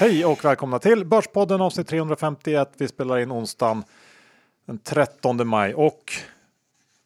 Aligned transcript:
Hej 0.00 0.24
och 0.24 0.44
välkomna 0.44 0.78
till 0.78 1.04
Börspodden 1.04 1.60
avsnitt 1.60 1.88
351. 1.88 2.72
Vi 2.78 2.88
spelar 2.88 3.18
in 3.18 3.32
onsdagen 3.32 3.84
den 4.66 4.78
13 4.78 5.48
maj 5.48 5.74
och 5.74 6.12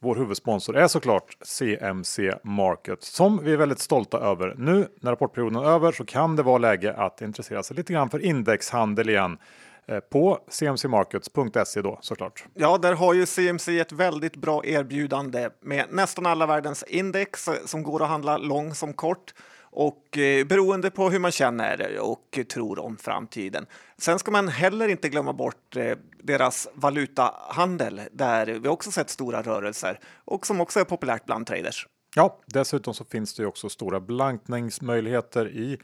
vår 0.01 0.17
huvudsponsor 0.17 0.77
är 0.77 0.89
såklart 0.89 1.37
CMC 1.43 2.35
Market 2.43 3.03
som 3.03 3.45
vi 3.45 3.53
är 3.53 3.57
väldigt 3.57 3.79
stolta 3.79 4.19
över. 4.19 4.55
Nu 4.59 4.89
när 5.01 5.11
rapportperioden 5.11 5.63
är 5.63 5.69
över 5.69 5.93
så 5.93 6.05
kan 6.05 6.37
det 6.37 6.43
vara 6.43 6.59
läge 6.59 6.93
att 6.93 7.23
intressera 7.23 7.63
sig 7.63 7.77
lite 7.77 7.93
grann 7.93 8.11
för 8.11 8.19
indexhandel 8.19 9.09
igen 9.09 9.39
eh, 9.87 10.01
på 10.01 10.39
cmcmarkets.se 10.49 11.83
då 11.83 11.99
såklart. 12.01 12.45
Ja, 12.55 12.79
där 12.79 12.93
har 12.93 13.15
ju 13.15 13.27
CMC 13.27 13.79
ett 13.79 13.93
väldigt 13.93 14.37
bra 14.37 14.65
erbjudande 14.65 15.51
med 15.61 15.85
nästan 15.91 16.27
alla 16.27 16.47
världens 16.47 16.83
index 16.83 17.49
eh, 17.49 17.55
som 17.65 17.83
går 17.83 18.03
att 18.03 18.09
handla 18.09 18.37
lång 18.37 18.75
som 18.75 18.93
kort 18.93 19.35
och 19.75 20.19
eh, 20.19 20.47
beroende 20.47 20.91
på 20.91 21.11
hur 21.11 21.19
man 21.19 21.33
känner 21.33 21.99
och 22.01 22.39
tror 22.53 22.79
om 22.79 22.97
framtiden. 22.97 23.67
Sen 23.97 24.19
ska 24.19 24.31
man 24.31 24.49
heller 24.49 24.89
inte 24.89 25.09
glömma 25.09 25.33
bort 25.33 25.77
eh, 25.77 25.97
deras 26.23 26.69
valutahandel 26.75 28.01
där 28.13 28.47
vi 28.47 28.69
också 28.69 28.91
sett 28.91 29.11
stora 29.11 29.43
rörelser 29.43 30.01
och 30.25 30.47
som 30.47 30.61
också 30.61 30.81
är 30.81 30.85
populärt 30.85 31.25
bland 31.25 31.47
traders. 31.47 31.89
Ja, 32.15 32.39
dessutom 32.47 32.95
så 32.95 33.05
finns 33.05 33.35
det 33.35 33.43
ju 33.43 33.47
också 33.47 33.69
stora 33.69 34.01
blankningsmöjligheter 34.01 35.49
i 35.49 35.79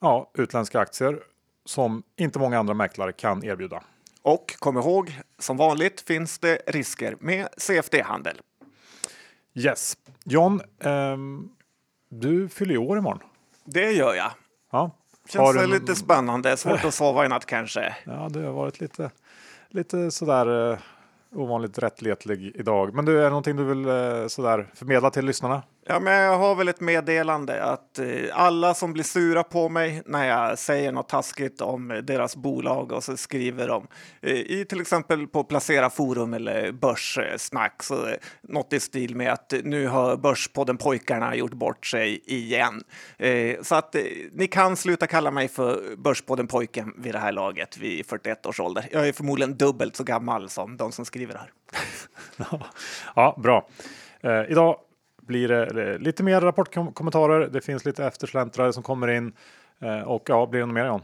ja, 0.00 0.30
utländska 0.34 0.80
aktier 0.80 1.22
som 1.64 2.02
inte 2.16 2.38
många 2.38 2.58
andra 2.58 2.74
mäklare 2.74 3.12
kan 3.12 3.44
erbjuda. 3.44 3.82
Och 4.22 4.54
kom 4.58 4.78
ihåg, 4.78 5.20
som 5.38 5.56
vanligt 5.56 6.00
finns 6.00 6.38
det 6.38 6.62
risker 6.66 7.16
med 7.20 7.48
CFD-handel. 7.56 8.40
Yes, 9.54 9.96
John. 10.24 10.60
ehm, 10.80 11.48
du 12.10 12.48
fyller 12.48 12.76
år 12.76 12.98
imorgon. 12.98 13.20
Det 13.64 13.92
gör 13.92 14.14
jag. 14.14 14.30
Ja. 14.72 14.90
Känns 15.28 15.46
Har 15.46 15.54
det 15.54 15.60
du- 15.60 15.66
lite 15.66 15.94
spännande. 15.94 16.56
Svårt 16.56 16.84
att 16.84 16.94
sova 16.94 17.24
i 17.24 17.28
natt 17.28 17.46
kanske. 17.46 17.96
Ja, 18.04 18.28
det 18.30 18.40
har 18.42 18.52
varit 18.52 18.80
lite, 18.80 19.10
lite 19.68 20.10
sådär 20.10 20.72
eh, 20.72 20.78
ovanligt 21.34 21.78
rättletlig 21.78 22.52
idag. 22.54 22.94
Men 22.94 23.04
du, 23.04 23.18
är 23.18 23.22
det 23.22 23.28
någonting 23.28 23.56
du 23.56 23.64
vill 23.64 23.88
eh, 23.88 24.26
sådär 24.26 24.70
förmedla 24.74 25.10
till 25.10 25.24
lyssnarna? 25.24 25.62
Ja, 25.90 26.00
men 26.00 26.12
jag 26.12 26.38
har 26.38 26.54
väl 26.54 26.68
ett 26.68 26.80
meddelande 26.80 27.64
att 27.64 27.98
eh, 27.98 28.06
alla 28.32 28.74
som 28.74 28.92
blir 28.92 29.04
sura 29.04 29.42
på 29.42 29.68
mig 29.68 30.02
när 30.06 30.28
jag 30.28 30.58
säger 30.58 30.92
något 30.92 31.08
taskigt 31.08 31.60
om 31.60 32.00
deras 32.04 32.36
bolag 32.36 32.92
och 32.92 33.04
så 33.04 33.16
skriver 33.16 33.68
de 33.68 33.86
eh, 34.22 34.32
i 34.32 34.66
till 34.68 34.80
exempel 34.80 35.26
på 35.26 35.44
Placera 35.44 35.90
Forum 35.90 36.34
eller 36.34 36.72
Börssnack 36.72 37.82
så 37.82 38.06
eh, 38.06 38.14
något 38.42 38.72
i 38.72 38.80
stil 38.80 39.16
med 39.16 39.32
att 39.32 39.54
nu 39.64 39.86
har 39.86 40.16
Börspodden 40.16 40.76
Pojkarna 40.76 41.34
gjort 41.34 41.54
bort 41.54 41.86
sig 41.86 42.22
igen. 42.26 42.82
Eh, 43.18 43.62
så 43.62 43.74
att 43.74 43.94
eh, 43.94 44.02
ni 44.32 44.46
kan 44.46 44.76
sluta 44.76 45.06
kalla 45.06 45.30
mig 45.30 45.48
för 45.48 45.96
Börspodden 45.96 46.46
Pojken 46.46 46.94
vid 46.98 47.14
det 47.14 47.18
här 47.18 47.32
laget 47.32 47.78
vid 47.78 48.06
41 48.06 48.46
års 48.46 48.60
ålder. 48.60 48.88
Jag 48.92 49.08
är 49.08 49.12
förmodligen 49.12 49.56
dubbelt 49.56 49.96
så 49.96 50.04
gammal 50.04 50.48
som 50.48 50.76
de 50.76 50.92
som 50.92 51.04
skriver 51.04 51.34
här. 51.34 51.52
Ja, 53.16 53.38
bra. 53.42 53.68
Eh, 54.22 54.50
idag 54.50 54.76
blir 55.30 55.48
det 55.48 55.98
lite 55.98 56.22
mer 56.22 56.40
rapportkommentarer. 56.40 57.48
Det 57.48 57.60
finns 57.60 57.84
lite 57.84 58.04
eftersläntrare 58.04 58.72
som 58.72 58.82
kommer 58.82 59.08
in. 59.08 59.32
Eh, 59.82 60.00
och 60.00 60.22
ja, 60.26 60.46
blir 60.46 60.60
det 60.60 60.66
något 60.66 60.74
mer 60.74 60.86
John? 60.86 61.00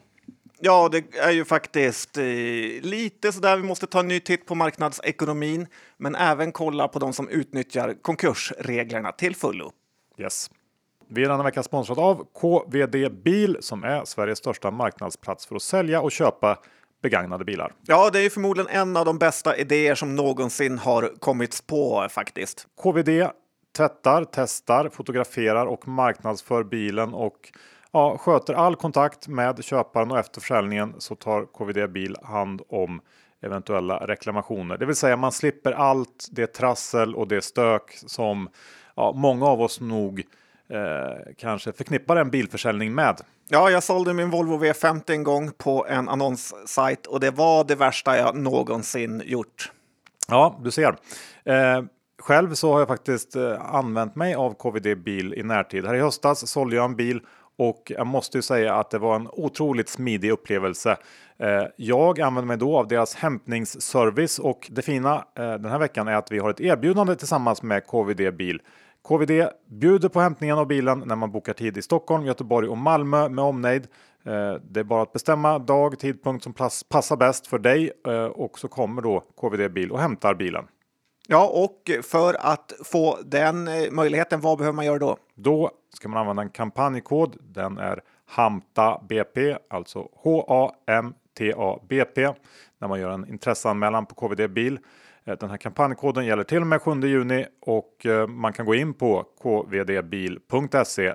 Ja, 0.60 0.88
det 0.92 1.05
är 1.16 1.30
ju 1.30 1.44
faktiskt 1.44 2.19
eh, 2.19 2.24
lite 2.82 3.32
så 3.32 3.41
där 3.41 3.56
vi 3.56 3.62
måste 3.62 3.86
ta 3.86 4.00
en 4.00 4.08
ny 4.08 4.20
titt 4.20 4.47
på 4.47 4.54
marknadsekonomin, 4.54 5.66
men 5.97 6.14
även 6.14 6.52
kolla 6.52 6.88
på 6.88 6.98
de 6.98 7.12
som 7.12 7.28
utnyttjar 7.28 7.94
konkursreglerna 8.02 9.12
till 9.12 9.36
fullo. 9.36 9.72
Yes. 10.19 10.50
Vi 11.08 11.24
är 11.24 11.28
denna 11.28 11.42
vecka 11.42 11.62
sponsrade 11.62 12.00
av 12.00 12.27
KVD 12.41 13.12
Bil 13.25 13.56
som 13.60 13.84
är 13.84 14.04
Sveriges 14.04 14.38
största 14.38 14.70
marknadsplats 14.70 15.47
för 15.47 15.56
att 15.56 15.62
sälja 15.62 16.00
och 16.00 16.12
köpa 16.12 16.59
begagnade 17.03 17.44
bilar. 17.44 17.72
Ja, 17.86 18.10
det 18.10 18.19
är 18.19 18.22
ju 18.22 18.31
förmodligen 18.31 18.70
en 18.70 18.97
av 18.97 19.04
de 19.04 19.19
bästa 19.19 19.56
idéer 19.56 19.94
som 19.94 20.16
någonsin 20.16 20.78
har 20.78 21.12
kommits 21.19 21.60
på 21.60 22.06
faktiskt. 22.10 22.66
KVD 22.82 23.31
tvättar, 23.76 24.26
testar, 24.32 24.88
fotograferar 24.88 25.66
och 25.66 25.88
marknadsför 25.88 26.64
bilen 26.64 27.14
och 27.14 27.53
ja, 27.92 28.19
sköter 28.19 28.54
all 28.54 28.76
kontakt 28.76 29.28
med 29.28 29.64
köparen 29.64 30.10
och 30.10 30.19
efter 30.19 30.41
försäljningen 30.41 30.94
så 30.98 31.14
tar 31.14 31.44
KVD 31.44 31.92
Bil 31.92 32.16
hand 32.22 32.62
om 32.69 33.00
eventuella 33.41 34.06
reklamationer. 34.06 34.78
Det 34.78 34.86
vill 34.86 34.97
säga 34.97 35.16
man 35.16 35.32
slipper 35.32 35.72
allt 35.72 36.28
det 36.31 36.47
trassel 36.47 37.15
och 37.15 37.28
det 37.28 37.42
stök 37.42 37.98
som 38.06 38.48
ja, 38.97 39.12
många 39.12 39.47
av 39.47 39.62
oss 39.62 39.81
nog 39.81 40.22
eh, 40.69 41.32
kanske 41.38 41.72
förknippar 41.72 42.16
en 42.16 42.31
bilförsäljning 42.31 42.94
med. 42.94 43.20
Ja, 43.48 43.70
jag 43.70 43.82
sålde 43.82 44.15
min 44.15 44.31
Volvo 44.31 44.65
V50 44.65 45.10
en 45.10 45.22
gång 45.22 45.50
på 45.59 45.86
en 45.86 46.09
annonssajt 46.09 47.06
och 47.06 47.20
det 47.20 47.31
var 47.31 47.65
det 47.65 47.75
värsta 47.75 48.16
jag 48.16 48.36
någonsin 48.36 49.22
gjort. 49.25 49.72
Ja, 50.28 50.60
du 50.62 50.70
ser. 50.70 50.97
Eh, 51.44 51.82
själv 52.26 52.54
så 52.54 52.72
har 52.72 52.78
jag 52.78 52.88
faktiskt 52.88 53.37
eh, 53.37 53.75
använt 53.75 54.16
mig 54.16 54.34
av 54.34 54.54
KVD 54.54 54.98
bil 54.98 55.34
i 55.34 55.42
närtid. 55.42 55.87
Här 55.87 55.94
i 55.94 56.00
höstas 56.00 56.47
sålde 56.47 56.76
jag 56.76 56.84
en 56.84 56.97
bil 56.97 57.20
och 57.59 57.92
jag 57.97 58.06
måste 58.06 58.38
ju 58.38 58.42
säga 58.42 58.75
att 58.75 58.91
det 58.91 58.98
var 58.98 59.16
en 59.16 59.28
otroligt 59.32 59.88
smidig 59.88 60.31
upplevelse. 60.31 60.97
Eh, 61.38 61.65
jag 61.76 62.20
använde 62.20 62.48
mig 62.48 62.56
då 62.56 62.78
av 62.78 62.88
deras 62.88 63.15
hämtningsservice 63.15 64.38
och 64.38 64.69
det 64.70 64.82
fina 64.82 65.15
eh, 65.15 65.54
den 65.54 65.65
här 65.65 65.78
veckan 65.78 66.09
är 66.09 66.15
att 66.15 66.32
vi 66.32 66.38
har 66.38 66.50
ett 66.50 66.60
erbjudande 66.60 67.16
tillsammans 67.16 67.62
med 67.62 67.86
KVD 67.86 68.36
bil. 68.36 68.62
KVD 69.09 69.48
bjuder 69.70 70.09
på 70.09 70.20
hämtningen 70.20 70.59
av 70.59 70.66
bilen 70.66 71.03
när 71.06 71.16
man 71.16 71.32
bokar 71.32 71.53
tid 71.53 71.76
i 71.76 71.82
Stockholm, 71.82 72.26
Göteborg 72.26 72.69
och 72.69 72.78
Malmö 72.78 73.28
med 73.28 73.44
omnejd. 73.44 73.86
Det 74.62 74.81
är 74.81 74.84
bara 74.84 75.03
att 75.03 75.12
bestämma 75.12 75.59
dag, 75.59 75.98
tidpunkt 75.98 76.44
som 76.44 76.53
passar 76.88 77.16
bäst 77.16 77.47
för 77.47 77.59
dig 77.59 77.91
och 78.31 78.59
så 78.59 78.69
kommer 78.69 79.03
då 79.03 79.20
KVD 79.20 79.72
bil 79.72 79.92
och 79.92 80.00
hämtar 80.00 80.34
bilen. 80.34 80.65
Ja, 81.28 81.47
och 81.47 81.91
för 82.03 82.37
att 82.41 82.72
få 82.84 83.19
den 83.25 83.69
eh, 83.69 83.91
möjligheten, 83.91 84.41
vad 84.41 84.59
behöver 84.59 84.76
man 84.76 84.87
göra 84.87 84.98
då? 84.98 85.16
Då 85.34 85.70
ska 85.94 86.09
man 86.09 86.20
använda 86.20 86.42
en 86.42 86.50
kampanjkod. 86.50 87.37
Den 87.41 87.78
är 87.78 88.00
HAMTA-BP, 88.26 89.56
alltså 89.70 90.09
H-A-M-T-A-B-P, 90.12 92.32
när 92.78 92.88
man 92.88 93.00
gör 93.00 93.10
en 93.10 93.28
intresseanmälan 93.28 94.06
på 94.06 94.15
KVD 94.15 94.50
bil. 94.50 94.78
Eh, 95.25 95.38
Den 95.38 95.50
här 95.50 95.56
kampanjkoden 95.56 96.26
gäller 96.26 96.44
till 96.44 96.60
och 96.60 96.66
med 96.66 96.82
7 96.82 97.00
juni 97.00 97.47
och 97.60 98.06
eh, 98.06 98.26
man 98.26 98.53
kan 98.53 98.66
gå 98.66 98.75
in 98.75 98.94
på 98.94 99.25
kvdbil.se 99.42 101.15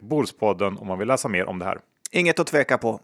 Bolspodden 0.00 0.78
om 0.78 0.86
man 0.86 0.98
vill 0.98 1.08
läsa 1.08 1.28
mer 1.28 1.48
om 1.48 1.58
det 1.58 1.64
här. 1.64 1.78
Inget 2.10 2.40
att 2.40 2.46
tveka 2.46 2.78
på. 2.78 3.00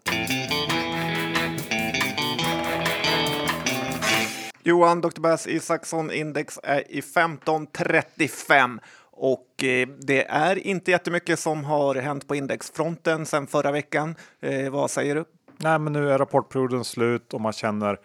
Johan, 4.65 5.01
Dr. 5.01 5.21
Bass 5.21 5.47
Isaksson 5.47 6.13
index 6.13 6.59
är 6.63 6.93
i 6.93 6.99
1535 6.99 8.81
och 9.11 9.65
eh, 9.65 9.89
det 9.89 10.25
är 10.25 10.59
inte 10.59 10.91
jättemycket 10.91 11.39
som 11.39 11.65
har 11.65 11.95
hänt 11.95 12.29
på 12.29 12.35
indexfronten 12.35 13.27
sedan 13.27 13.47
förra 13.47 13.73
veckan. 13.73 14.15
Eh, 14.41 14.71
vad 14.71 14.91
säger 14.91 15.15
du? 15.15 15.25
Nej, 15.57 15.79
men 15.79 15.93
nu 15.93 16.11
är 16.11 16.19
rapportperioden 16.19 16.85
slut 16.85 17.35
och 17.35 17.41
man 17.41 17.53
känner 17.53 17.99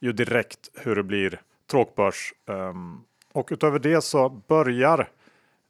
ju 0.00 0.12
direkt 0.12 0.70
hur 0.74 0.96
det 0.96 1.02
blir 1.02 1.40
tråkbörs. 1.70 2.34
Ehm, 2.48 3.00
och 3.32 3.48
utöver 3.52 3.78
det 3.78 4.04
så 4.04 4.28
börjar 4.28 4.98
eh, 4.98 5.06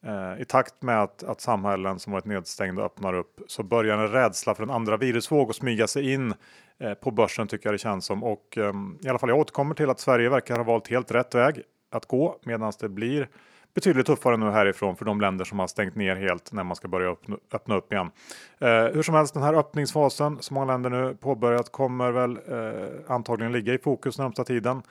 Eh, 0.06 0.42
i 0.42 0.44
takt 0.44 0.82
med 0.82 1.02
att, 1.02 1.22
att 1.22 1.40
samhällen 1.40 1.98
som 1.98 2.12
varit 2.12 2.24
nedstängda 2.24 2.82
öppnar 2.82 3.14
upp 3.14 3.40
så 3.46 3.62
börjar 3.62 3.98
en 3.98 4.08
rädsla 4.08 4.54
för 4.54 4.62
en 4.62 4.70
andra 4.70 4.96
virusvåg 4.96 5.50
att 5.50 5.56
smyga 5.56 5.86
sig 5.86 6.12
in 6.12 6.34
eh, 6.78 6.94
på 6.94 7.10
börsen 7.10 7.46
tycker 7.46 7.66
jag 7.66 7.74
det 7.74 7.78
känns 7.78 8.06
som. 8.06 8.24
Och 8.24 8.58
ehm, 8.58 8.98
i 9.02 9.08
alla 9.08 9.18
fall 9.18 9.28
jag 9.28 9.38
återkommer 9.38 9.74
till 9.74 9.90
att 9.90 10.00
Sverige 10.00 10.28
verkar 10.28 10.56
ha 10.56 10.64
valt 10.64 10.88
helt 10.88 11.10
rätt 11.10 11.34
väg 11.34 11.62
att 11.90 12.06
gå 12.06 12.38
medan 12.44 12.72
det 12.80 12.88
blir 12.88 13.28
betydligt 13.74 14.06
tuffare 14.06 14.36
nu 14.36 14.50
härifrån 14.50 14.96
för 14.96 15.04
de 15.04 15.20
länder 15.20 15.44
som 15.44 15.58
har 15.58 15.66
stängt 15.66 15.94
ner 15.94 16.16
helt 16.16 16.52
när 16.52 16.64
man 16.64 16.76
ska 16.76 16.88
börja 16.88 17.10
öppna, 17.10 17.36
öppna 17.52 17.76
upp 17.76 17.92
igen. 17.92 18.10
Eh, 18.58 18.68
hur 18.68 19.02
som 19.02 19.14
helst, 19.14 19.34
den 19.34 19.42
här 19.42 19.54
öppningsfasen 19.54 20.38
som 20.40 20.54
många 20.54 20.66
länder 20.72 20.90
nu 20.90 21.16
påbörjat 21.20 21.72
kommer 21.72 22.10
väl 22.10 22.38
eh, 22.48 23.12
antagligen 23.14 23.52
ligga 23.52 23.74
i 23.74 23.78
fokus 23.78 24.18
närmsta 24.18 24.44
tiden. 24.44 24.82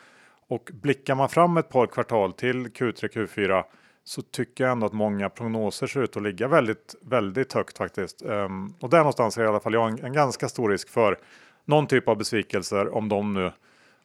Och 0.48 0.72
blickar 0.74 1.16
man 1.16 1.30
fram 1.30 1.57
ett 1.57 1.69
par 1.69 1.88
kvartal 1.88 2.33
till 2.33 2.68
Q3, 2.68 3.10
Q4 3.13 3.63
så 4.04 4.22
tycker 4.22 4.63
jag 4.63 4.72
ändå 4.72 4.86
att 4.86 4.94
många 4.94 5.30
prognoser 5.30 5.88
ser 5.88 6.01
ut 6.01 6.18
att 6.18 6.24
ligga 6.24 6.48
väldigt, 6.48 6.96
väldigt 7.01 7.54
högt 7.54 7.78
faktiskt. 7.78 8.22
Um, 8.25 8.74
och 8.80 8.90
där 8.90 8.98
någonstans 8.98 9.38
är 9.38 9.44
i 9.44 9.48
alla 9.48 9.60
fall 9.60 9.74
jag 9.74 9.90
en, 9.90 10.06
en 10.06 10.13
ganska 10.13 10.50
stor 10.50 10.69
risk 10.69 10.90
för 10.90 11.19
någon 11.66 11.88
typ 11.88 12.07
av 12.07 12.18
besvikelser 12.18 12.96
om 12.96 13.10
de 13.10 13.34
nu 13.34 13.51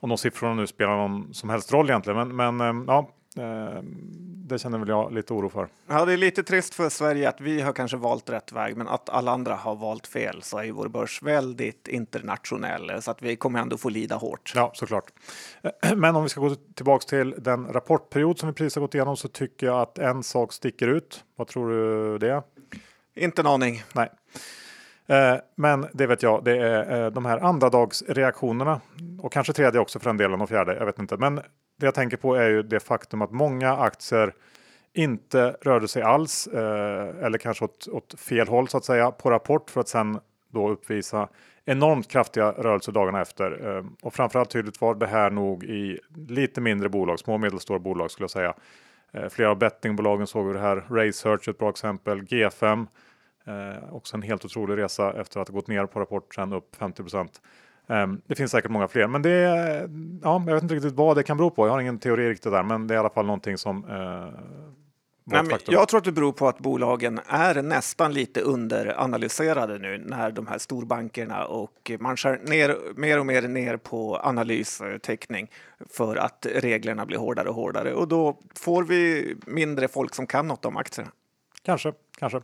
om 0.01 0.09
de 0.09 0.19
siffrorna 0.19 0.55
nu 0.55 0.67
spelar 0.67 0.97
någon 0.97 1.35
som 1.35 1.51
helst 1.51 1.73
roll 1.73 1.91
egentligen. 1.91 2.29
Men, 2.29 2.57
men 2.57 2.69
um, 2.69 2.85
ja, 2.89 3.11
det 4.47 4.59
känner 4.59 4.79
väl 4.79 4.89
jag 4.89 5.13
lite 5.13 5.33
oro 5.33 5.49
för. 5.49 5.69
Ja, 5.87 6.05
det 6.05 6.13
är 6.13 6.17
lite 6.17 6.43
trist 6.43 6.75
för 6.75 6.89
Sverige 6.89 7.29
att 7.29 7.41
vi 7.41 7.61
har 7.61 7.73
kanske 7.73 7.97
valt 7.97 8.31
rätt 8.31 8.53
väg, 8.53 8.77
men 8.77 8.89
att 8.89 9.09
alla 9.09 9.33
andra 9.33 9.55
har 9.55 9.75
valt 9.75 10.07
fel 10.07 10.43
så 10.43 10.59
är 10.59 10.65
ju 10.65 10.73
vår 10.73 10.89
börs 10.89 11.23
väldigt 11.23 11.89
internationell, 11.89 13.03
så 13.03 13.11
att 13.11 13.23
vi 13.23 13.37
kommer 13.37 13.61
ändå 13.61 13.77
få 13.77 13.89
lida 13.89 14.17
hårt. 14.17 14.53
Ja, 14.55 14.71
såklart. 14.75 15.13
Men 15.97 16.17
om 16.17 16.23
vi 16.23 16.29
ska 16.29 16.41
gå 16.41 16.55
tillbaks 16.55 17.07
till 17.07 17.35
den 17.39 17.73
rapportperiod 17.73 18.39
som 18.39 18.49
vi 18.49 18.53
precis 18.53 18.75
har 18.75 18.81
gått 18.81 18.95
igenom 18.95 19.17
så 19.17 19.29
tycker 19.29 19.67
jag 19.67 19.81
att 19.81 19.99
en 19.99 20.23
sak 20.23 20.53
sticker 20.53 20.89
ut. 20.89 21.25
Vad 21.37 21.47
tror 21.47 21.71
du 21.71 22.19
det 22.19 22.33
är? 22.33 22.43
Inte 23.17 23.43
en 23.43 23.47
aning. 23.47 23.83
Nej. 23.95 24.11
Eh, 25.07 25.37
men 25.55 25.87
det 25.93 26.07
vet 26.07 26.23
jag, 26.23 26.45
det 26.45 26.59
är 26.59 27.05
eh, 27.05 27.11
de 27.11 27.25
här 27.25 27.39
andradagsreaktionerna 27.39 28.81
och 29.23 29.33
kanske 29.33 29.53
tredje 29.53 29.81
också 29.81 29.99
för 29.99 30.11
den 30.11 30.17
delen 30.17 30.41
och 30.41 30.49
fjärde. 30.49 30.75
Jag 30.75 30.87
vet 30.87 30.99
inte, 30.99 31.17
men 31.17 31.41
det 31.77 31.87
jag 31.87 31.95
tänker 31.95 32.17
på 32.17 32.35
är 32.35 32.49
ju 32.49 32.63
det 32.63 32.81
faktum 32.81 33.23
att 33.23 33.31
många 33.31 33.77
aktier 33.77 34.35
inte 34.93 35.57
rörde 35.61 35.89
sig 35.89 36.03
alls 36.03 36.47
eh, 36.47 37.25
eller 37.25 37.39
kanske 37.39 37.65
åt, 37.65 37.89
åt, 37.89 38.21
fel 38.21 38.49
håll 38.49 38.69
så 38.69 38.77
att 38.77 38.85
säga 38.85 39.11
på 39.11 39.31
rapport 39.31 39.71
för 39.71 39.81
att 39.81 39.89
sen 39.89 40.21
då 40.53 40.69
uppvisa 40.71 41.29
enormt 41.65 42.09
kraftiga 42.09 42.53
rörelser 42.53 42.93
dagarna 42.93 43.21
efter. 43.21 43.77
Eh, 43.77 43.85
och 44.03 44.15
framförallt 44.15 44.51
tydligt 44.51 44.81
var 44.81 44.95
det 44.95 45.07
här 45.07 45.31
nog 45.31 45.65
i 45.65 46.01
lite 46.29 46.61
mindre 46.61 46.89
bolag, 46.89 47.19
små 47.19 47.35
och 47.35 47.41
medelstora 47.41 47.79
bolag 47.79 48.11
skulle 48.11 48.25
jag 48.25 48.31
säga. 48.31 48.55
Eh, 49.13 49.29
flera 49.29 49.51
av 49.51 49.59
bettingbolagen 49.59 50.27
såg 50.27 50.47
vi 50.47 50.53
det 50.53 50.59
här. 50.59 50.85
Raysearch 50.91 51.49
ett 51.49 51.59
bra 51.59 51.71
exempel. 51.71 52.23
G5 52.23 52.87
eh, 53.47 53.95
också 53.95 54.17
en 54.17 54.23
helt 54.23 54.45
otrolig 54.45 54.77
resa 54.77 55.21
efter 55.21 55.41
att 55.41 55.49
ha 55.49 55.55
gått 55.55 55.69
ner 55.69 55.87
på 55.87 56.01
rapport 56.01 56.35
sen 56.35 56.53
upp 56.53 56.77
50 56.77 57.03
det 58.27 58.35
finns 58.35 58.51
säkert 58.51 58.71
många 58.71 58.89
fler, 58.89 59.07
men 59.07 59.23
det 59.23 59.31
ja, 60.23 60.45
jag 60.47 60.55
vet 60.55 60.63
inte 60.63 60.75
riktigt 60.75 60.95
vad 60.95 61.17
det 61.17 61.23
kan 61.23 61.37
bero 61.37 61.51
på. 61.51 61.67
Jag 61.67 61.73
har 61.73 61.81
ingen 61.81 61.99
teori 61.99 62.31
riktigt 62.31 62.53
där, 62.53 62.63
men 62.63 62.87
det 62.87 62.95
är 62.95 62.97
i 62.97 62.99
alla 62.99 63.11
fall 63.11 63.27
någonting 63.27 63.59
som 63.59 63.85
uh, 63.85 64.29
Nej, 65.27 65.45
jag 65.67 65.89
tror 65.89 65.99
att 65.99 66.05
det 66.05 66.13
beror 66.13 66.33
på 66.33 66.49
att 66.49 66.59
bolagen 66.59 67.21
är 67.27 67.63
nästan 67.63 68.13
lite 68.13 68.41
underanalyserade 68.41 69.79
nu 69.79 69.99
när 70.07 70.31
de 70.31 70.47
här 70.47 70.59
storbankerna 70.59 71.45
och 71.45 71.91
man 71.99 72.17
skär 72.17 72.41
ner, 72.43 72.77
mer 72.97 73.19
och 73.19 73.27
mer 73.27 73.43
ner 73.43 73.77
på 73.77 74.17
analystäckning 74.17 75.51
för 75.91 76.17
att 76.17 76.47
reglerna 76.55 77.07
blir 77.07 77.19
hårdare 77.19 77.49
och 77.49 77.55
hårdare 77.55 77.95
och 77.95 78.09
då 78.09 78.39
får 78.55 78.83
vi 78.83 79.35
mindre 79.47 79.89
folk 79.89 80.15
som 80.15 80.27
kan 80.27 80.49
något 80.49 80.65
om 80.65 80.77
aktierna. 80.77 81.11
Kanske, 81.63 81.93
kanske. 82.19 82.41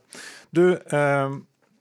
Du, 0.51 0.77
eh, 0.77 1.31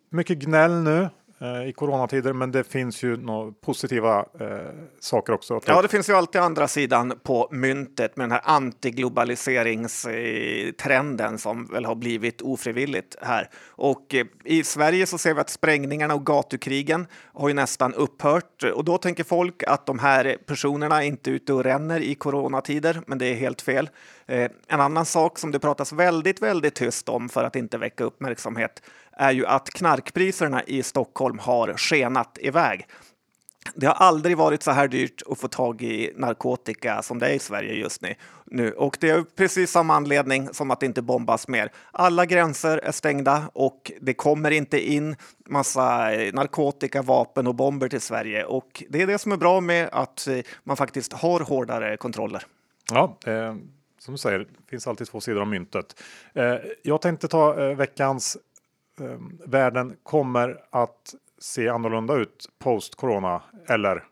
mycket 0.09 0.37
gnäll 0.37 0.71
nu 0.71 1.01
Eh, 1.01 1.09
Eh, 1.41 1.67
i 1.67 1.73
coronatider, 1.73 2.33
men 2.33 2.51
det 2.51 2.63
finns 2.63 3.03
ju 3.03 3.17
några 3.17 3.51
positiva 3.51 4.25
eh, 4.39 4.47
saker 4.99 5.33
också. 5.33 5.61
Ja, 5.65 5.81
det 5.81 5.87
finns 5.87 6.09
ju 6.09 6.13
alltid 6.13 6.41
andra 6.41 6.67
sidan 6.67 7.13
på 7.23 7.47
myntet 7.51 8.17
med 8.17 8.23
den 8.23 8.31
här 8.31 8.41
antiglobaliseringstrenden 8.43 11.37
som 11.37 11.65
väl 11.65 11.85
har 11.85 11.95
blivit 11.95 12.41
ofrivilligt 12.41 13.15
här. 13.21 13.49
Och 13.67 14.15
eh, 14.15 14.25
i 14.43 14.63
Sverige 14.63 15.05
så 15.05 15.17
ser 15.17 15.33
vi 15.33 15.39
att 15.39 15.49
sprängningarna 15.49 16.13
och 16.13 16.25
gatukrigen 16.25 17.07
har 17.33 17.47
ju 17.47 17.53
nästan 17.53 17.93
upphört 17.93 18.63
och 18.75 18.85
då 18.85 18.97
tänker 18.97 19.23
folk 19.23 19.63
att 19.63 19.85
de 19.85 19.99
här 19.99 20.37
personerna 20.45 21.03
inte 21.03 21.29
är 21.29 21.33
ute 21.33 21.53
och 21.53 21.63
ränner 21.63 21.99
i 21.99 22.15
coronatider, 22.15 23.01
men 23.07 23.17
det 23.17 23.25
är 23.25 23.35
helt 23.35 23.61
fel. 23.61 23.89
Eh, 24.25 24.51
en 24.67 24.81
annan 24.81 25.05
sak 25.05 25.39
som 25.39 25.51
det 25.51 25.59
pratas 25.59 25.93
väldigt, 25.93 26.41
väldigt 26.41 26.75
tyst 26.75 27.09
om 27.09 27.29
för 27.29 27.43
att 27.43 27.55
inte 27.55 27.77
väcka 27.77 28.03
uppmärksamhet 28.03 28.81
är 29.19 29.31
ju 29.31 29.45
att 29.45 29.69
knarkpriserna 29.69 30.63
i 30.63 30.83
Stockholm 30.83 31.39
har 31.39 31.73
skenat 31.73 32.37
iväg. 32.41 32.87
Det 33.75 33.85
har 33.85 33.93
aldrig 33.93 34.37
varit 34.37 34.63
så 34.63 34.71
här 34.71 34.87
dyrt 34.87 35.21
att 35.29 35.39
få 35.39 35.47
tag 35.47 35.81
i 35.81 36.13
narkotika 36.15 37.01
som 37.01 37.19
det 37.19 37.27
är 37.27 37.33
i 37.33 37.39
Sverige 37.39 37.73
just 37.73 38.01
nu. 38.45 38.71
Och 38.71 38.97
det 38.99 39.09
är 39.09 39.23
precis 39.35 39.71
samma 39.71 39.95
anledning 39.95 40.53
som 40.53 40.71
att 40.71 40.79
det 40.79 40.85
inte 40.85 41.01
bombas 41.01 41.47
mer. 41.47 41.71
Alla 41.91 42.25
gränser 42.25 42.77
är 42.77 42.91
stängda 42.91 43.49
och 43.53 43.91
det 44.01 44.13
kommer 44.13 44.51
inte 44.51 44.91
in 44.91 45.15
massa 45.49 46.13
eh, 46.13 46.33
narkotika, 46.33 47.01
vapen 47.01 47.47
och 47.47 47.55
bomber 47.55 47.89
till 47.89 48.01
Sverige. 48.01 48.45
Och 48.45 48.83
det 48.89 49.01
är 49.01 49.07
det 49.07 49.17
som 49.17 49.31
är 49.31 49.37
bra 49.37 49.61
med 49.61 49.89
att 49.91 50.27
eh, 50.27 50.39
man 50.63 50.77
faktiskt 50.77 51.13
har 51.13 51.39
hårdare 51.39 51.97
kontroller. 51.97 52.43
Ja, 52.91 53.17
eh, 53.25 53.55
som 53.99 54.13
du 54.13 54.17
säger, 54.17 54.39
det 54.39 54.69
finns 54.69 54.87
alltid 54.87 55.07
två 55.07 55.21
sidor 55.21 55.41
av 55.41 55.47
myntet. 55.47 56.01
Eh, 56.33 56.55
jag 56.83 57.01
tänkte 57.01 57.27
ta 57.27 57.61
eh, 57.61 57.75
veckans 57.75 58.37
världen 59.45 59.95
kommer 60.03 60.61
att 60.69 61.15
se 61.39 61.69
annorlunda 61.69 62.15
ut 62.15 62.49
post 62.59 62.95
corona 62.95 63.41
eller 63.67 64.03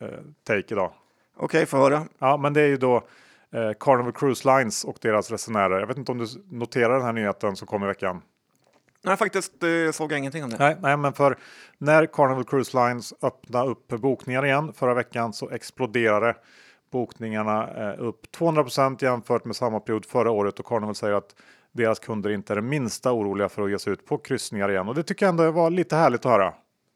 eh, 0.00 0.08
take 0.44 0.74
idag. 0.74 0.92
Okej, 1.36 1.44
okay, 1.44 1.66
få 1.66 1.76
höra. 1.76 2.06
Ja, 2.18 2.36
men 2.36 2.52
det 2.52 2.60
är 2.60 2.66
ju 2.66 2.76
då 2.76 2.96
eh, 3.50 3.72
Carnival 3.80 4.12
Cruise 4.12 4.48
Lines 4.48 4.84
och 4.84 4.96
deras 5.00 5.30
resenärer. 5.30 5.80
Jag 5.80 5.86
vet 5.86 5.96
inte 5.96 6.12
om 6.12 6.18
du 6.18 6.26
noterar 6.50 6.94
den 6.94 7.02
här 7.02 7.12
nyheten 7.12 7.56
som 7.56 7.66
kom 7.66 7.84
i 7.84 7.86
veckan? 7.86 8.22
Nej, 9.04 9.16
faktiskt 9.16 9.62
eh, 9.62 9.92
såg 9.92 10.12
jag 10.12 10.18
ingenting 10.18 10.44
om 10.44 10.50
det. 10.50 10.56
Nej, 10.58 10.76
nej, 10.80 10.96
men 10.96 11.12
för 11.12 11.36
när 11.78 12.06
Carnival 12.06 12.44
Cruise 12.44 12.76
Lines 12.76 13.14
öppnade 13.22 13.70
upp 13.70 13.88
bokningar 13.88 14.46
igen 14.46 14.72
förra 14.72 14.94
veckan 14.94 15.32
så 15.32 15.50
exploderade 15.50 16.34
bokningarna 16.90 17.92
upp 17.94 18.26
200% 18.36 19.04
jämfört 19.04 19.44
med 19.44 19.56
samma 19.56 19.80
period 19.80 20.06
förra 20.06 20.30
året 20.30 20.60
och 20.60 20.66
Carnival 20.66 20.94
säger 20.94 21.14
att 21.14 21.34
deras 21.72 21.98
kunder 21.98 22.30
inte 22.30 22.52
är 22.52 22.56
det 22.56 22.62
minsta 22.62 23.12
oroliga 23.12 23.48
för 23.48 23.62
att 23.62 23.70
ge 23.70 23.78
sig 23.78 23.92
ut 23.92 24.06
på 24.06 24.18
kryssningar 24.18 24.70
igen. 24.70 24.88
Och 24.88 24.94
det 24.94 25.02
tycker 25.02 25.26
jag 25.26 25.30
ändå 25.30 25.50
var 25.50 25.70
lite 25.70 25.96
härligt 25.96 26.26
att 26.26 26.32
höra. 26.32 26.54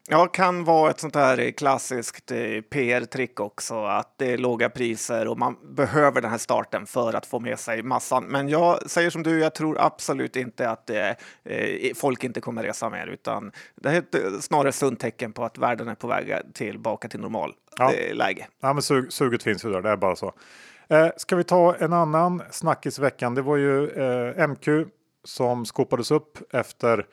Ja, 0.09 0.27
kan 0.27 0.65
vara 0.65 0.91
ett 0.91 1.01
sånt 1.01 1.15
här 1.15 1.51
klassiskt 1.51 2.31
eh, 2.31 2.61
PR-trick 2.61 3.41
också, 3.41 3.85
att 3.85 4.15
det 4.19 4.33
är 4.33 4.39
låga 4.39 4.71
priser 4.71 5.29
och 5.29 5.39
man 5.39 5.57
behöver 5.77 6.21
den 6.21 6.31
här 6.31 6.39
starten 6.39 6.87
för 6.87 7.13
att 7.13 7.27
få 7.27 7.41
med 7.41 7.59
sig 7.59 7.83
massan. 7.83 8.25
Men 8.25 8.49
jag 8.49 8.91
säger 8.91 9.11
som 9.11 9.23
du, 9.23 9.41
jag 9.41 9.55
tror 9.55 9.77
absolut 9.81 10.37
inte 10.37 10.71
att 10.71 10.87
det, 10.87 11.17
eh, 11.45 11.95
folk 11.95 12.25
inte 12.25 12.41
kommer 12.41 12.63
resa 12.63 12.91
mer, 12.91 13.07
utan 13.07 13.53
det 13.75 13.89
är 13.89 13.99
ett 13.99 14.45
snarare 14.45 14.73
sunt 14.73 15.01
tecken 15.01 15.33
på 15.33 15.45
att 15.45 15.59
världen 15.59 15.89
är 15.89 15.95
på 15.95 16.07
väg 16.07 16.35
tillbaka 16.55 17.09
till 17.09 17.21
normal 17.21 17.53
ja. 17.77 17.93
Eh, 17.93 18.15
läge. 18.15 18.47
Ja, 18.61 18.73
men 18.73 18.83
sug, 18.83 19.13
suget 19.13 19.43
finns 19.43 19.65
ju 19.65 19.71
där, 19.71 19.83
det 19.83 19.91
är 19.91 19.97
bara 19.97 20.17
så. 20.17 20.33
Eh, 20.89 21.09
ska 21.17 21.37
vi 21.37 21.45
ta 21.45 21.75
en 21.75 21.93
annan 21.93 22.43
snackis 22.51 22.99
i 22.99 23.03
veckan? 23.03 23.35
Det 23.35 23.43
var 23.43 23.57
ju 23.57 23.91
eh, 23.91 24.49
MQ 24.49 24.69
som 25.25 25.67
skopades 25.67 26.11
upp 26.11 26.55
efter 26.55 27.07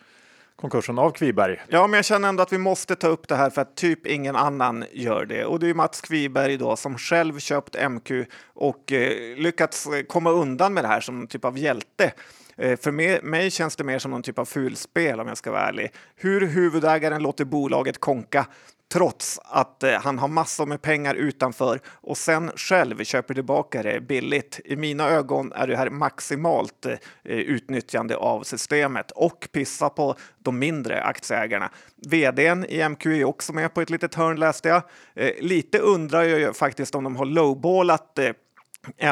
konkursen 0.56 1.00
av 1.00 1.12
Kviberg. 1.12 1.62
Ja, 1.68 1.88
men 1.88 1.98
jag 1.98 2.06
känner 2.06 2.30
ändå 2.30 2.44
att 2.44 2.54
vi 2.54 2.58
måste 2.58 2.96
ta 2.96 3.08
upp 3.08 3.28
det 3.28 3.36
här 3.36 3.50
för 3.50 3.62
att 3.62 3.76
typ 3.76 4.08
ingen 4.08 4.36
annan 4.36 4.86
gör 4.92 5.26
det. 5.26 5.46
Och 5.46 5.60
det 5.60 5.70
är 5.70 5.74
Mats 5.74 6.02
Kviberg 6.02 6.58
då 6.58 6.76
som 6.76 6.98
själv 6.98 7.40
köpt 7.40 7.76
MQ 7.90 8.12
och 8.54 8.92
eh, 8.92 9.38
lyckats 9.38 9.88
komma 10.08 10.32
undan 10.32 10.74
med 10.74 10.84
det 10.84 10.88
här 10.88 11.02
som 11.02 11.28
typ 11.28 11.46
av 11.46 11.58
hjälte. 11.58 12.14
Eh, 12.58 12.80
för 12.80 12.92
mig, 12.92 13.20
mig, 13.24 13.52
känns 13.52 13.76
det 13.76 13.84
mer 13.84 14.00
som 14.00 14.12
någon 14.12 14.24
typ 14.24 14.40
av 14.40 14.46
fulspel 14.46 15.20
om 15.20 15.28
jag 15.28 15.38
ska 15.38 15.52
vara 15.52 15.62
ärlig. 15.62 15.92
Hur 16.16 16.48
huvudägaren 16.48 17.24
låter 17.24 17.46
bolaget 17.46 18.00
konka 18.00 18.46
trots 18.94 19.40
att 19.44 19.84
eh, 19.84 19.92
han 19.92 20.20
har 20.20 20.28
massor 20.28 20.66
med 20.66 20.82
pengar 20.82 21.16
utanför 21.16 21.80
och 21.88 22.18
sen 22.18 22.52
själv 22.56 23.04
köper 23.04 23.34
tillbaka 23.34 23.84
det 23.84 24.02
billigt. 24.02 24.60
I 24.66 24.76
mina 24.76 25.10
ögon 25.10 25.52
är 25.52 25.68
det 25.68 25.78
här 25.78 25.90
maximalt 25.90 26.86
eh, 26.86 26.98
utnyttjande 27.24 28.16
av 28.16 28.44
systemet 28.44 29.12
och 29.12 29.48
pissa 29.52 29.90
på 29.90 30.16
de 30.40 30.60
mindre 30.60 31.04
aktieägarna. 31.04 31.70
Vdn 31.96 32.66
i 32.66 32.90
MQ 32.90 33.06
är 33.06 33.24
också 33.24 33.54
med 33.54 33.74
på 33.74 33.82
ett 33.82 33.90
litet 33.90 34.16
hörn 34.16 34.40
läste 34.40 34.70
jag. 34.70 34.82
Eh, 35.16 35.32
lite 35.40 35.80
undrar 35.80 36.24
jag 36.24 36.56
faktiskt 36.56 36.96
om 36.96 37.04
de 37.04 37.16
har 37.16 37.26
lowballat 37.26 38.20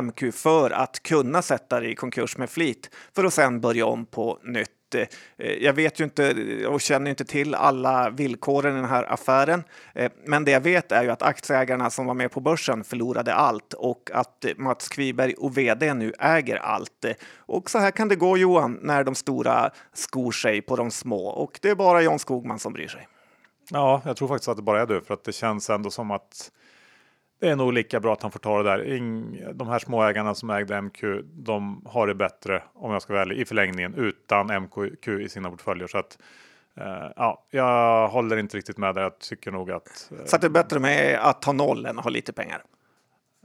MQ 0.02 0.34
för 0.34 0.72
att 0.72 1.04
kunna 1.04 1.42
sätta 1.42 1.80
det 1.80 1.90
i 1.90 1.96
konkurs 1.96 2.38
med 2.38 2.50
flit 2.50 2.90
för 3.16 3.24
att 3.24 3.34
sen 3.34 3.62
börja 3.62 3.86
om 3.86 4.06
på 4.06 4.40
nytt 4.44 4.81
Eh, 4.96 5.08
jag 5.38 5.74
vet 5.74 6.00
ju 6.00 6.04
inte 6.04 6.36
och 6.68 6.82
känner 6.82 7.10
inte 7.10 7.26
till 7.26 7.56
alla 7.56 8.10
villkoren 8.10 8.74
i 8.74 8.76
den 8.76 8.90
här 8.90 9.14
affären. 9.14 9.64
Eh, 9.96 10.12
men 10.26 10.46
det 10.46 10.52
jag 10.52 10.62
vet 10.62 10.92
är 10.92 11.04
ju 11.04 11.10
att 11.10 11.22
aktieägarna 11.22 11.90
som 11.90 12.06
var 12.06 12.14
med 12.14 12.32
på 12.32 12.40
börsen 12.40 12.84
förlorade 12.84 13.34
allt 13.34 13.74
och 13.74 14.12
att 14.14 14.46
eh, 14.46 14.52
Mats 14.58 14.90
Kviberg 14.90 15.34
och 15.34 15.58
vd 15.58 15.94
nu 15.94 16.14
äger 16.20 16.56
allt. 16.56 17.06
Eh, 17.06 17.14
och 17.38 17.70
så 17.70 17.80
här 17.80 17.92
kan 17.92 18.08
det 18.08 18.16
gå 18.16 18.38
Johan 18.38 18.80
när 18.82 19.04
de 19.04 19.16
stora 19.16 19.72
skor 19.94 20.32
sig 20.32 20.62
på 20.62 20.76
de 20.76 20.92
små 20.92 21.28
och 21.28 21.60
det 21.62 21.70
är 21.70 21.76
bara 21.76 22.02
John 22.02 22.20
Skogman 22.20 22.60
som 22.60 22.74
bryr 22.74 22.88
sig. 22.88 23.08
Ja, 23.70 24.02
jag 24.06 24.18
tror 24.18 24.28
faktiskt 24.28 24.48
att 24.48 24.58
det 24.58 24.64
bara 24.64 24.82
är 24.82 24.86
du 24.86 25.02
för 25.02 25.14
att 25.14 25.24
det 25.24 25.34
känns 25.34 25.70
ändå 25.70 25.92
som 25.92 26.12
att 26.12 26.52
det 27.42 27.50
är 27.50 27.56
nog 27.56 27.74
lika 27.74 28.00
bra 28.00 28.14
att 28.14 28.22
han 28.22 28.32
får 28.32 28.40
ta 28.40 28.64
det 28.64 28.70
där. 28.70 28.94
Ing, 28.94 29.42
de 29.54 29.68
här 29.68 29.80
småägarna 29.80 30.36
som 30.36 30.50
ägde 30.50 30.82
MQ, 30.82 31.04
de 31.24 31.86
har 31.86 32.08
det 32.08 32.16
bättre 32.16 32.64
om 32.74 32.92
jag 32.92 33.02
ska 33.02 33.14
vara 33.14 33.22
ärlig 33.22 33.38
i 33.38 33.46
förlängningen 33.46 33.94
utan 33.96 34.64
MQ 34.64 35.08
i 35.08 35.30
sina 35.30 35.50
portföljer. 35.50 35.88
Så 35.88 35.98
att, 35.98 36.18
uh, 36.78 37.12
ja, 37.16 37.46
jag 37.50 38.08
håller 38.08 38.38
inte 38.38 38.58
riktigt 38.58 38.78
med 38.78 38.96
där. 38.96 39.02
Jag 39.02 39.20
tycker 39.20 39.52
nog 39.52 39.72
att. 39.72 40.12
Uh, 40.12 40.26
så 40.26 40.36
att 40.36 40.42
det 40.42 40.48
är 40.48 40.50
bättre 40.50 40.80
med 40.80 41.20
att 41.22 41.46
ha 41.46 41.54
noll 41.54 41.86
än 41.86 41.98
att 41.98 42.04
ha 42.04 42.12
lite 42.12 42.34
pengar? 42.34 42.64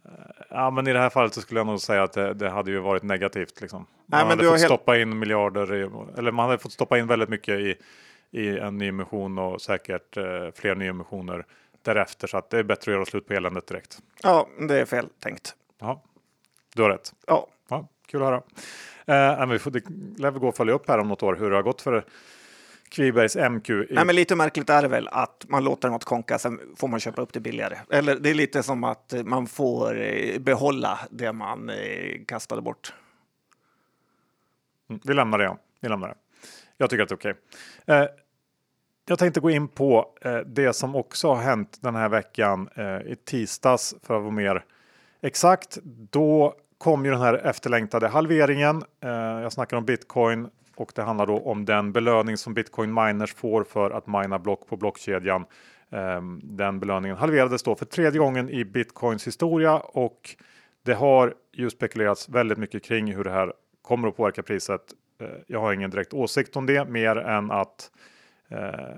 Uh, 0.06 0.12
ja, 0.50 0.70
men 0.70 0.86
i 0.86 0.92
det 0.92 0.98
här 0.98 1.10
fallet 1.10 1.34
så 1.34 1.40
skulle 1.40 1.60
jag 1.60 1.66
nog 1.66 1.80
säga 1.80 2.02
att 2.02 2.12
det, 2.12 2.34
det 2.34 2.50
hade 2.50 2.70
ju 2.70 2.78
varit 2.78 3.02
negativt. 3.02 3.60
Liksom. 3.60 3.78
Man 3.78 3.86
Nej, 4.06 4.28
hade 4.28 4.44
fått 4.44 4.52
helt... 4.52 4.64
stoppa 4.64 4.98
in 4.98 5.18
miljarder, 5.18 5.74
i, 5.74 5.90
eller 6.18 6.32
man 6.32 6.46
hade 6.46 6.58
fått 6.58 6.72
stoppa 6.72 6.98
in 6.98 7.06
väldigt 7.06 7.28
mycket 7.28 7.58
i, 7.58 7.74
i 8.30 8.58
en 8.58 8.78
nyemission 8.78 9.38
och 9.38 9.60
säkert 9.60 10.14
fler 10.54 10.74
nyemissioner 10.74 11.46
därefter 11.94 12.26
så 12.26 12.36
att 12.36 12.50
det 12.50 12.58
är 12.58 12.62
bättre 12.62 12.92
att 12.92 12.94
göra 12.96 13.04
slut 13.04 13.26
på 13.26 13.34
eländet 13.34 13.66
direkt. 13.66 13.98
Ja, 14.22 14.48
det 14.68 14.80
är 14.80 14.84
fel 14.84 15.08
tänkt. 15.20 15.54
Ja, 15.78 16.02
du 16.74 16.82
har 16.82 16.90
rätt. 16.90 17.12
Ja. 17.26 17.48
ja 17.68 17.88
kul 18.06 18.22
att 18.22 18.28
höra. 18.28 18.42
Eh, 19.40 19.46
vi 19.46 19.58
får, 19.58 19.70
det 19.70 19.82
lär 20.18 20.30
vi 20.30 20.38
gå 20.38 20.48
och 20.48 20.56
följa 20.56 20.74
upp 20.74 20.88
här 20.88 20.98
om 20.98 21.08
något 21.08 21.22
år 21.22 21.36
hur 21.36 21.50
det 21.50 21.56
har 21.56 21.62
gått 21.62 21.82
för 21.82 22.04
Kvibergs 22.88 23.36
MQ. 23.36 23.70
I... 23.70 23.86
Nej, 23.90 24.04
men 24.04 24.16
lite 24.16 24.36
märkligt 24.36 24.70
är 24.70 24.82
det 24.82 24.88
väl 24.88 25.08
att 25.08 25.44
man 25.48 25.64
låter 25.64 25.88
något 25.88 26.04
konka, 26.04 26.38
sen 26.38 26.60
får 26.76 26.88
man 26.88 27.00
köpa 27.00 27.22
upp 27.22 27.32
det 27.32 27.40
billigare. 27.40 27.78
Eller 27.90 28.14
det 28.14 28.30
är 28.30 28.34
lite 28.34 28.62
som 28.62 28.84
att 28.84 29.14
man 29.24 29.46
får 29.46 30.00
eh, 30.00 30.38
behålla 30.38 30.98
det 31.10 31.32
man 31.32 31.70
eh, 31.70 32.24
kastade 32.26 32.62
bort. 32.62 32.94
Mm, 34.90 35.00
vi 35.04 35.14
lämnar 35.14 35.38
det, 35.38 35.44
ja. 35.44 35.58
Vi 35.80 35.88
lämnar 35.88 36.08
det. 36.08 36.14
Jag 36.76 36.90
tycker 36.90 37.02
att 37.02 37.08
det 37.08 37.12
är 37.12 37.16
okej. 37.16 37.34
Okay. 37.86 37.96
Eh, 37.96 38.08
jag 39.08 39.18
tänkte 39.18 39.40
gå 39.40 39.50
in 39.50 39.68
på 39.68 40.06
eh, 40.20 40.38
det 40.38 40.72
som 40.72 40.96
också 40.96 41.28
har 41.28 41.42
hänt 41.42 41.78
den 41.80 41.94
här 41.94 42.08
veckan 42.08 42.68
eh, 42.74 43.12
i 43.12 43.16
tisdags 43.24 43.94
för 44.02 44.16
att 44.16 44.22
vara 44.22 44.32
mer 44.32 44.64
exakt. 45.22 45.78
Då 46.10 46.54
kom 46.78 47.04
ju 47.04 47.10
den 47.10 47.20
här 47.20 47.34
efterlängtade 47.34 48.08
halveringen. 48.08 48.84
Eh, 49.00 49.10
jag 49.10 49.52
snackar 49.52 49.76
om 49.76 49.84
bitcoin 49.84 50.48
och 50.76 50.92
det 50.94 51.02
handlar 51.02 51.26
då 51.26 51.38
om 51.38 51.64
den 51.64 51.92
belöning 51.92 52.36
som 52.36 52.54
bitcoin 52.54 52.94
miners 52.94 53.34
får 53.34 53.64
för 53.64 53.90
att 53.90 54.06
mina 54.06 54.38
block 54.38 54.68
på 54.68 54.76
blockkedjan. 54.76 55.44
Ehm, 55.90 56.40
den 56.42 56.80
belöningen 56.80 57.16
halverades 57.16 57.62
då 57.62 57.74
för 57.74 57.86
tredje 57.86 58.18
gången 58.18 58.50
i 58.50 58.64
bitcoins 58.64 59.26
historia 59.26 59.76
och 59.78 60.36
det 60.82 60.94
har 60.94 61.34
ju 61.52 61.70
spekulerats 61.70 62.28
väldigt 62.28 62.58
mycket 62.58 62.84
kring 62.84 63.14
hur 63.14 63.24
det 63.24 63.30
här 63.30 63.52
kommer 63.82 64.08
att 64.08 64.16
påverka 64.16 64.42
priset. 64.42 64.82
Jag 65.46 65.60
har 65.60 65.72
ingen 65.72 65.90
direkt 65.90 66.14
åsikt 66.14 66.56
om 66.56 66.66
det 66.66 66.88
mer 66.88 67.16
än 67.16 67.50
att 67.50 67.90
eh, 67.90 68.15
Eh, 68.48 68.96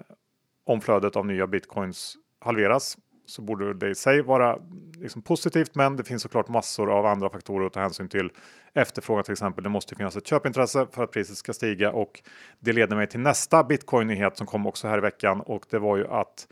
om 0.67 0.81
flödet 0.81 1.17
av 1.17 1.27
nya 1.27 1.47
bitcoins 1.47 2.17
halveras 2.41 2.97
så 3.27 3.43
borde 3.43 3.75
det 3.75 3.89
i 3.89 3.95
sig 3.95 4.23
vara 4.23 4.59
liksom 4.97 5.23
positivt. 5.23 5.75
Men 5.75 5.97
det 5.97 6.05
finns 6.05 6.23
såklart 6.23 6.49
massor 6.49 6.91
av 6.91 7.07
andra 7.07 7.31
faktorer 7.31 7.67
att 7.67 7.73
ta 7.73 7.81
hänsyn 7.81 8.09
till. 8.09 8.31
Efterfrågan 8.75 9.25
till 9.25 9.33
exempel. 9.33 9.65
Det 9.65 9.71
måste 9.71 9.95
finnas 9.95 10.17
ett 10.17 10.27
köpintresse 10.27 10.87
för 10.93 11.05
att 11.05 11.11
priset 11.11 11.37
ska 11.37 11.53
stiga 11.53 11.93
och 11.93 12.23
det 12.61 12.73
leder 12.73 12.97
mig 12.97 13.07
till 13.07 13.21
nästa 13.21 13.65
bitcoin 13.65 14.07
nyhet 14.07 14.37
som 14.37 14.47
kom 14.47 14.67
också 14.67 14.89
här 14.89 14.99
i 14.99 15.01
veckan 15.01 15.41
och 15.41 15.67
det 15.71 15.79
var 15.79 15.97
ju 15.97 16.07
att 16.07 16.49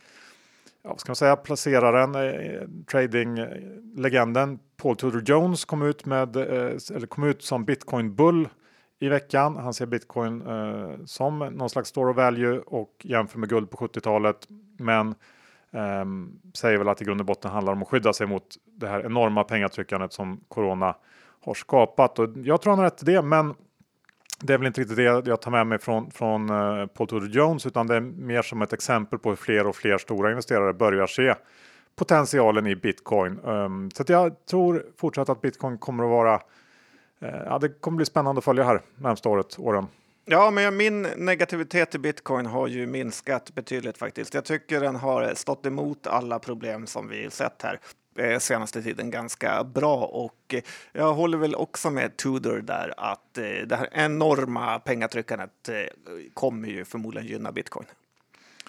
ja, 0.83 0.91
vad 0.91 1.01
ska 1.01 1.11
man 1.11 1.17
säga, 1.17 1.37
placeraren, 1.37 2.15
eh, 2.15 2.69
tradinglegenden 2.91 4.59
Paul 4.77 4.97
Tudor 4.97 5.23
Jones 5.27 5.65
kom 5.65 5.83
ut 5.83 6.07
med 6.07 6.37
eh, 6.37 6.43
eller 6.95 7.07
kom 7.07 7.25
ut 7.25 7.43
som 7.43 7.65
bitcoin 7.65 8.15
bull 8.15 8.49
i 8.99 9.09
veckan. 9.09 9.57
Han 9.57 9.75
ser 9.75 9.87
bitcoin 9.87 10.47
eh, 10.47 11.05
som 11.05 11.39
någon 11.39 11.71
slags 11.71 11.89
store 11.89 12.11
of 12.11 12.17
value 12.17 12.59
och 12.59 12.93
jämför 13.03 13.39
med 13.39 13.49
guld 13.49 13.71
på 13.71 13.77
70-talet. 13.77 14.49
Men 14.79 15.09
eh, 15.71 16.05
säger 16.55 16.79
väl 16.79 16.89
att 16.89 17.03
i 17.03 17.05
grund 17.05 17.21
och 17.21 17.27
botten 17.27 17.51
handlar 17.51 17.73
om 17.73 17.83
att 17.83 17.89
skydda 17.89 18.13
sig 18.13 18.27
mot 18.27 18.47
det 18.65 18.89
här 18.89 19.07
enorma 19.07 19.45
pengatryckandet 19.45 20.13
som 20.13 20.41
corona 20.49 20.97
har 21.41 21.55
skapat. 21.55 22.19
Och 22.19 22.29
jag 22.37 22.61
tror 22.61 22.71
han 22.71 22.79
har 22.79 22.87
rätt 22.87 22.99
till 22.99 23.07
det, 23.07 23.23
men 23.23 23.55
det 24.41 24.55
är 24.55 24.59
väl 24.59 24.67
inte 24.67 24.81
riktigt 24.81 24.97
det 24.97 25.03
jag 25.03 25.41
tar 25.41 25.51
med 25.51 25.67
mig 25.67 25.79
från, 25.79 26.11
från 26.11 26.51
eh, 26.51 26.87
Paul 26.87 27.09
Tudor 27.09 27.29
Jones, 27.29 27.67
utan 27.67 27.87
det 27.87 27.97
är 27.97 28.01
mer 28.01 28.43
som 28.43 28.63
ett 28.63 28.73
exempel 28.73 29.19
på 29.19 29.29
hur 29.29 29.37
fler 29.37 29.67
och 29.67 29.77
fler 29.77 29.99
stora 29.99 30.31
investerare 30.31 30.73
börjar 30.73 31.07
se 31.07 31.35
potentialen 31.97 32.67
i 32.67 32.77
bitcoin. 32.77 33.41
Um, 33.45 33.91
så 33.91 34.05
jag 34.07 34.47
tror 34.47 34.87
fortsatt 34.97 35.29
att 35.29 35.41
bitcoin 35.41 35.79
kommer 35.79 36.05
att 36.05 36.11
vara 36.11 36.41
Eh, 37.21 37.43
ja, 37.45 37.59
det 37.59 37.69
kommer 37.69 37.97
bli 37.97 38.07
spännande 38.07 38.39
att 38.39 38.45
följa 38.45 38.65
här 38.65 38.81
närmsta 38.95 39.29
året, 39.29 39.59
åren. 39.59 39.87
Ja, 40.25 40.51
men 40.51 40.77
min 40.77 41.03
negativitet 41.03 41.91
till 41.91 42.01
bitcoin 42.01 42.47
har 42.47 42.67
ju 42.67 42.87
minskat 42.87 43.55
betydligt 43.55 43.99
faktiskt. 43.99 44.35
Jag 44.35 44.45
tycker 44.45 44.81
den 44.81 44.97
har 44.97 45.35
stått 45.35 45.67
emot 45.67 46.07
alla 46.07 46.39
problem 46.39 46.87
som 46.87 47.09
vi 47.09 47.31
sett 47.31 47.63
här 47.63 47.81
eh, 48.19 48.39
senaste 48.39 48.83
tiden 48.83 49.11
ganska 49.11 49.65
bra 49.65 49.97
och 49.97 50.55
eh, 50.55 50.63
jag 50.93 51.15
håller 51.15 51.39
väl 51.39 51.55
också 51.55 51.91
med 51.91 52.17
Tudor 52.17 52.59
där 52.59 52.95
att 52.97 53.35
det 53.67 53.77
här 53.77 53.89
enorma 53.93 54.79
pengatryckandet 54.79 55.69
kommer 56.35 56.69
ju 56.69 56.85
förmodligen 56.85 57.29
gynna 57.29 57.53
bitcoin. 57.53 57.87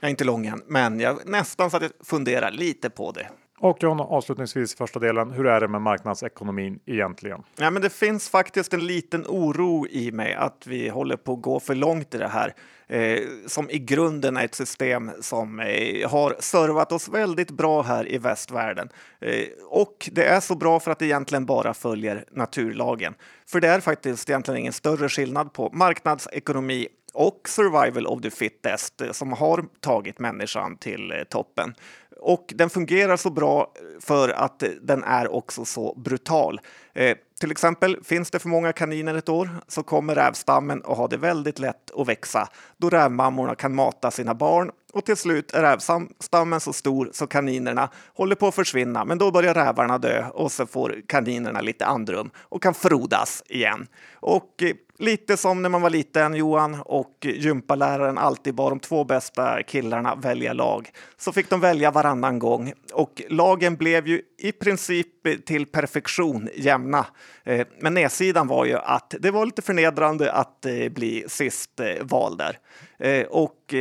Jag 0.01 0.07
är 0.07 0.09
inte 0.09 0.23
lång 0.23 0.45
än, 0.45 0.61
men 0.67 0.99
jag 0.99 1.19
nästan 1.25 1.71
så 1.71 1.77
att 1.77 1.83
jag 1.83 1.91
funderar 2.03 2.51
lite 2.51 2.89
på 2.89 3.11
det. 3.11 3.27
Och 3.59 3.83
John, 3.83 3.99
avslutningsvis 3.99 4.73
i 4.73 4.77
första 4.77 4.99
delen, 4.99 5.31
hur 5.31 5.47
är 5.47 5.59
det 5.59 5.67
med 5.67 5.81
marknadsekonomin 5.81 6.79
egentligen? 6.85 7.43
Ja, 7.55 7.69
men 7.69 7.81
det 7.81 7.89
finns 7.89 8.29
faktiskt 8.29 8.73
en 8.73 8.87
liten 8.87 9.25
oro 9.27 9.87
i 9.87 10.11
mig 10.11 10.33
att 10.33 10.67
vi 10.67 10.89
håller 10.89 11.15
på 11.15 11.33
att 11.33 11.41
gå 11.41 11.59
för 11.59 11.75
långt 11.75 12.15
i 12.15 12.17
det 12.17 12.27
här. 12.27 12.53
Eh, 12.87 13.19
som 13.47 13.69
i 13.69 13.79
grunden 13.79 14.37
är 14.37 14.45
ett 14.45 14.55
system 14.55 15.11
som 15.21 15.59
eh, 15.59 16.09
har 16.09 16.35
servat 16.39 16.91
oss 16.91 17.09
väldigt 17.09 17.51
bra 17.51 17.81
här 17.81 18.11
i 18.11 18.17
västvärlden. 18.17 18.89
Eh, 19.19 19.45
och 19.69 20.09
det 20.11 20.25
är 20.25 20.39
så 20.39 20.55
bra 20.55 20.79
för 20.79 20.91
att 20.91 20.99
det 20.99 21.05
egentligen 21.05 21.45
bara 21.45 21.73
följer 21.73 22.25
naturlagen. 22.31 23.13
För 23.47 23.59
det 23.59 23.67
är 23.67 23.79
faktiskt 23.79 24.29
egentligen 24.29 24.59
ingen 24.59 24.73
större 24.73 25.09
skillnad 25.09 25.53
på 25.53 25.69
marknadsekonomi 25.73 26.87
och 27.17 27.49
survival 27.49 28.07
of 28.07 28.21
the 28.21 28.31
fittest 28.31 29.01
eh, 29.01 29.11
som 29.11 29.33
har 29.33 29.65
tagit 29.79 30.19
människan 30.19 30.77
till 30.77 31.11
eh, 31.11 31.23
toppen. 31.23 31.73
Och 32.19 32.53
den 32.55 32.69
fungerar 32.69 33.17
så 33.17 33.29
bra 33.29 33.61
eh, 33.75 34.01
för 34.01 34.29
att 34.29 34.63
eh, 34.63 34.69
den 34.81 35.03
är 35.03 35.33
också 35.33 35.65
så 35.65 35.93
brutal. 35.97 36.61
Eh, 36.93 37.17
till 37.39 37.51
exempel, 37.51 37.97
finns 38.03 38.31
det 38.31 38.39
för 38.39 38.49
många 38.49 38.73
kaniner 38.73 39.15
ett 39.15 39.29
år 39.29 39.49
så 39.67 39.83
kommer 39.83 40.15
rävstammen 40.15 40.81
att 40.85 40.97
ha 40.97 41.07
det 41.07 41.17
väldigt 41.17 41.59
lätt 41.59 41.91
att 41.95 42.07
växa 42.07 42.49
då 42.77 42.89
rävmammorna 42.89 43.55
kan 43.55 43.75
mata 43.75 44.11
sina 44.11 44.35
barn 44.35 44.71
och 44.93 45.05
till 45.05 45.17
slut 45.17 45.51
är 45.51 45.61
rävstammen 45.61 46.59
så 46.59 46.73
stor 46.73 47.09
så 47.13 47.27
kaninerna 47.27 47.89
håller 48.13 48.35
på 48.35 48.47
att 48.47 48.55
försvinna. 48.55 49.05
Men 49.05 49.17
då 49.17 49.31
börjar 49.31 49.53
rävarna 49.53 49.97
dö 49.97 50.25
och 50.33 50.51
så 50.51 50.65
får 50.65 51.01
kaninerna 51.07 51.61
lite 51.61 51.85
andrum 51.85 52.29
och 52.37 52.63
kan 52.63 52.73
frodas 52.73 53.43
igen. 53.47 53.87
Och 54.13 54.63
eh, 54.63 54.75
Lite 54.99 55.37
som 55.37 55.61
när 55.61 55.69
man 55.69 55.81
var 55.81 55.89
liten, 55.89 56.35
Johan, 56.35 56.81
och 56.85 57.13
gympaläraren 57.21 58.17
alltid 58.17 58.55
bad 58.55 58.71
de 58.71 58.79
två 58.79 59.03
bästa 59.03 59.63
killarna 59.63 60.15
välja 60.15 60.53
lag. 60.53 60.89
Så 61.17 61.31
fick 61.31 61.49
de 61.49 61.59
välja 61.59 61.91
varannan 61.91 62.39
gång 62.39 62.73
och 62.93 63.21
lagen 63.29 63.75
blev 63.75 64.07
ju 64.07 64.21
i 64.37 64.51
princip 64.51 65.07
till 65.45 65.65
perfektion 65.65 66.49
jämna. 66.55 67.05
Eh, 67.43 67.67
men 67.79 67.93
nedsidan 67.93 68.47
var 68.47 68.65
ju 68.65 68.77
att 68.77 69.13
det 69.19 69.31
var 69.31 69.45
lite 69.45 69.61
förnedrande 69.61 70.31
att 70.31 70.65
eh, 70.65 70.89
bli 70.89 71.25
sist 71.27 71.79
eh, 71.79 71.87
vald 72.01 72.37
där. 72.37 72.59
Och 73.29 73.73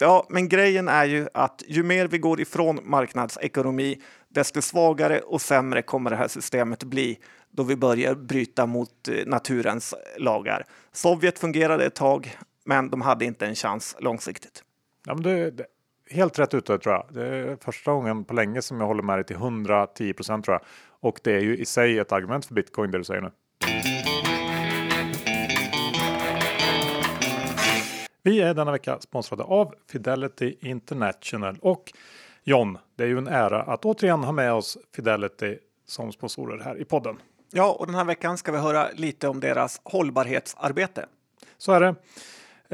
ja, 0.00 0.26
men 0.28 0.48
grejen 0.48 0.88
är 0.88 1.04
ju 1.04 1.28
att 1.34 1.62
ju 1.66 1.82
mer 1.82 2.08
vi 2.08 2.18
går 2.18 2.40
ifrån 2.40 2.80
marknadsekonomi, 2.82 3.98
desto 4.28 4.62
svagare 4.62 5.20
och 5.20 5.40
sämre 5.40 5.82
kommer 5.82 6.10
det 6.10 6.16
här 6.16 6.28
systemet 6.28 6.84
bli 6.84 7.18
då 7.50 7.62
vi 7.62 7.76
börjar 7.76 8.14
bryta 8.14 8.66
mot 8.66 9.08
eh, 9.08 9.14
naturens 9.26 9.94
lagar. 10.18 10.64
Sovjet 10.92 11.38
fungerade 11.38 11.84
ett 11.84 11.94
tag, 11.94 12.36
men 12.64 12.90
de 12.90 13.00
hade 13.00 13.24
inte 13.24 13.46
en 13.46 13.54
chans 13.54 13.96
långsiktigt. 14.00 14.64
Ja, 15.06 15.14
men 15.14 15.22
det, 15.22 15.50
det, 15.50 15.66
helt 16.10 16.38
rätt 16.38 16.54
ute 16.54 16.78
tror 16.78 16.94
jag. 16.94 17.06
Det 17.10 17.26
är 17.26 17.56
första 17.60 17.92
gången 17.92 18.24
på 18.24 18.34
länge 18.34 18.62
som 18.62 18.80
jag 18.80 18.86
håller 18.86 19.02
med 19.02 19.18
dig 19.18 19.24
till 19.24 19.36
110 19.36 20.12
procent 20.12 20.44
tror 20.44 20.54
jag. 20.54 20.62
Och 21.00 21.20
det 21.22 21.32
är 21.32 21.40
ju 21.40 21.56
i 21.56 21.64
sig 21.64 21.98
ett 21.98 22.12
argument 22.12 22.46
för 22.46 22.54
bitcoin 22.54 22.90
det 22.90 22.98
du 22.98 23.04
säger 23.04 23.20
nu. 23.20 23.30
Vi 28.22 28.40
är 28.40 28.54
denna 28.54 28.72
vecka 28.72 28.98
sponsrade 29.00 29.42
av 29.42 29.74
Fidelity 29.90 30.56
International 30.60 31.58
och 31.60 31.92
John, 32.44 32.78
det 32.96 33.04
är 33.04 33.08
ju 33.08 33.18
en 33.18 33.28
ära 33.28 33.62
att 33.62 33.84
återigen 33.84 34.24
ha 34.24 34.32
med 34.32 34.52
oss 34.52 34.78
Fidelity 34.96 35.58
som 35.86 36.12
sponsorer 36.12 36.58
här 36.64 36.80
i 36.80 36.84
podden. 36.84 37.16
Ja, 37.52 37.76
och 37.78 37.86
den 37.86 37.94
här 37.94 38.04
veckan 38.04 38.38
ska 38.38 38.52
vi 38.52 38.58
höra 38.58 38.88
lite 38.94 39.28
om 39.28 39.40
deras 39.40 39.80
hållbarhetsarbete. 39.84 41.06
Så 41.58 41.72
är 41.72 41.80
det. 41.80 41.94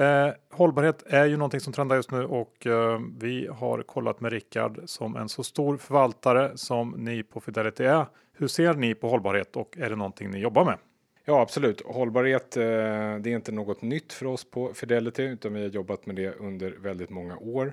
Eh, 0.04 0.35
hållbarhet 0.50 1.02
är 1.06 1.25
ju 1.25 1.37
någonting 1.37 1.61
som 1.61 1.73
trendar 1.73 1.97
just 1.97 2.11
nu 2.11 2.25
och 2.25 2.66
eh, 2.66 3.00
vi 3.18 3.47
har 3.47 3.83
kollat 3.83 4.21
med 4.21 4.33
Rickard 4.33 4.80
som 4.85 5.16
en 5.16 5.28
så 5.28 5.45
stor 5.45 5.76
förvaltare 5.76 6.52
som 6.54 6.90
ni 6.90 7.23
på 7.23 7.40
Fidelity 7.40 7.85
är. 7.85 8.06
Hur 8.38 8.49
ser 8.49 8.75
ni 8.75 8.95
på 8.95 9.09
hållbarhet 9.09 9.56
och 9.56 9.78
är 9.78 9.90
det 9.90 9.97
någonting 9.97 10.30
ni 10.30 10.38
jobbar 10.38 10.64
med? 10.64 10.78
Ja, 11.25 11.40
absolut. 11.40 11.83
Hållbarhet, 11.87 12.56
eh, 12.56 12.62
det 12.62 13.26
är 13.26 13.26
inte 13.26 13.52
något 13.52 13.83
nytt 13.83 14.12
för 14.12 14.26
oss 14.26 14.50
på 14.50 14.75
Fidelity, 14.75 15.23
utan 15.23 15.54
vi 15.54 15.62
har 15.62 15.68
jobbat 15.68 16.06
med 16.06 16.16
det 16.16 16.35
under 16.35 16.71
väldigt 16.71 17.11
många 17.11 17.37
år. 17.37 17.73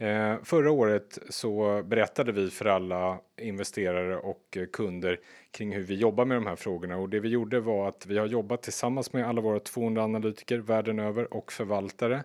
Eh, 0.00 0.36
förra 0.42 0.70
året 0.70 1.18
så 1.28 1.82
berättade 1.82 2.32
vi 2.32 2.50
för 2.50 2.64
alla 2.64 3.20
investerare 3.36 4.16
och 4.16 4.58
kunder 4.72 5.20
kring 5.50 5.72
hur 5.72 5.82
vi 5.82 5.94
jobbar 5.94 6.24
med 6.24 6.36
de 6.36 6.46
här 6.46 6.56
frågorna 6.56 6.96
och 6.96 7.08
det 7.08 7.20
vi 7.20 7.28
gjorde 7.28 7.60
var 7.60 7.88
att 7.88 8.06
vi 8.06 8.18
har 8.18 8.26
jobbat 8.26 8.62
tillsammans 8.62 9.12
med 9.12 9.28
alla 9.28 9.40
våra 9.40 9.60
200 9.60 10.02
analytiker 10.02 10.58
världen 10.58 10.98
över 10.98 11.34
och 11.34 11.52
förvaltare. 11.52 12.24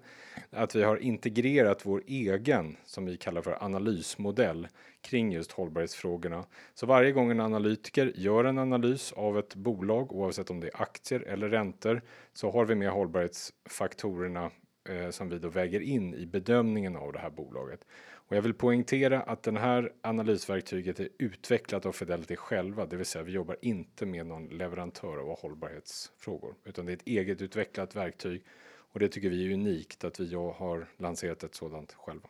Att 0.50 0.75
vi 0.75 0.84
har 0.84 0.98
integrerat 0.98 1.86
vår 1.86 2.03
egen, 2.08 2.77
som 2.86 3.06
vi 3.06 3.18
kallar 3.18 3.42
för 3.42 3.63
analysmodell 3.63 4.68
kring 5.01 5.32
just 5.32 5.51
hållbarhetsfrågorna. 5.51 6.46
Så 6.74 6.86
varje 6.86 7.12
gång 7.12 7.32
en 7.32 7.39
analytiker 7.39 8.12
gör 8.15 8.44
en 8.46 8.58
analys 8.58 9.12
av 9.12 9.39
ett 9.39 9.56
bolag, 9.56 10.12
oavsett 10.12 10.50
om 10.50 10.60
det 10.60 10.68
är 10.68 10.82
aktier 10.82 11.20
eller 11.20 11.50
räntor, 11.50 12.01
så 12.34 12.51
har 12.51 12.65
vi 12.65 12.75
med 12.75 12.89
hållbarhetsfaktorerna 12.89 14.51
eh, 14.90 15.10
som 15.10 15.30
vi 15.30 15.40
då 15.40 15.50
väger 15.50 15.80
in 15.80 16.13
i 16.13 16.25
bedömningen 16.25 16.96
av 16.96 17.13
det 17.13 17.20
här 17.20 17.30
bolaget. 17.30 17.86
Och 18.28 18.36
jag 18.36 18.42
vill 18.42 18.54
poängtera 18.54 19.22
att 19.22 19.44
den 19.44 19.58
här 19.58 19.94
analysverktyget 20.02 21.00
är 21.00 21.10
utvecklat 21.18 21.86
av 21.86 21.92
Fidelity 21.92 22.36
själva, 22.36 22.86
det 22.86 22.96
vill 22.96 23.06
säga 23.06 23.24
vi 23.24 23.32
jobbar 23.32 23.58
inte 23.62 24.06
med 24.06 24.25
någon 24.25 24.48
leverantör 24.48 25.18
av 25.18 25.40
hållbarhetsfrågor, 25.40 26.56
utan 26.66 26.86
det 26.86 26.92
är 26.92 26.96
ett 26.96 27.08
eget 27.08 27.42
utvecklat 27.42 27.96
verktyg 27.96 28.44
och 28.94 29.00
det 29.00 29.08
tycker 29.08 29.30
vi 29.30 29.48
är 29.48 29.54
unikt 29.54 30.04
att 30.04 30.20
vi 30.20 30.34
har 30.36 30.88
lanserat 30.98 31.44
ett 31.44 31.56
sådant 31.56 31.94
själva. 31.94 32.30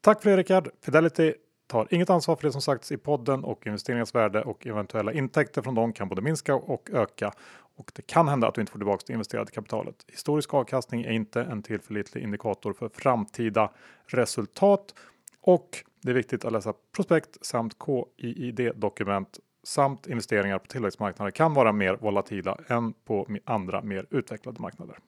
Tack 0.00 0.22
för 0.22 0.30
det 0.30 0.36
Rickard. 0.36 0.68
Fidelity 0.80 1.34
tar 1.66 1.88
inget 1.90 2.10
ansvar 2.10 2.36
för 2.36 2.42
det 2.42 2.52
som 2.52 2.62
sagts 2.62 2.92
i 2.92 2.96
podden 2.96 3.44
och 3.44 3.66
investeringens 3.66 4.14
värde 4.14 4.42
och 4.42 4.66
eventuella 4.66 5.12
intäkter 5.12 5.62
från 5.62 5.74
dem 5.74 5.92
kan 5.92 6.08
både 6.08 6.22
minska 6.22 6.54
och 6.54 6.90
öka 6.92 7.32
och 7.76 7.92
det 7.94 8.02
kan 8.02 8.28
hända 8.28 8.48
att 8.48 8.54
du 8.54 8.60
inte 8.60 8.72
får 8.72 8.78
tillbaka 8.78 9.04
det 9.06 9.12
investerade 9.12 9.50
kapitalet. 9.50 10.04
Historisk 10.08 10.54
avkastning 10.54 11.02
är 11.02 11.10
inte 11.10 11.42
en 11.42 11.62
tillförlitlig 11.62 12.22
indikator 12.22 12.72
för 12.72 12.88
framtida 12.88 13.70
resultat 14.06 14.94
och 15.40 15.84
det 16.02 16.10
är 16.10 16.14
viktigt 16.14 16.44
att 16.44 16.52
läsa 16.52 16.74
prospekt 16.96 17.46
samt 17.46 17.76
KIID-dokument 17.84 19.38
samt 19.64 20.06
investeringar 20.06 20.58
på 20.58 20.66
tillväxtmarknader 20.66 21.30
kan 21.30 21.54
vara 21.54 21.72
mer 21.72 21.96
volatila 21.96 22.58
än 22.68 22.92
på 22.92 23.26
andra 23.44 23.82
mer 23.82 24.06
utvecklade 24.10 24.60
marknader. 24.60 24.98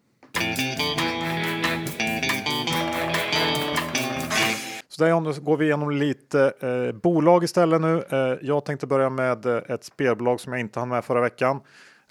Så 4.89 5.05
där 5.05 5.41
går 5.41 5.57
vi 5.57 5.65
igenom 5.65 5.91
lite 5.91 6.53
eh, 6.61 7.01
bolag 7.01 7.45
istället 7.45 7.81
nu. 7.81 8.05
Eh, 8.11 8.39
jag 8.43 8.65
tänkte 8.65 8.87
börja 8.87 9.11
med 9.11 9.47
eh, 9.47 9.57
ett 9.57 9.85
spelbolag 9.85 10.41
som 10.41 10.53
jag 10.53 10.61
inte 10.61 10.81
hann 10.81 10.89
med 10.89 11.05
förra 11.05 11.21
veckan. 11.21 11.61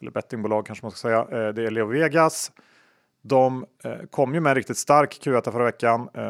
Eller 0.02 0.12
bettingbolag 0.12 0.66
kanske 0.66 0.86
man 0.86 0.92
ska 0.92 0.98
säga. 0.98 1.20
Eh, 1.20 1.54
det 1.54 1.64
är 1.64 1.72
Leo 1.72 1.86
Vegas. 1.86 2.52
De 3.22 3.66
eh, 3.84 3.98
kom 4.10 4.34
ju 4.34 4.40
med 4.40 4.50
en 4.50 4.56
riktigt 4.56 4.78
stark 4.78 5.20
Q1 5.24 5.52
förra 5.52 5.64
veckan. 5.64 6.10
Eh, 6.14 6.24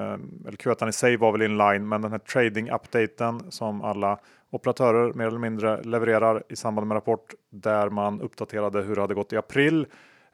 eller 0.48 0.58
Q1 0.58 0.90
i 0.90 0.92
sig 0.92 1.18
var 1.18 1.32
väl 1.32 1.42
inline, 1.42 1.88
men 1.88 2.02
den 2.02 2.12
här 2.12 2.20
trading-updaten 2.20 3.52
som 3.52 3.82
alla 3.82 4.20
operatörer 4.50 5.14
mer 5.14 5.28
eller 5.28 5.40
mindre 5.40 5.84
levererar 5.84 6.44
i 6.50 6.56
samband 6.56 6.88
med 6.88 6.96
rapport 6.96 7.34
där 7.52 7.90
man 7.90 8.22
uppdaterade 8.22 8.82
hur 8.82 8.96
det 8.96 9.02
hade 9.02 9.14
gått 9.14 9.34
i 9.34 9.38
april 9.38 9.88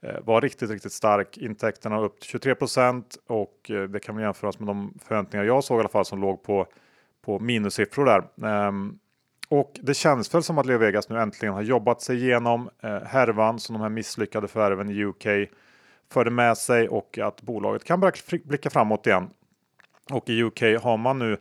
Eh, 0.04 0.20
var 0.24 0.42
riktigt, 0.42 0.70
riktigt 0.70 0.92
stark. 0.92 1.38
Intäkterna 1.38 2.00
upp 2.00 2.20
till 2.20 2.30
23 2.30 2.56
och 3.28 3.72
eh, 3.72 3.84
det 3.84 4.00
kan 4.00 4.16
väl 4.16 4.24
jämföras 4.24 4.60
med 4.60 4.68
de 4.68 4.94
förväntningar 5.04 5.46
jag 5.46 5.64
såg 5.64 5.78
i 5.78 5.80
alla 5.80 5.90
fall 5.90 6.06
som 6.06 6.22
låg 6.22 6.44
på, 6.44 6.68
på 7.26 7.40
minussiffror 7.40 8.06
där. 8.06 8.48
Ehm, 8.50 9.00
och 9.50 9.80
det 9.82 9.94
känns 9.94 10.34
väl 10.36 10.44
som 10.44 10.58
att 10.58 10.66
Leo 10.66 10.78
Vegas 10.78 11.10
nu 11.10 11.20
äntligen 11.20 11.54
har 11.54 11.62
jobbat 11.62 12.02
sig 12.02 12.24
igenom 12.24 12.70
eh, 12.84 13.02
härvan 13.02 13.60
som 13.60 13.74
de 13.74 13.82
här 13.82 13.90
misslyckade 13.90 14.48
förvärven 14.48 14.90
i 14.90 15.04
UK 15.04 15.50
förde 16.12 16.30
med 16.30 16.58
sig 16.58 16.90
och 16.90 17.18
att 17.18 17.42
bolaget 17.42 17.84
kan 17.84 18.00
börja 18.00 18.14
blicka 18.44 18.70
framåt 18.70 19.08
igen. 19.08 19.30
Och 20.12 20.30
i 20.30 20.44
UK 20.44 20.62
har 20.62 20.98
man 20.98 21.20
nu 21.20 21.38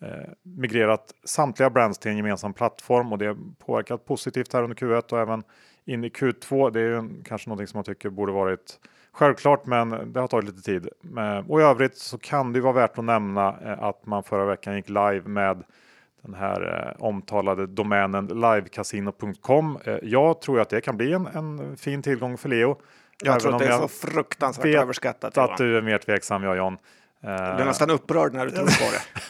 eh, 0.00 0.08
migrerat 0.42 1.14
samtliga 1.24 1.70
brands 1.70 1.98
till 1.98 2.10
en 2.10 2.16
gemensam 2.16 2.52
plattform 2.52 3.12
och 3.12 3.18
det 3.18 3.26
har 3.26 3.36
påverkat 3.58 4.04
positivt 4.04 4.52
här 4.52 4.62
under 4.62 4.76
Q1 4.76 5.12
och 5.12 5.20
även 5.20 5.42
in 5.84 6.04
i 6.04 6.08
Q2. 6.08 6.70
Det 6.70 6.80
är 6.80 6.84
ju 6.84 7.22
kanske 7.24 7.48
någonting 7.48 7.66
som 7.66 7.78
man 7.78 7.84
tycker 7.84 8.10
borde 8.10 8.32
varit 8.32 8.78
självklart, 9.12 9.66
men 9.66 10.12
det 10.12 10.20
har 10.20 10.28
tagit 10.28 10.48
lite 10.48 10.62
tid. 10.62 10.88
Eh, 11.18 11.50
och 11.50 11.60
i 11.60 11.62
övrigt 11.62 11.96
så 11.96 12.18
kan 12.18 12.52
det 12.52 12.60
vara 12.60 12.72
värt 12.72 12.98
att 12.98 13.04
nämna 13.04 13.48
eh, 13.64 13.82
att 13.82 14.06
man 14.06 14.22
förra 14.22 14.44
veckan 14.44 14.76
gick 14.76 14.88
live 14.88 15.22
med 15.24 15.64
den 16.26 16.34
här 16.34 16.92
eh, 16.98 17.04
omtalade 17.04 17.66
domänen 17.66 18.26
livecasino.com. 18.26 19.78
Eh, 19.84 19.96
jag 20.02 20.40
tror 20.40 20.60
att 20.60 20.70
det 20.70 20.80
kan 20.80 20.96
bli 20.96 21.12
en, 21.12 21.26
en 21.26 21.76
fin 21.76 22.02
tillgång 22.02 22.38
för 22.38 22.48
Leo. 22.48 22.76
Jag 23.22 23.40
tror 23.40 23.52
att 23.52 23.58
det 23.58 23.66
är 23.66 23.78
så 23.78 23.88
fruktansvärt 23.88 24.66
vet 24.66 24.82
överskattat. 24.82 25.38
att 25.38 25.56
du 25.56 25.76
är 25.76 25.82
mer 25.82 25.98
tveksam, 25.98 26.42
jag 26.42 26.56
John. 26.56 26.78
Du 27.20 27.28
är 27.28 27.64
nästan 27.64 27.90
upprörd 27.90 28.34
när 28.34 28.46
du 28.46 28.50
tror 28.50 28.64
på 28.66 28.92
det. 28.92 29.20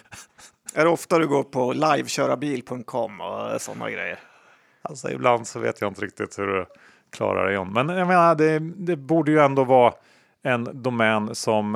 är 0.80 0.84
det 0.84 0.90
ofta 0.90 1.18
du 1.18 1.28
går 1.28 1.42
på 1.42 1.72
livekörabil.com 1.72 3.20
och 3.20 3.60
sådana 3.60 3.90
grejer? 3.90 4.18
Alltså 4.82 5.10
ibland 5.10 5.46
så 5.46 5.58
vet 5.58 5.80
jag 5.80 5.90
inte 5.90 6.00
riktigt 6.00 6.38
hur 6.38 6.46
du 6.46 6.66
klarar 7.10 7.46
det 7.46 7.54
John. 7.54 7.72
Men 7.72 7.88
jag 7.88 8.08
menar, 8.08 8.34
det, 8.34 8.58
det 8.58 8.96
borde 8.96 9.30
ju 9.30 9.38
ändå 9.38 9.64
vara 9.64 9.94
en 10.46 10.82
domän 10.82 11.34
som 11.34 11.74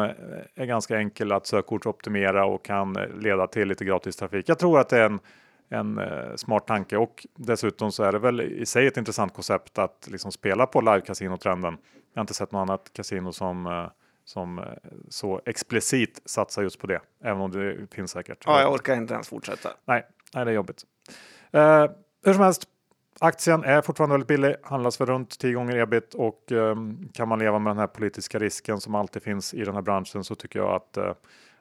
är 0.55 0.67
ganska 0.67 0.99
enkel 0.99 1.33
att 1.33 1.47
sökordsoptimera 1.47 2.45
och 2.45 2.65
kan 2.65 2.93
leda 2.93 3.47
till 3.47 3.69
lite 3.69 3.85
gratis 3.85 4.17
trafik. 4.17 4.49
Jag 4.49 4.59
tror 4.59 4.81
att 4.81 4.89
det 4.89 4.99
är 4.99 5.07
en, 5.07 5.21
en 5.69 5.99
uh, 5.99 6.37
smart 6.37 6.67
tanke 6.67 6.97
och 6.97 7.27
dessutom 7.37 7.93
så 7.93 8.03
är 8.03 8.13
det 8.13 8.19
väl 8.19 8.41
i 8.41 8.67
sig 8.67 8.87
ett 8.87 8.97
intressant 8.97 9.35
koncept 9.35 9.79
att 9.79 10.09
liksom 10.11 10.33
spela 10.33 10.67
på 10.67 10.81
live-casino-trenden. 10.81 11.77
Jag 12.13 12.19
har 12.19 12.23
inte 12.23 12.35
sett 12.35 12.53
något 12.53 12.69
annat 12.69 12.91
kasino 12.93 13.33
som 13.33 13.89
som 14.25 14.65
så 15.09 15.41
explicit 15.47 16.23
satsar 16.25 16.63
just 16.63 16.79
på 16.79 16.87
det, 16.87 17.01
även 17.25 17.41
om 17.41 17.51
det 17.51 17.95
finns 17.95 18.11
säkert. 18.11 18.45
Ja, 18.47 18.61
jag 18.61 18.73
orkar 18.73 18.97
inte 18.97 19.15
ens 19.15 19.29
fortsätta. 19.29 19.69
Nej, 19.85 20.07
nej 20.35 20.45
det 20.45 20.51
är 20.51 20.55
jobbigt. 20.55 20.85
hur 22.25 22.33
som 22.33 22.43
helst, 22.43 22.69
Aktien 23.23 23.65
är 23.65 23.83
fortfarande 23.83 24.15
väldigt 24.15 24.29
billig, 24.29 24.57
handlas 24.63 24.97
för 24.97 25.07
runt 25.07 25.39
10 25.39 25.53
gånger 25.53 25.77
ebit 25.77 26.15
och 26.15 26.53
ehm, 26.53 27.09
kan 27.15 27.29
man 27.29 27.39
leva 27.39 27.59
med 27.59 27.71
den 27.71 27.79
här 27.79 27.87
politiska 27.87 28.39
risken 28.39 28.81
som 28.81 28.95
alltid 28.95 29.23
finns 29.23 29.55
i 29.55 29.65
den 29.65 29.75
här 29.75 29.83
branschen 29.83 30.25
så 30.25 30.35
tycker 30.35 30.59
jag 30.59 30.75
att, 30.75 30.97
eh, 30.97 31.13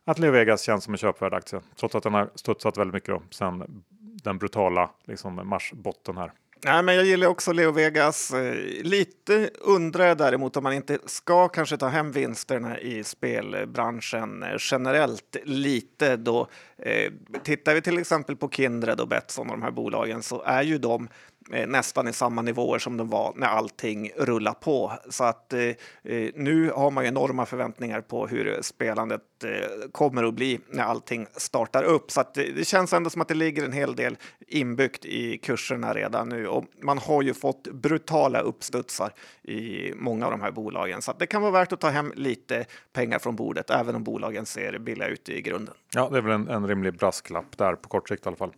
att 0.06 0.19
Leo 0.19 0.32
Vegas 0.32 0.62
känns 0.62 0.84
som 0.84 0.93
en 0.93 0.98
köpvärd 0.98 1.34
aktie. 1.34 1.60
Trots 1.80 1.95
att 1.95 2.04
den 2.04 2.13
har 2.13 2.30
studsat 2.36 2.78
väldigt 2.78 2.93
mycket 2.93 3.10
då, 3.10 3.22
sen 3.30 3.84
den 4.24 4.38
brutala 4.38 4.89
liksom, 5.06 5.41
marsbotten 5.43 6.17
här. 6.17 6.32
Nej, 6.65 6.84
men 6.84 6.95
jag 6.95 7.06
gillar 7.06 7.28
också 7.28 7.52
Leo 7.52 7.72
Vegas. 7.72 8.34
Eh, 8.34 8.56
lite 8.84 9.50
undrar 9.60 10.06
jag 10.06 10.17
däremot 10.17 10.58
om 10.58 10.63
man 10.63 10.74
inte 10.74 10.98
ska 11.06 11.48
kanske 11.48 11.78
ta 11.78 11.88
hem 11.88 12.12
vinsterna 12.12 12.80
i 12.80 13.04
spelbranschen 13.04 14.43
eh, 14.43 14.56
generellt 14.60 15.36
lite 15.43 16.15
då. 16.15 16.48
Eh, 16.78 17.12
tittar 17.43 17.74
vi 17.74 17.82
till 17.82 17.98
exempel 17.98 18.36
på 18.36 18.50
Kindred 18.50 19.00
och 19.00 19.08
Betsson 19.08 19.50
och 19.50 19.58
de 19.58 19.63
här 19.63 19.72
bolagen 19.72 20.24
så 20.24 20.41
är 20.41 20.63
ju 20.63 20.78
de 20.78 21.08
Eh, 21.52 21.67
nästan 21.67 22.08
i 22.08 22.13
samma 22.13 22.41
nivåer 22.41 22.80
som 22.80 22.97
de 22.97 23.10
var 23.10 23.34
när 23.36 23.47
allting 23.47 24.12
rullar 24.17 24.54
på. 24.54 24.93
Så 25.10 25.23
att 25.23 25.54
eh, 25.54 25.62
eh, 26.04 26.32
nu 26.36 26.71
har 26.75 26.91
man 26.91 27.04
ju 27.04 27.08
enorma 27.08 27.45
förväntningar 27.45 28.02
på 28.02 28.28
hur 28.28 28.60
spelandet 28.62 29.21
eh, 29.43 29.89
kommer 29.91 30.23
att 30.23 30.34
bli 30.34 30.60
när 30.67 30.84
allting 30.84 31.28
startar 31.36 31.84
upp. 31.84 32.12
Så 32.12 32.21
att 32.21 32.38
eh, 32.38 32.43
det, 32.56 32.67
känns 32.67 32.93
ändå 32.93 33.10
som 33.10 33.21
att 33.21 33.28
det 33.28 33.34
ligger 33.34 33.63
en 33.63 33.71
hel 33.71 33.95
del 33.95 34.17
inbyggt 34.47 35.06
i 35.06 35.38
kurserna 35.38 35.93
redan 35.93 36.30
nu 36.30 36.47
och 36.47 36.65
man 36.82 36.97
har 36.97 37.21
ju 37.21 37.34
fått 37.34 37.63
brutala 37.63 38.39
uppstudsar 38.39 39.13
i 39.43 39.91
många 39.95 40.25
av 40.25 40.32
de 40.32 40.41
här 40.41 40.52
bolagen. 40.52 41.02
Så 41.02 41.12
att 41.12 41.19
det 41.19 41.28
kan 41.28 41.41
vara 41.41 41.52
värt 41.52 41.73
att 41.73 41.80
ta 41.80 41.89
hem 41.89 42.13
lite 42.15 42.65
pengar 42.93 43.19
från 43.19 43.36
bordet, 43.36 43.69
även 43.69 43.95
om 43.95 44.04
bolagen 44.04 44.45
ser 44.45 44.80
billiga 44.80 45.08
ut 45.08 45.30
i 45.30 45.41
grunden. 45.41 45.75
Ja, 45.93 46.10
det 46.10 46.17
är 46.17 46.21
väl 46.21 46.32
en, 46.32 46.47
en 46.47 46.67
rimlig 46.67 46.97
brasklapp 46.97 47.58
där 47.58 47.75
på 47.75 47.89
kort 47.89 48.10
sikt 48.10 48.25
i 48.25 48.30
alla 48.30 48.38
fall. 48.38 48.54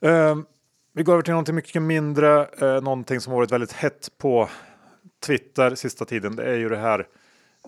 Um. 0.00 0.46
Vi 0.98 1.04
går 1.04 1.12
över 1.12 1.22
till 1.22 1.32
någonting 1.32 1.54
mycket 1.54 1.82
mindre, 1.82 2.46
eh, 2.60 2.82
någonting 2.82 3.20
som 3.20 3.32
varit 3.32 3.52
väldigt 3.52 3.72
hett 3.72 4.08
på 4.18 4.48
Twitter 5.26 5.74
sista 5.74 6.04
tiden. 6.04 6.36
Det 6.36 6.44
är 6.44 6.54
ju 6.56 6.68
det 6.68 6.76
här, 6.76 7.06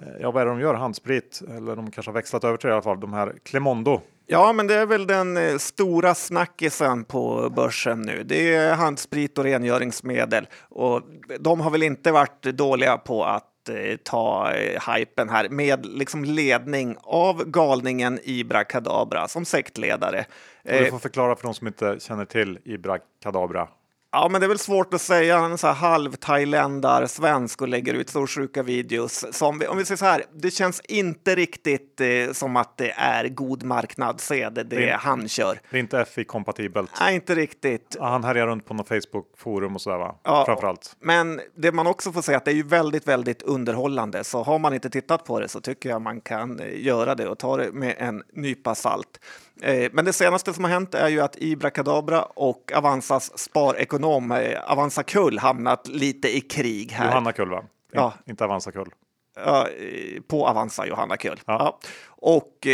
eh, 0.03 0.09
ja 0.21 0.31
vad 0.31 0.43
är 0.43 0.47
det 0.47 0.53
de 0.53 0.61
gör, 0.61 0.75
handsprit, 0.75 1.43
eller 1.57 1.77
de 1.77 1.91
kanske 1.91 2.11
har 2.11 2.15
växlat 2.15 2.45
över 2.45 2.57
till 2.57 2.67
det 2.67 2.71
i 2.71 2.73
alla 2.73 2.83
fall, 2.83 3.01
de 3.01 3.13
här 3.13 3.35
Clemondo. 3.43 4.01
Ja, 4.27 4.53
men 4.53 4.67
det 4.67 4.75
är 4.75 4.87
väl 4.87 5.07
den 5.07 5.37
eh, 5.37 5.57
stora 5.57 6.15
snackisen 6.15 7.05
på 7.05 7.53
börsen 7.57 8.03
nu. 8.03 8.23
Det 8.23 8.55
är 8.55 8.75
handsprit 8.75 9.39
och 9.39 9.45
rengöringsmedel 9.45 10.49
och 10.69 11.03
de 11.41 11.61
har 11.61 11.71
väl 11.71 11.83
inte 11.83 12.13
varit 12.13 12.43
dåliga 12.43 12.99
på 12.99 13.25
att 13.25 13.50
eh, 13.69 13.97
ta 13.97 14.53
eh, 14.53 14.95
hypen 14.95 15.29
här 15.29 15.49
med 15.49 15.87
liksom 15.87 16.25
ledning 16.25 16.97
av 17.03 17.45
galningen 17.45 18.19
Ibra 18.23 18.65
Kadabra 18.65 19.29
som 19.29 19.45
sektledare. 19.45 20.25
Och 20.65 20.71
du 20.71 20.91
får 20.91 20.99
förklara 20.99 21.37
för 21.37 21.43
de 21.43 21.55
som 21.55 21.67
inte 21.67 21.97
känner 22.01 22.25
till 22.25 22.59
Ibra 22.65 22.99
Kadabra. 23.23 23.69
Ja, 24.13 24.29
men 24.29 24.41
det 24.41 24.47
är 24.47 24.49
väl 24.49 24.59
svårt 24.59 24.95
att 24.95 25.01
säga. 25.01 25.39
Han 25.39 25.53
är 25.53 25.57
så 25.57 25.67
här 25.67 25.75
halv 25.75 26.13
thailändar, 26.13 27.07
svensk 27.07 27.63
och 27.63 27.69
lägger 27.69 27.95
ut 27.95 28.09
storsjuka 28.09 28.63
videos. 28.63 29.25
Som, 29.31 29.63
om 29.69 29.79
vi 29.79 29.85
säger 29.85 29.97
så 29.97 30.05
här, 30.05 30.25
det 30.35 30.51
känns 30.51 30.81
inte 30.81 31.35
riktigt 31.35 32.01
eh, 32.01 32.33
som 32.33 32.57
att 32.57 32.77
det 32.77 32.91
är 32.91 33.29
god 33.29 33.63
marknadssed, 33.63 34.53
det, 34.53 34.63
det 34.63 34.97
han 35.01 35.29
kör. 35.29 35.61
Det 35.71 35.77
är 35.77 35.81
inte 35.81 36.05
FI-kompatibelt? 36.05 36.91
Nej, 37.01 37.15
inte 37.15 37.35
riktigt. 37.35 37.97
Ja, 37.99 38.09
han 38.09 38.25
härjar 38.25 38.47
runt 38.47 38.67
på 38.67 38.75
något 38.75 38.89
Facebook-forum 38.89 39.75
och 39.75 39.81
sådär 39.81 39.99
va? 39.99 40.15
Ja, 40.23 40.45
Framförallt. 40.47 40.97
Men 41.01 41.41
det 41.57 41.73
man 41.73 41.87
också 41.87 42.13
får 42.13 42.23
säga 42.23 42.39
att 42.39 42.45
det 42.45 42.51
är 42.51 42.55
ju 42.55 42.63
väldigt, 42.63 43.09
väldigt 43.09 43.43
underhållande. 43.43 44.25
Så 44.25 44.43
har 44.43 44.59
man 44.59 44.75
inte 44.75 44.91
tittat 44.91 45.25
på 45.25 45.41
det 45.41 45.49
så 45.49 45.61
tycker 45.61 45.89
jag 45.89 46.03
man 46.03 46.21
kan 46.21 46.61
eh, 46.61 46.81
göra 46.87 47.15
det 47.15 47.29
och 47.29 47.39
ta 47.39 47.57
det 47.57 47.73
med 47.73 47.95
en 47.99 48.23
nypa 48.33 48.75
salt. 48.75 49.21
Eh, 49.63 49.91
men 49.93 50.05
det 50.05 50.13
senaste 50.13 50.53
som 50.53 50.65
har 50.65 50.71
hänt 50.71 50.95
är 50.95 51.09
ju 51.09 51.21
att 51.21 51.37
Ibra 51.39 51.71
Kadabra 51.71 52.23
och 52.23 52.73
Avanzas 52.75 53.39
sparekonom 53.39 54.33
eh, 54.33 54.73
Avanza 54.73 55.03
Kull 55.03 55.39
hamnat 55.39 55.89
lite 55.89 56.37
i 56.37 56.41
krig 56.41 56.93
här. 56.93 57.07
Johanna 57.07 57.33
Kull 57.33 57.51
va? 57.51 57.65
Ja. 57.93 58.13
Inte 58.27 58.45
Avanza 58.45 58.73
Kull. 58.73 58.91
Ja, 59.37 59.69
eh, 59.69 60.21
på 60.29 60.47
Avanza 60.47 60.87
Johanna 60.87 61.17
Kull. 61.17 61.41
Ja. 61.47 61.57
ja. 61.59 61.79
Och 62.09 62.67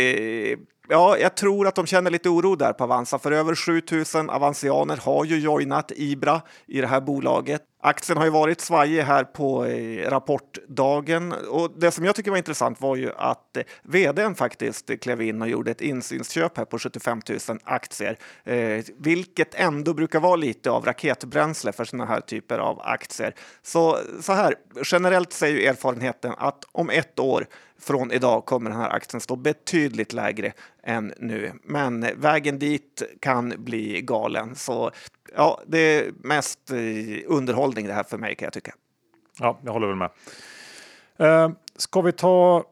Ja, 0.89 1.17
jag 1.17 1.35
tror 1.35 1.67
att 1.67 1.75
de 1.75 1.85
känner 1.85 2.11
lite 2.11 2.29
oro 2.29 2.55
där 2.55 2.73
på 2.73 2.83
Avanza, 2.83 3.19
för 3.19 3.31
över 3.31 3.55
7000 3.55 4.29
avansianer 4.29 4.97
har 4.97 5.25
ju 5.25 5.39
joinat 5.39 5.91
Ibra 5.95 6.41
i 6.67 6.81
det 6.81 6.87
här 6.87 7.01
bolaget. 7.01 7.61
Aktien 7.81 8.17
har 8.17 8.25
ju 8.25 8.31
varit 8.31 8.61
svajig 8.61 9.01
här 9.01 9.23
på 9.23 9.65
eh, 9.65 10.09
rapportdagen 10.09 11.33
och 11.33 11.71
det 11.79 11.91
som 11.91 12.05
jag 12.05 12.15
tycker 12.15 12.31
var 12.31 12.37
intressant 12.37 12.81
var 12.81 12.95
ju 12.95 13.11
att 13.17 13.57
eh, 13.57 13.63
vdn 13.83 14.35
faktiskt 14.35 14.99
klev 15.01 15.21
in 15.21 15.41
och 15.41 15.49
gjorde 15.49 15.71
ett 15.71 15.81
insynsköp 15.81 16.57
här 16.57 16.65
på 16.65 16.79
75 16.79 17.21
000 17.49 17.59
aktier, 17.63 18.17
eh, 18.43 18.83
vilket 18.97 19.55
ändå 19.55 19.93
brukar 19.93 20.19
vara 20.19 20.35
lite 20.35 20.71
av 20.71 20.85
raketbränsle 20.85 21.71
för 21.71 21.85
sådana 21.85 22.05
här 22.05 22.21
typer 22.21 22.59
av 22.59 22.81
aktier. 22.81 23.35
Så 23.61 23.97
så 24.21 24.33
här, 24.33 24.55
generellt 24.83 25.33
säger 25.33 25.59
ju 25.59 25.65
erfarenheten 25.65 26.33
att 26.37 26.65
om 26.71 26.89
ett 26.89 27.19
år 27.19 27.47
från 27.79 28.11
idag 28.11 28.45
kommer 28.45 28.69
den 28.69 28.79
här 28.79 28.89
aktien 28.89 29.21
stå 29.21 29.35
betydligt 29.35 30.13
lägre 30.13 30.53
än 30.83 31.13
nu. 31.17 31.51
Men 31.63 32.07
vägen 32.15 32.59
dit 32.59 33.03
kan 33.19 33.53
bli 33.57 34.01
galen. 34.01 34.55
Så 34.55 34.91
ja, 35.35 35.61
det 35.67 35.77
är 35.79 36.11
mest 36.23 36.71
eh, 36.71 36.77
underhållning 37.27 37.87
det 37.87 37.93
här 37.93 38.03
för 38.03 38.17
mig 38.17 38.35
kan 38.35 38.45
jag 38.45 38.53
tycka. 38.53 38.73
Ja, 39.39 39.59
jag 39.63 39.73
håller 39.73 39.87
väl 39.87 39.95
med. 39.95 40.09
Eh, 41.17 41.51
ska 41.75 42.01
vi 42.01 42.11
ta 42.11 42.63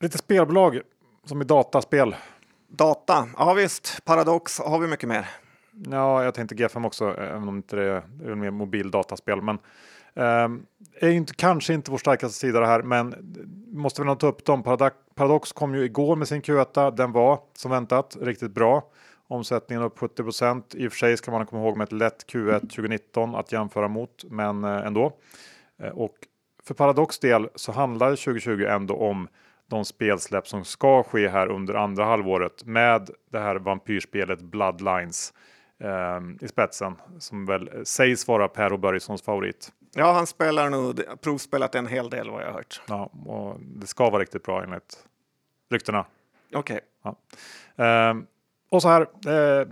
lite 0.00 0.18
spelbolag 0.18 0.80
som 1.24 1.42
i 1.42 1.44
dataspel? 1.44 2.16
Data, 2.68 3.28
ja 3.36 3.54
visst. 3.54 4.04
Paradox 4.04 4.58
har 4.58 4.78
vi 4.78 4.86
mycket 4.86 5.08
mer. 5.08 5.28
Ja, 5.90 6.24
jag 6.24 6.34
tänkte 6.34 6.54
G5 6.54 6.86
också, 6.86 7.16
även 7.18 7.48
om 7.48 7.56
inte 7.56 7.76
det 7.76 7.84
är, 7.84 8.02
det 8.08 8.30
är 8.30 8.34
mer 8.34 8.50
mobil 8.50 8.90
dataspel. 8.90 9.42
Men 9.42 9.58
Ehm, 10.16 10.66
är 11.00 11.10
inte, 11.10 11.34
kanske 11.34 11.74
inte 11.74 11.90
vår 11.90 11.98
starkaste 11.98 12.38
sida 12.38 12.60
det 12.60 12.66
här, 12.66 12.82
men 12.82 13.14
måste 13.72 14.02
väl 14.02 14.16
ta 14.16 14.26
upp 14.26 14.44
dem. 14.44 14.62
Paradox, 14.62 14.96
Paradox 15.14 15.52
kom 15.52 15.74
ju 15.74 15.84
igår 15.84 16.16
med 16.16 16.28
sin 16.28 16.42
Q1. 16.42 16.96
Den 16.96 17.12
var 17.12 17.40
som 17.56 17.70
väntat 17.70 18.16
riktigt 18.20 18.54
bra. 18.54 18.90
Omsättningen 19.28 19.84
upp 19.84 19.98
70 19.98 20.22
procent. 20.22 20.74
I 20.74 20.88
och 20.88 20.92
för 20.92 20.98
sig 20.98 21.16
ska 21.16 21.30
man 21.30 21.46
komma 21.46 21.62
ihåg 21.62 21.76
med 21.76 21.84
ett 21.84 21.92
lätt 21.92 22.26
Q1 22.32 22.60
2019 22.60 23.34
att 23.34 23.52
jämföra 23.52 23.88
mot, 23.88 24.24
men 24.30 24.64
eh, 24.64 24.86
ändå. 24.86 25.12
Eh, 25.82 25.88
och 25.88 26.14
för 26.64 26.74
Paradox 26.74 27.18
del 27.18 27.48
så 27.54 27.72
handlar 27.72 28.10
2020 28.10 28.64
ändå 28.68 28.96
om 28.96 29.28
de 29.66 29.84
spelsläpp 29.84 30.48
som 30.48 30.64
ska 30.64 31.02
ske 31.02 31.28
här 31.28 31.48
under 31.48 31.74
andra 31.74 32.04
halvåret 32.04 32.64
med 32.64 33.10
det 33.30 33.38
här 33.38 33.56
vampyrspelet 33.56 34.40
Bloodlines 34.40 35.34
eh, 35.78 36.20
i 36.40 36.48
spetsen 36.48 36.94
som 37.18 37.46
väl 37.46 37.70
eh, 37.74 37.82
sägs 37.82 38.28
vara 38.28 38.48
Per 38.48 38.76
Börjessons 38.76 39.22
favorit. 39.22 39.72
Ja, 39.94 40.12
han 40.12 40.26
spelar 40.26 40.70
nog 40.70 41.00
provspelat 41.20 41.74
en 41.74 41.86
hel 41.86 42.10
del 42.10 42.30
vad 42.30 42.42
jag 42.42 42.46
har 42.46 42.52
hört. 42.52 42.80
Ja, 42.88 43.10
och 43.26 43.60
det 43.60 43.86
ska 43.86 44.10
vara 44.10 44.22
riktigt 44.22 44.42
bra 44.42 44.62
enligt 44.62 45.06
ryktena. 45.70 46.06
Okej. 46.54 46.80
Okay. 47.02 47.14
Ja. 47.76 48.10
Eh, 48.10 48.16
och 48.70 48.82
så 48.82 48.88
här. 48.88 49.00
Eh, 49.02 49.68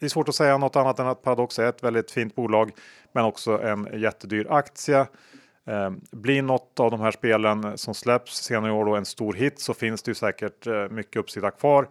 det 0.00 0.06
är 0.06 0.10
svårt 0.10 0.28
att 0.28 0.34
säga 0.34 0.58
något 0.58 0.76
annat 0.76 0.98
än 0.98 1.06
att 1.06 1.22
Paradox 1.22 1.58
är 1.58 1.68
ett 1.68 1.82
väldigt 1.82 2.10
fint 2.10 2.34
bolag, 2.34 2.72
men 3.12 3.24
också 3.24 3.62
en 3.62 4.00
jättedyr 4.00 4.46
aktie. 4.50 5.06
Eh, 5.66 5.90
blir 6.10 6.42
något 6.42 6.80
av 6.80 6.90
de 6.90 7.00
här 7.00 7.10
spelen 7.10 7.78
som 7.78 7.94
släpps 7.94 8.42
senare 8.42 8.70
i 8.70 8.74
år 8.74 8.84
då 8.84 8.96
en 8.96 9.04
stor 9.04 9.32
hit 9.32 9.60
så 9.60 9.74
finns 9.74 10.02
det 10.02 10.10
ju 10.10 10.14
säkert 10.14 10.66
eh, 10.66 10.88
mycket 10.88 11.16
uppsida 11.16 11.50
kvar. 11.50 11.88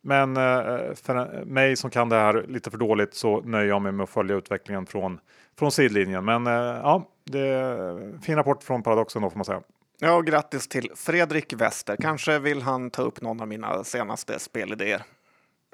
Men 0.00 0.36
eh, 0.36 0.94
för 0.94 1.44
mig 1.44 1.76
som 1.76 1.90
kan 1.90 2.08
det 2.08 2.16
här 2.16 2.44
lite 2.48 2.70
för 2.70 2.78
dåligt 2.78 3.14
så 3.14 3.40
nöjer 3.40 3.68
jag 3.68 3.82
mig 3.82 3.92
med 3.92 4.04
att 4.04 4.10
följa 4.10 4.36
utvecklingen 4.36 4.86
från, 4.86 5.20
från 5.58 5.72
sidlinjen. 5.72 6.24
Men 6.24 6.46
eh, 6.46 6.52
ja, 6.52 7.08
det 7.24 7.40
är 7.40 8.18
fin 8.22 8.36
rapport 8.36 8.62
från 8.62 8.82
Paradoxen 8.82 9.22
då 9.22 9.30
får 9.30 9.36
man 9.36 9.44
säga. 9.44 9.62
Ja, 10.00 10.20
grattis 10.20 10.68
till 10.68 10.90
Fredrik 10.96 11.52
Wester. 11.52 11.96
Kanske 11.96 12.38
vill 12.38 12.62
han 12.62 12.90
ta 12.90 13.02
upp 13.02 13.20
någon 13.20 13.40
av 13.40 13.48
mina 13.48 13.84
senaste 13.84 14.38
spelidéer. 14.38 15.02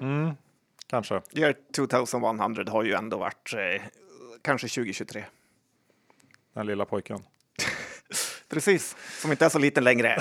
Mm, 0.01 0.31
kanske. 0.87 1.21
Year 1.33 1.55
2100 1.77 2.65
har 2.69 2.83
ju 2.83 2.93
ändå 2.93 3.19
varit 3.19 3.55
eh, 3.55 3.83
kanske 4.43 4.69
2023. 4.69 5.25
Den 6.55 6.67
lilla 6.67 6.85
pojken. 6.85 7.19
Precis, 8.51 8.97
som 9.21 9.31
inte 9.31 9.45
är 9.45 9.49
så 9.49 9.59
liten 9.59 9.85
längre. 9.85 10.19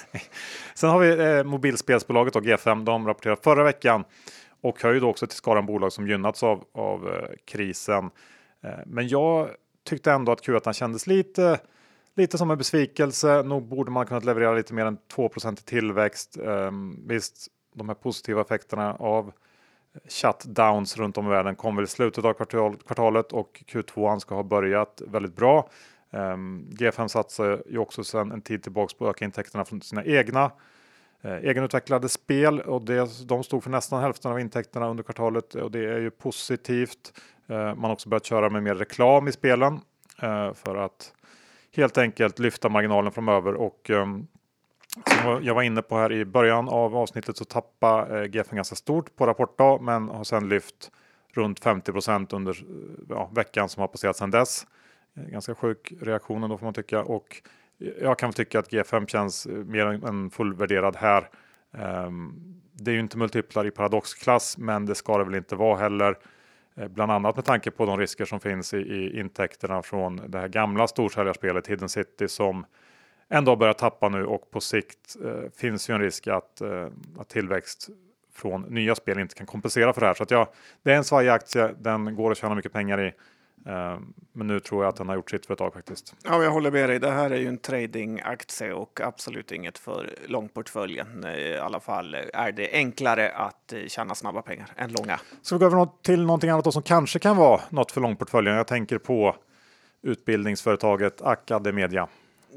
Sen 0.74 0.90
har 0.90 0.98
vi 0.98 1.38
eh, 1.38 1.44
mobilspelsbolaget 1.44 2.36
och 2.36 2.42
G5. 2.42 2.84
De 2.84 3.06
rapporterade 3.06 3.40
förra 3.42 3.64
veckan 3.64 4.04
och 4.60 4.82
hör 4.82 4.92
ju 4.92 5.00
då 5.00 5.08
också 5.08 5.26
till 5.26 5.36
skaran 5.36 5.66
bolag 5.66 5.92
som 5.92 6.08
gynnats 6.08 6.42
av, 6.42 6.64
av 6.72 7.08
eh, 7.08 7.28
krisen. 7.44 8.10
Eh, 8.66 8.78
men 8.86 9.08
jag 9.08 9.50
tyckte 9.84 10.12
ändå 10.12 10.32
att 10.32 10.42
Q1 10.46 10.72
kändes 10.72 11.06
lite, 11.06 11.60
lite 12.14 12.38
som 12.38 12.50
en 12.50 12.58
besvikelse. 12.58 13.42
Nog 13.42 13.68
borde 13.68 13.90
man 13.90 14.06
kunnat 14.06 14.24
leverera 14.24 14.54
lite 14.54 14.74
mer 14.74 14.86
än 14.86 14.98
2 15.14 15.30
i 15.52 15.56
tillväxt. 15.56 16.36
Ehm, 16.36 17.08
visst, 17.08 17.46
de 17.74 17.88
här 17.88 17.96
positiva 17.96 18.40
effekterna 18.40 18.94
av 18.94 19.32
shutdowns 20.08 20.96
runt 20.96 21.18
om 21.18 21.26
i 21.26 21.30
världen 21.30 21.56
kom 21.56 21.76
väl 21.76 21.84
i 21.84 21.88
slutet 21.88 22.24
av 22.24 22.32
kvartalet 22.32 23.32
och 23.32 23.62
Q2 23.66 24.18
ska 24.18 24.34
ha 24.34 24.42
börjat 24.42 25.02
väldigt 25.06 25.36
bra. 25.36 25.68
Ehm, 26.10 26.70
G5 26.70 27.08
satsar 27.08 27.62
ju 27.70 27.78
också 27.78 28.04
sedan 28.04 28.32
en 28.32 28.42
tid 28.42 28.62
tillbaks 28.62 28.94
på 28.94 29.04
att 29.04 29.10
öka 29.10 29.24
intäkterna 29.24 29.64
från 29.64 29.80
sina 29.80 30.04
egna 30.04 30.50
Eh, 31.26 31.36
egenutvecklade 31.36 32.08
spel 32.08 32.60
och 32.60 32.82
det, 32.82 33.26
de 33.26 33.44
stod 33.44 33.62
för 33.62 33.70
nästan 33.70 34.02
hälften 34.02 34.30
av 34.30 34.40
intäkterna 34.40 34.88
under 34.88 35.04
kvartalet 35.04 35.54
och 35.54 35.70
det 35.70 35.78
är 35.78 35.98
ju 35.98 36.10
positivt. 36.10 37.20
Eh, 37.46 37.56
man 37.56 37.84
har 37.84 37.92
också 37.92 38.08
börjat 38.08 38.24
köra 38.24 38.50
med 38.50 38.62
mer 38.62 38.74
reklam 38.74 39.28
i 39.28 39.32
spelen 39.32 39.80
eh, 40.22 40.52
för 40.54 40.76
att 40.76 41.12
helt 41.76 41.98
enkelt 41.98 42.38
lyfta 42.38 42.68
marginalen 42.68 43.12
framöver 43.12 43.54
och 43.54 43.90
ehm, 43.90 44.26
som 45.06 45.44
jag 45.44 45.54
var 45.54 45.62
inne 45.62 45.82
på 45.82 45.98
här 45.98 46.12
i 46.12 46.24
början 46.24 46.68
av 46.68 46.96
avsnittet 46.96 47.36
så 47.36 47.44
tappade 47.44 48.26
GF 48.26 48.32
GFN 48.32 48.56
ganska 48.56 48.76
stort 48.76 49.16
på 49.16 49.26
rapportdag 49.26 49.82
men 49.82 50.08
har 50.08 50.24
sedan 50.24 50.48
lyft 50.48 50.90
runt 51.32 51.60
50% 51.60 52.34
under 52.34 52.64
ja, 53.08 53.30
veckan 53.34 53.68
som 53.68 53.80
har 53.80 53.88
passerat 53.88 54.16
sedan 54.16 54.30
dess. 54.30 54.66
Ganska 55.14 55.54
sjuk 55.54 55.92
reaktion 56.00 56.48
då 56.50 56.58
får 56.58 56.66
man 56.66 56.74
tycka 56.74 57.02
och 57.02 57.42
jag 57.78 58.18
kan 58.18 58.32
tycka 58.32 58.58
att 58.58 58.72
G5 58.72 59.06
känns 59.06 59.46
eh, 59.46 59.52
mer 59.52 59.86
än 59.86 60.30
fullvärderad 60.30 60.96
här. 60.96 61.28
Ehm, 61.78 62.32
det 62.72 62.90
är 62.90 62.92
ju 62.92 63.00
inte 63.00 63.18
multiplar 63.18 63.66
i 63.66 63.70
paradoxklass, 63.70 64.58
men 64.58 64.86
det 64.86 64.94
ska 64.94 65.18
det 65.18 65.24
väl 65.24 65.34
inte 65.34 65.56
vara 65.56 65.78
heller. 65.78 66.18
Eh, 66.76 66.88
bland 66.88 67.12
annat 67.12 67.36
med 67.36 67.44
tanke 67.44 67.70
på 67.70 67.86
de 67.86 67.98
risker 67.98 68.24
som 68.24 68.40
finns 68.40 68.74
i, 68.74 68.78
i 68.78 69.20
intäkterna 69.20 69.82
från 69.82 70.30
det 70.30 70.38
här 70.38 70.48
gamla 70.48 70.86
storsäljarspelet 70.86 71.66
Hidden 71.66 71.88
City 71.88 72.28
som 72.28 72.66
ändå 73.28 73.56
börjar 73.56 73.72
tappa 73.72 74.08
nu 74.08 74.26
och 74.26 74.50
på 74.50 74.60
sikt 74.60 75.16
eh, 75.24 75.50
finns 75.56 75.90
ju 75.90 75.94
en 75.94 76.00
risk 76.00 76.26
att, 76.26 76.60
eh, 76.60 76.88
att 77.18 77.28
tillväxt 77.28 77.88
från 78.34 78.62
nya 78.62 78.94
spel 78.94 79.18
inte 79.18 79.34
kan 79.34 79.46
kompensera 79.46 79.92
för 79.92 80.00
det 80.00 80.06
här. 80.06 80.14
Så 80.14 80.22
att 80.22 80.30
ja, 80.30 80.52
det 80.82 80.92
är 80.92 80.96
en 80.96 81.04
svajig 81.04 81.30
aktie. 81.30 81.74
Den 81.78 82.14
går 82.14 82.30
att 82.30 82.38
tjäna 82.38 82.54
mycket 82.54 82.72
pengar 82.72 83.06
i. 83.06 83.12
Eh, 83.66 83.98
men 84.32 84.46
nu 84.46 84.60
tror 84.60 84.84
jag 84.84 84.88
att 84.88 84.96
den 84.96 85.08
har 85.08 85.16
gjort 85.16 85.30
sitt 85.30 85.46
för 85.46 85.52
ett 85.54 85.58
tag 85.58 85.72
faktiskt. 85.72 86.14
Ja, 86.24 86.42
jag 86.42 86.50
håller 86.50 86.70
med 86.70 86.88
dig. 86.88 86.98
Det 86.98 87.10
här 87.10 87.30
är 87.30 87.36
ju 87.36 87.48
en 87.48 87.58
tradingaktie 87.58 88.72
och 88.72 89.00
absolut 89.00 89.52
inget 89.52 89.78
för 89.78 90.14
långportföljen. 90.26 91.24
I 91.24 91.56
alla 91.56 91.80
fall 91.80 92.14
är 92.14 92.52
det 92.52 92.72
enklare 92.72 93.30
att 93.30 93.72
eh, 93.72 93.86
tjäna 93.86 94.14
snabba 94.14 94.42
pengar 94.42 94.68
än 94.76 94.92
långa. 94.92 95.20
Så 95.42 95.54
vi 95.54 95.58
går 95.58 95.66
över 95.66 95.88
till 96.02 96.22
någonting 96.22 96.50
annat 96.50 96.72
som 96.72 96.82
kanske 96.82 97.18
kan 97.18 97.36
vara 97.36 97.60
något 97.70 97.92
för 97.92 98.00
långportföljen. 98.00 98.56
Jag 98.56 98.66
tänker 98.66 98.98
på 98.98 99.36
utbildningsföretaget 100.02 101.22
Academedia. 101.22 102.08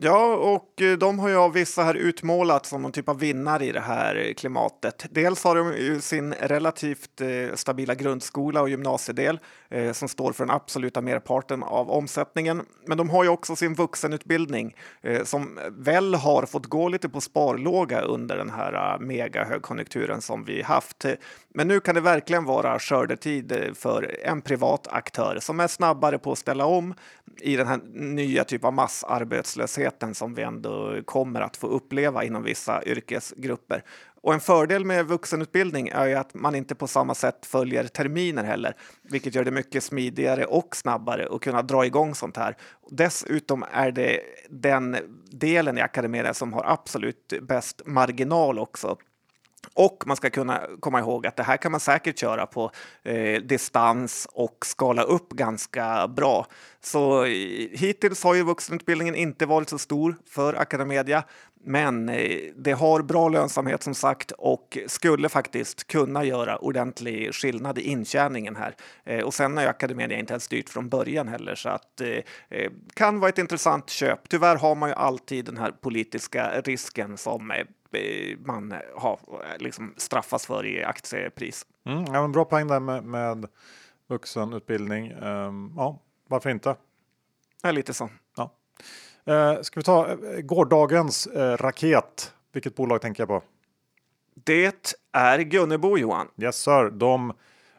Ja, 0.02 0.36
och 0.36 0.82
eh, 0.82 0.98
de 0.98 1.20
har 1.20 1.30
ju 1.30 1.36
av 1.36 1.54
vissa 1.54 1.84
här 1.84 1.94
utmålat 1.94 2.66
som 2.66 2.82
någon 2.82 2.92
typ 2.92 3.10
av 3.10 3.20
vinnare 3.20 3.66
i 3.66 3.72
det 3.72 3.80
här 3.80 4.34
klimatet. 4.38 5.06
Dels 5.12 5.44
har 5.44 5.56
de 5.56 5.78
ju 5.78 6.02
sin 6.02 6.34
relativt 6.34 7.22
eh, 7.22 7.56
stabila 7.56 7.96
grundskola 7.96 8.62
och 8.62 8.70
gymnasiedel 8.70 9.40
eh, 9.70 9.92
som 9.92 10.08
står 10.08 10.34
för 10.34 10.46
den 10.46 10.56
absoluta 10.56 11.02
merparten 11.02 11.64
av 11.64 11.92
omsättningen. 11.92 12.66
Men 12.86 12.98
de 12.98 13.10
har 13.10 13.24
ju 13.24 13.30
också 13.30 13.56
sin 13.56 13.74
vuxenutbildning 13.74 14.76
som 15.24 15.60
väl 15.72 16.16
har 16.16 16.46
fått 16.46 16.66
gå 16.66 16.90
lite 16.90 17.10
på 17.10 17.22
sparlåga 17.22 18.02
under 18.02 18.38
den 18.38 18.50
här 18.50 19.00
mega 19.00 19.46
högkonjunkturen 19.46 20.22
som 20.22 20.44
vi 20.46 20.62
haft. 20.62 21.06
Men 21.54 21.68
nu 21.68 21.80
kan 21.80 21.96
det 21.96 22.02
verkligen 22.02 22.46
vara 22.46 22.80
skördetid 22.80 23.72
för 23.76 24.18
en 24.24 24.42
privat 24.42 24.88
aktör 24.88 25.38
som 25.42 25.60
är 25.60 25.68
snabbare 25.68 26.18
på 26.18 26.32
att 26.32 26.38
ställa 26.38 26.66
om 26.66 26.94
i 27.42 27.56
den 27.56 27.68
här 27.68 27.80
nya 27.94 28.44
typen 28.44 28.68
av 28.68 28.74
massarbetslösheten 28.74 30.16
som 30.16 30.34
vi 30.34 30.42
ändå 30.42 31.02
kommer 31.06 31.42
att 31.42 31.58
få 31.58 31.68
uppleva 31.68 32.24
inom 32.24 32.44
vissa 32.44 32.84
yrkesgrupper. 32.84 33.84
Och 34.22 34.34
en 34.34 34.40
fördel 34.40 34.86
med 34.86 35.06
vuxenutbildning 35.06 35.88
är 35.88 36.08
ju 36.08 36.16
att 36.16 36.34
man 36.34 36.56
inte 36.56 36.76
på 36.76 36.88
samma 36.88 37.16
sätt 37.16 37.46
följer 37.46 37.84
terminer 37.84 38.44
heller, 38.44 38.76
vilket 39.04 39.36
gör 39.36 39.44
det 39.44 39.52
mycket 39.52 39.84
smidigare 39.84 40.46
och 40.46 40.76
snabbare 40.76 41.28
att 41.32 41.42
kunna 41.42 41.62
dra 41.62 41.86
igång 41.86 42.16
sånt 42.16 42.38
här. 42.38 42.58
Dessutom 42.90 43.66
är 43.72 43.92
det 43.92 44.20
den 44.50 44.98
delen 45.32 45.78
i 45.78 45.82
akademin 45.82 46.34
som 46.34 46.54
har 46.54 46.64
absolut 46.66 47.34
bäst 47.42 47.82
marginal 47.86 48.60
också 48.60 48.98
och 49.74 50.04
man 50.06 50.18
ska 50.18 50.30
kunna 50.30 50.62
komma 50.80 51.00
ihåg 51.00 51.28
att 51.28 51.36
det 51.36 51.44
här 51.44 51.58
kan 51.58 51.72
man 51.72 51.80
säkert 51.80 52.20
köra 52.20 52.46
på 52.46 52.72
eh, 53.04 53.42
distans 53.42 54.28
och 54.32 54.66
skala 54.66 55.04
upp 55.04 55.30
ganska 55.30 56.08
bra. 56.08 56.46
Så 56.82 57.24
eh, 57.24 57.30
hittills 57.72 58.24
har 58.24 58.36
ju 58.36 58.44
vuxenutbildningen 58.44 59.16
inte 59.16 59.46
varit 59.46 59.70
så 59.70 59.78
stor 59.78 60.16
för 60.30 60.54
Academedia, 60.54 61.24
men 61.64 62.10
eh, 62.10 62.40
det 62.56 62.72
har 62.72 63.02
bra 63.02 63.30
lönsamhet 63.30 63.84
som 63.84 63.96
sagt 63.96 64.32
och 64.32 64.78
skulle 64.88 65.30
faktiskt 65.30 65.88
kunna 65.88 66.24
göra 66.24 66.58
ordentlig 66.58 67.36
skillnad 67.36 67.78
i 67.78 67.82
intjäningen 67.82 68.56
här. 68.56 68.76
Eh, 69.04 69.26
och 69.26 69.34
sen 69.34 69.58
är 69.58 69.68
Academedia 69.68 70.20
inte 70.20 70.34
ens 70.34 70.48
dyrt 70.48 70.70
från 70.70 70.90
början 70.90 71.28
heller 71.28 71.56
så 71.56 71.70
att 71.70 71.98
det 71.98 72.24
eh, 72.50 72.72
kan 72.94 73.20
vara 73.20 73.30
ett 73.30 73.38
intressant 73.38 73.90
köp. 73.90 74.30
Tyvärr 74.30 74.56
har 74.56 74.76
man 74.76 74.90
ju 74.90 74.96
alltid 74.96 75.46
den 75.46 75.58
här 75.58 75.72
politiska 75.72 76.62
risken 76.62 77.18
som 77.18 77.52
eh, 77.52 77.66
man 78.46 78.74
har, 78.96 79.20
liksom 79.60 79.94
straffas 79.98 80.46
för 80.46 80.66
i 80.66 80.84
aktiepris. 80.84 81.66
Mm, 81.86 82.06
ja, 82.06 82.22
men 82.22 82.32
bra 82.32 82.46
poäng 82.46 82.68
där 82.68 82.80
med, 82.80 83.04
med 83.04 83.48
vuxenutbildning. 84.08 85.14
Um, 85.14 85.74
ja, 85.78 86.00
varför 86.28 86.50
inte? 86.50 86.76
Ja, 87.64 87.72
lite 87.72 87.94
så. 87.94 88.10
Ja. 88.38 88.52
Uh, 89.30 89.62
ska 89.62 89.80
vi 89.80 89.84
ta 89.84 90.08
uh, 90.08 90.42
gårdagens 90.42 91.28
uh, 91.28 91.58
raket? 91.58 92.34
Vilket 92.52 92.76
bolag 92.76 93.02
tänker 93.02 93.22
jag 93.22 93.28
på? 93.28 93.44
Det 94.34 94.96
är 95.12 95.40
Gunnebo 95.40 95.98
Johan. 95.98 96.28
Yes 96.38 96.56
sir. 96.56 96.90
De 96.90 97.34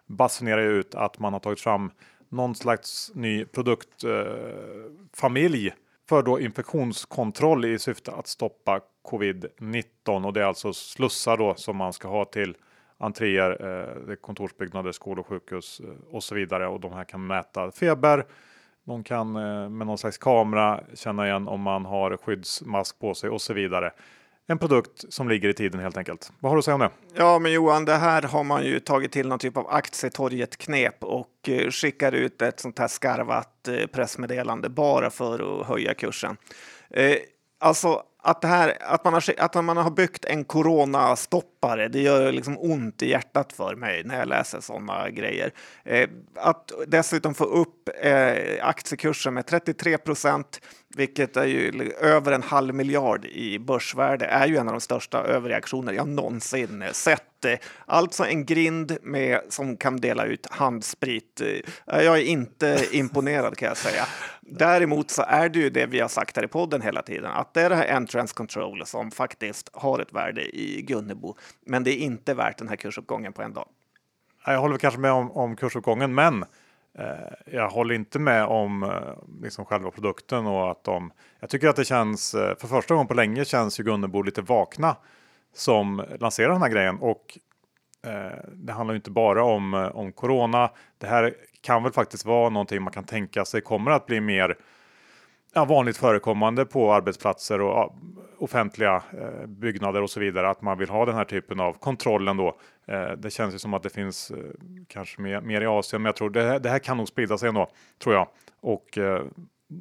basunerar 0.07 0.63
ut 0.63 0.95
att 0.95 1.19
man 1.19 1.33
har 1.33 1.41
tagit 1.41 1.61
fram 1.61 1.91
någon 2.29 2.55
slags 2.55 3.11
ny 3.15 3.45
produktfamilj 3.45 5.75
för 6.11 6.23
då 6.23 6.41
infektionskontroll 6.41 7.65
i 7.65 7.79
syfte 7.79 8.13
att 8.13 8.27
stoppa 8.27 8.81
covid-19 9.11 10.27
och 10.27 10.33
det 10.33 10.41
är 10.41 10.45
alltså 10.45 10.73
slussar 10.73 11.37
då 11.37 11.55
som 11.55 11.77
man 11.77 11.93
ska 11.93 12.09
ha 12.09 12.25
till 12.25 12.57
entréer, 12.99 13.51
eh, 14.11 14.15
kontorsbyggnader, 14.15 14.93
skolor, 14.93 15.23
sjukhus 15.23 15.81
eh, 15.81 16.15
och 16.15 16.23
så 16.23 16.35
vidare 16.35 16.69
och 16.69 16.81
de 16.81 16.93
här 16.93 17.05
kan 17.05 17.27
mäta 17.27 17.71
feber. 17.71 18.25
De 18.85 19.05
kan 19.05 19.37
eh, 19.37 19.69
med 19.69 19.87
någon 19.87 19.99
slags 19.99 20.19
kamera 20.19 20.81
känna 20.95 21.27
igen 21.27 21.49
om 21.49 21.61
man 21.61 21.85
har 21.85 22.17
skyddsmask 22.17 22.99
på 22.99 23.15
sig 23.15 23.31
och 23.31 23.41
så 23.41 23.55
vidare 23.55 23.93
en 24.51 24.59
produkt 24.59 25.05
som 25.09 25.29
ligger 25.29 25.49
i 25.49 25.55
tiden 25.55 25.81
helt 25.81 25.97
enkelt. 25.97 26.33
Vad 26.41 26.51
har 26.51 26.57
du 26.57 26.59
att 26.59 26.65
säga 26.65 26.75
om 26.75 26.81
det? 26.81 26.91
Ja, 27.15 27.39
men 27.39 27.53
Johan, 27.53 27.85
det 27.85 27.97
här 27.97 28.23
har 28.23 28.45
man 28.45 28.65
ju 28.65 28.81
tagit 28.81 29.13
till 29.13 29.29
någon 29.29 29.39
typ 29.39 29.57
av 29.57 29.67
aktietorget-knep 29.71 31.05
och 31.05 31.49
eh, 31.49 31.71
skickar 31.71 32.13
ut 32.13 32.43
ett 32.43 32.61
sånt 32.61 32.79
här 32.79 32.89
skarvat 32.89 33.69
eh, 33.69 33.87
pressmeddelande 33.87 34.69
bara 34.69 35.11
för 35.11 35.61
att 35.61 35.67
höja 35.67 35.95
kursen. 35.95 36.37
Eh, 36.91 37.17
alltså, 37.59 38.03
att, 38.23 38.41
det 38.41 38.49
här, 38.49 38.77
att, 38.81 39.05
man 39.05 39.13
har, 39.13 39.23
att 39.39 39.65
man 39.65 39.77
har 39.77 39.91
byggt 39.91 40.25
en 40.25 40.45
coronastoppare, 40.45 41.89
det 41.89 42.01
gör 42.01 42.33
liksom 42.33 42.59
ont 42.59 43.03
i 43.03 43.11
hjärtat 43.11 43.53
för 43.53 43.77
mig 43.77 44.05
när 44.05 44.19
jag 44.19 44.29
läser 44.29 44.61
sådana 44.61 45.11
grejer. 45.11 45.53
Eh, 45.85 46.09
att 46.35 46.73
dessutom 46.87 47.35
få 47.35 47.45
upp 47.45 47.89
eh, 48.03 48.67
aktiekursen 48.67 49.35
med 49.35 49.47
33 49.47 49.99
procent, 49.99 50.61
vilket 50.97 51.37
är 51.37 51.45
ju 51.45 51.93
över 52.01 52.33
en 52.33 52.43
halv 52.43 52.75
miljard 52.75 53.25
i 53.25 53.59
börsvärde, 53.59 54.27
är 54.27 54.47
ju 54.47 54.57
en 54.57 54.69
av 54.69 54.75
de 54.75 54.81
största 54.81 55.19
överreaktioner 55.23 55.93
jag 55.93 56.09
någonsin 56.09 56.85
sett. 56.93 57.23
Alltså 57.87 58.25
en 58.25 58.45
grind 58.45 58.97
med, 59.03 59.41
som 59.49 59.77
kan 59.77 59.97
dela 59.97 60.25
ut 60.25 60.47
handsprit. 60.51 61.41
Eh, 61.41 62.03
jag 62.03 62.19
är 62.19 62.23
inte 62.23 62.87
imponerad 62.97 63.57
kan 63.57 63.69
jag 63.69 63.77
säga. 63.77 64.05
Däremot 64.41 65.11
så 65.11 65.23
är 65.23 65.49
det 65.49 65.59
ju 65.59 65.71
det 65.71 65.87
vi 65.87 66.01
har 66.01 66.09
sagt 66.09 66.37
här 66.37 66.45
i 66.45 66.49
podden 66.49 66.83
hela 66.83 67.03
tiden, 67.03 67.31
att 67.31 67.55
det 67.55 67.63
är 67.63 67.71
det 67.71 67.77
här 67.77 67.97
entrance 67.97 68.35
control 68.35 68.87
som 68.87 69.11
faktiskt 69.11 69.71
har 69.73 69.99
ett 69.99 70.13
värde 70.13 70.57
i 70.57 70.83
Gunnebo. 70.83 71.37
Men 71.67 71.85
det 71.85 71.91
är 71.91 71.99
inte 71.99 72.35
värt 72.35 72.59
den 72.59 72.69
här 72.69 72.77
kursuppgången 72.77 73.33
på 73.33 73.43
en 73.43 73.53
dag. 73.53 73.69
Jag 74.47 74.61
håller 74.61 74.79
kanske 74.79 75.01
med 75.01 75.13
om, 75.13 75.31
om 75.31 75.57
kursuppgången, 75.57 76.15
men 76.15 76.43
eh, 76.43 76.49
Eh, 76.99 77.53
jag 77.53 77.69
håller 77.71 77.95
inte 77.95 78.19
med 78.19 78.45
om 78.45 78.83
eh, 78.83 79.43
liksom 79.43 79.65
själva 79.65 79.91
produkten 79.91 80.47
och 80.47 80.71
att 80.71 80.85
de. 80.85 81.13
Jag 81.41 81.51
tycker 81.51 81.69
att 81.69 81.77
det 81.77 81.85
känns 81.85 82.35
eh, 82.35 82.57
för 82.57 82.69
första 82.69 82.95
gången 82.95 83.09
på 83.09 83.15
länge 83.15 83.45
känns 83.45 83.81
ju 83.81 83.85
Gunnebo 83.85 84.23
lite 84.23 84.43
vakna 84.43 84.97
som 85.55 86.05
lanserar 86.21 86.53
den 86.53 86.63
här 86.63 86.69
grejen 86.69 86.99
och 86.99 87.39
eh, 88.07 88.39
det 88.53 88.73
handlar 88.73 88.95
ju 88.95 88.97
inte 88.97 89.11
bara 89.11 89.45
om, 89.45 89.91
om 89.95 90.13
corona. 90.13 90.71
Det 90.99 91.07
här 91.07 91.35
kan 91.61 91.83
väl 91.83 91.93
faktiskt 91.93 92.25
vara 92.25 92.51
någonting 92.51 92.83
man 92.83 92.93
kan 92.93 93.05
tänka 93.05 93.45
sig 93.45 93.61
kommer 93.61 93.91
att 93.91 94.07
bli 94.07 94.21
mer 94.21 94.57
ja, 95.55 95.65
vanligt 95.65 95.97
förekommande 95.97 96.65
på 96.65 96.93
arbetsplatser 96.93 97.61
och 97.61 97.95
offentliga 98.39 99.03
eh, 99.13 99.47
byggnader 99.47 100.03
och 100.03 100.11
så 100.11 100.21
vidare. 100.21 100.51
Att 100.51 100.63
man 100.63 100.79
vill 100.79 100.89
ha 100.89 101.07
den 101.07 101.15
här 101.15 101.25
typen 101.25 101.61
av 101.61 101.73
kontroll 101.73 102.29
ändå. 102.29 102.57
Eh, 102.87 103.11
det 103.19 103.31
känns 103.31 103.55
ju 103.55 103.59
som 103.59 103.75
att 103.75 103.83
det 103.83 103.91
finns 103.91 104.31
eh, 104.31 104.37
kanske 104.89 105.21
mer, 105.21 105.41
mer, 105.41 105.61
i 105.61 105.67
Asien, 105.67 106.03
men 106.03 106.09
jag 106.09 106.17
tror 106.17 106.31
det, 106.31 106.59
det 106.59 106.71
här 106.71 106.79
kan 106.79 106.97
nog 106.97 107.09
sprida 107.09 107.39
sig 107.39 107.49
ändå, 107.49 107.71
tror 107.99 108.15
jag. 108.15 108.29
Och 108.61 108.99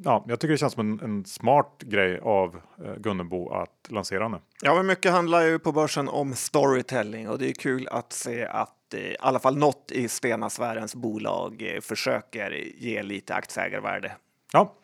ja, 0.04 0.24
jag 0.28 0.40
tycker 0.40 0.52
det 0.52 0.58
känns 0.58 0.72
som 0.72 0.92
en, 0.92 1.00
en 1.00 1.24
smart 1.24 1.82
grej 1.82 2.20
av 2.22 2.60
eh, 2.84 2.94
Gunnebo 2.96 3.50
att 3.52 3.86
lansera 3.88 4.28
nu. 4.28 4.38
Ja, 4.62 4.74
men 4.74 4.86
mycket 4.86 5.12
handlar 5.12 5.42
ju 5.42 5.58
på 5.58 5.72
börsen 5.72 6.08
om 6.08 6.34
storytelling 6.34 7.28
och 7.28 7.38
det 7.38 7.48
är 7.48 7.52
kul 7.52 7.88
att 7.88 8.12
se 8.12 8.44
att 8.44 8.94
i 8.94 9.16
alla 9.20 9.38
fall 9.38 9.56
något 9.56 9.90
i 9.90 10.08
Stena-sfärens 10.08 10.94
bolag 10.94 11.74
eh, 11.74 11.80
försöker 11.80 12.50
ge 12.78 13.02
lite 13.02 13.34
aktieägarvärde. 13.34 14.12
Ja. 14.52 14.74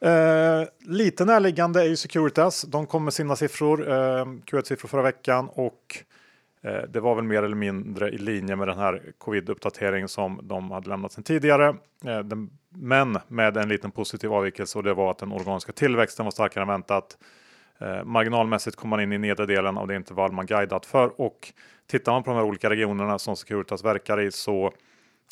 Eh, 0.00 0.68
lite 0.78 1.24
närliggande 1.24 1.80
är 1.80 1.86
ju 1.86 1.96
Securitas. 1.96 2.62
De 2.62 2.86
kom 2.86 3.04
med 3.04 3.12
sina 3.12 3.36
siffror, 3.36 3.88
eh, 3.88 4.24
Q1-siffror 4.24 4.88
förra 4.88 5.02
veckan 5.02 5.48
och 5.52 6.04
eh, 6.62 6.82
det 6.88 7.00
var 7.00 7.14
väl 7.14 7.24
mer 7.24 7.42
eller 7.42 7.56
mindre 7.56 8.08
i 8.08 8.18
linje 8.18 8.56
med 8.56 8.68
den 8.68 8.78
här 8.78 9.02
covid-uppdatering 9.18 10.08
som 10.08 10.40
de 10.42 10.70
hade 10.70 10.88
lämnat 10.88 11.12
sedan 11.12 11.24
tidigare. 11.24 11.68
Eh, 12.04 12.18
den, 12.18 12.50
men 12.68 13.18
med 13.28 13.56
en 13.56 13.68
liten 13.68 13.90
positiv 13.90 14.32
avvikelse 14.32 14.78
och 14.78 14.84
det 14.84 14.94
var 14.94 15.10
att 15.10 15.18
den 15.18 15.32
organiska 15.32 15.72
tillväxten 15.72 16.24
var 16.24 16.30
starkare 16.30 16.62
än 16.62 16.68
väntat. 16.68 17.18
Eh, 17.80 18.04
marginalmässigt 18.04 18.76
kom 18.76 18.90
man 18.90 19.00
in 19.00 19.12
i 19.12 19.18
nedre 19.18 19.46
delen 19.46 19.78
av 19.78 19.86
det 19.86 19.96
intervall 19.96 20.32
man 20.32 20.46
guidat 20.46 20.86
för 20.86 21.20
och 21.20 21.52
tittar 21.86 22.12
man 22.12 22.22
på 22.22 22.30
de 22.30 22.36
här 22.36 22.44
olika 22.44 22.70
regionerna 22.70 23.18
som 23.18 23.36
Securitas 23.36 23.84
verkar 23.84 24.20
i 24.20 24.30
så 24.30 24.72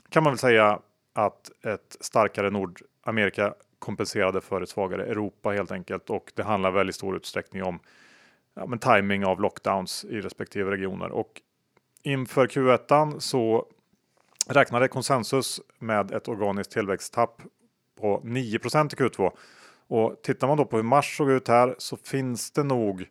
kan 0.08 0.22
man 0.22 0.32
väl 0.32 0.38
säga 0.38 0.78
att 1.14 1.50
ett 1.64 1.96
starkare 2.00 2.50
Nordamerika 2.50 3.54
kompenserade 3.78 4.40
för 4.40 4.60
ett 4.60 4.68
svagare 4.68 5.04
Europa 5.06 5.50
helt 5.50 5.72
enkelt. 5.72 6.10
Och 6.10 6.32
det 6.34 6.42
handlar 6.42 6.70
väl 6.70 6.88
i 6.88 6.92
stor 6.92 7.16
utsträckning 7.16 7.62
om 7.62 7.78
ja, 8.54 8.66
men 8.66 8.78
timing 8.78 9.24
av 9.24 9.40
lockdowns 9.40 10.04
i 10.04 10.20
respektive 10.20 10.70
regioner. 10.70 11.10
Och 11.10 11.40
inför 12.02 12.46
Q1 12.46 13.18
så 13.18 13.66
räknade 14.48 14.88
konsensus 14.88 15.60
med 15.78 16.10
ett 16.10 16.28
organiskt 16.28 16.72
tillväxttapp 16.72 17.42
på 18.00 18.20
9% 18.24 18.94
i 18.94 18.96
Q2. 18.96 19.32
Och 19.88 20.22
tittar 20.22 20.48
man 20.48 20.56
då 20.56 20.64
på 20.64 20.76
hur 20.76 20.82
mars 20.82 21.16
såg 21.16 21.30
ut 21.30 21.48
här 21.48 21.74
så 21.78 21.96
finns 21.96 22.50
det 22.50 22.62
nog 22.62 23.08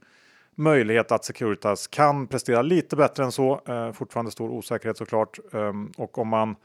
möjlighet 0.55 1.11
att 1.11 1.25
Securitas 1.25 1.87
kan 1.87 2.27
prestera 2.27 2.61
lite 2.61 2.95
bättre 2.95 3.23
än 3.23 3.31
så. 3.31 3.61
Eh, 3.67 3.91
fortfarande 3.91 4.31
stor 4.31 4.49
osäkerhet 4.49 4.97
såklart. 4.97 5.39
Um, 5.51 5.91
och 5.97 6.17
om 6.17 6.27
man 6.27 6.55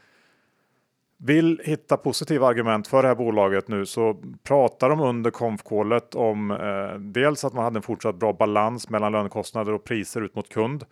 vill 1.23 1.61
hitta 1.63 1.97
positiva 1.97 2.47
argument 2.47 2.87
för 2.87 3.01
det 3.01 3.07
här 3.07 3.15
bolaget 3.15 3.67
nu 3.67 3.85
så 3.85 4.21
pratar 4.43 4.89
de 4.89 4.99
under 4.99 5.31
konfkålet 5.31 6.15
om 6.15 6.51
eh, 6.51 6.99
dels 6.99 7.45
att 7.45 7.53
man 7.53 7.63
hade 7.63 7.77
en 7.77 7.83
fortsatt 7.83 8.15
bra 8.15 8.33
balans 8.33 8.89
mellan 8.89 9.11
lönekostnader 9.11 9.73
och 9.73 9.83
priser 9.83 10.21
ut 10.21 10.35
mot 10.35 10.49
kund. 10.49 10.85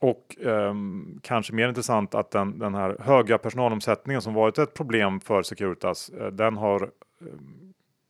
Och 0.00 0.46
eh, 0.46 0.74
kanske 1.22 1.52
mer 1.52 1.68
intressant 1.68 2.14
att 2.14 2.30
den, 2.30 2.58
den 2.58 2.74
här 2.74 2.96
höga 3.00 3.38
personalomsättningen 3.38 4.22
som 4.22 4.34
varit 4.34 4.58
ett 4.58 4.74
problem 4.74 5.20
för 5.20 5.42
Securitas, 5.42 6.08
eh, 6.08 6.26
den 6.26 6.56
har 6.56 6.82
eh, 6.82 6.88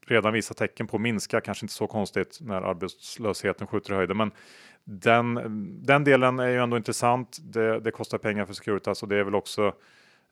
redan 0.07 0.33
visat 0.33 0.57
tecken 0.57 0.87
på 0.87 0.97
att 0.97 1.03
minska, 1.03 1.41
kanske 1.41 1.65
inte 1.65 1.75
så 1.75 1.87
konstigt 1.87 2.39
när 2.41 2.63
arbetslösheten 2.63 3.67
skjuter 3.67 3.93
i 3.93 3.97
höjden. 3.97 4.17
Men 4.17 4.31
den, 4.85 5.35
den 5.87 6.05
delen 6.05 6.39
är 6.39 6.49
ju 6.49 6.63
ändå 6.63 6.77
intressant. 6.77 7.39
Det, 7.43 7.81
det 7.81 7.91
kostar 7.91 8.19
pengar 8.19 8.47
för 8.47 8.55
Securitas 8.55 9.03
och 9.03 9.09
det 9.09 9.17
är 9.17 9.25
väl 9.25 9.35
också 9.35 9.63
Eh, 9.63 9.75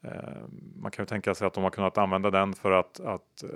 Eh, 0.02 0.42
man 0.76 0.90
kan 0.90 1.02
ju 1.02 1.06
tänka 1.06 1.34
sig 1.34 1.46
att 1.46 1.54
de 1.54 1.64
har 1.64 1.70
kunnat 1.70 1.98
använda 1.98 2.30
den 2.30 2.54
för 2.54 2.72
att, 2.72 3.00
att 3.00 3.42
eh, 3.42 3.48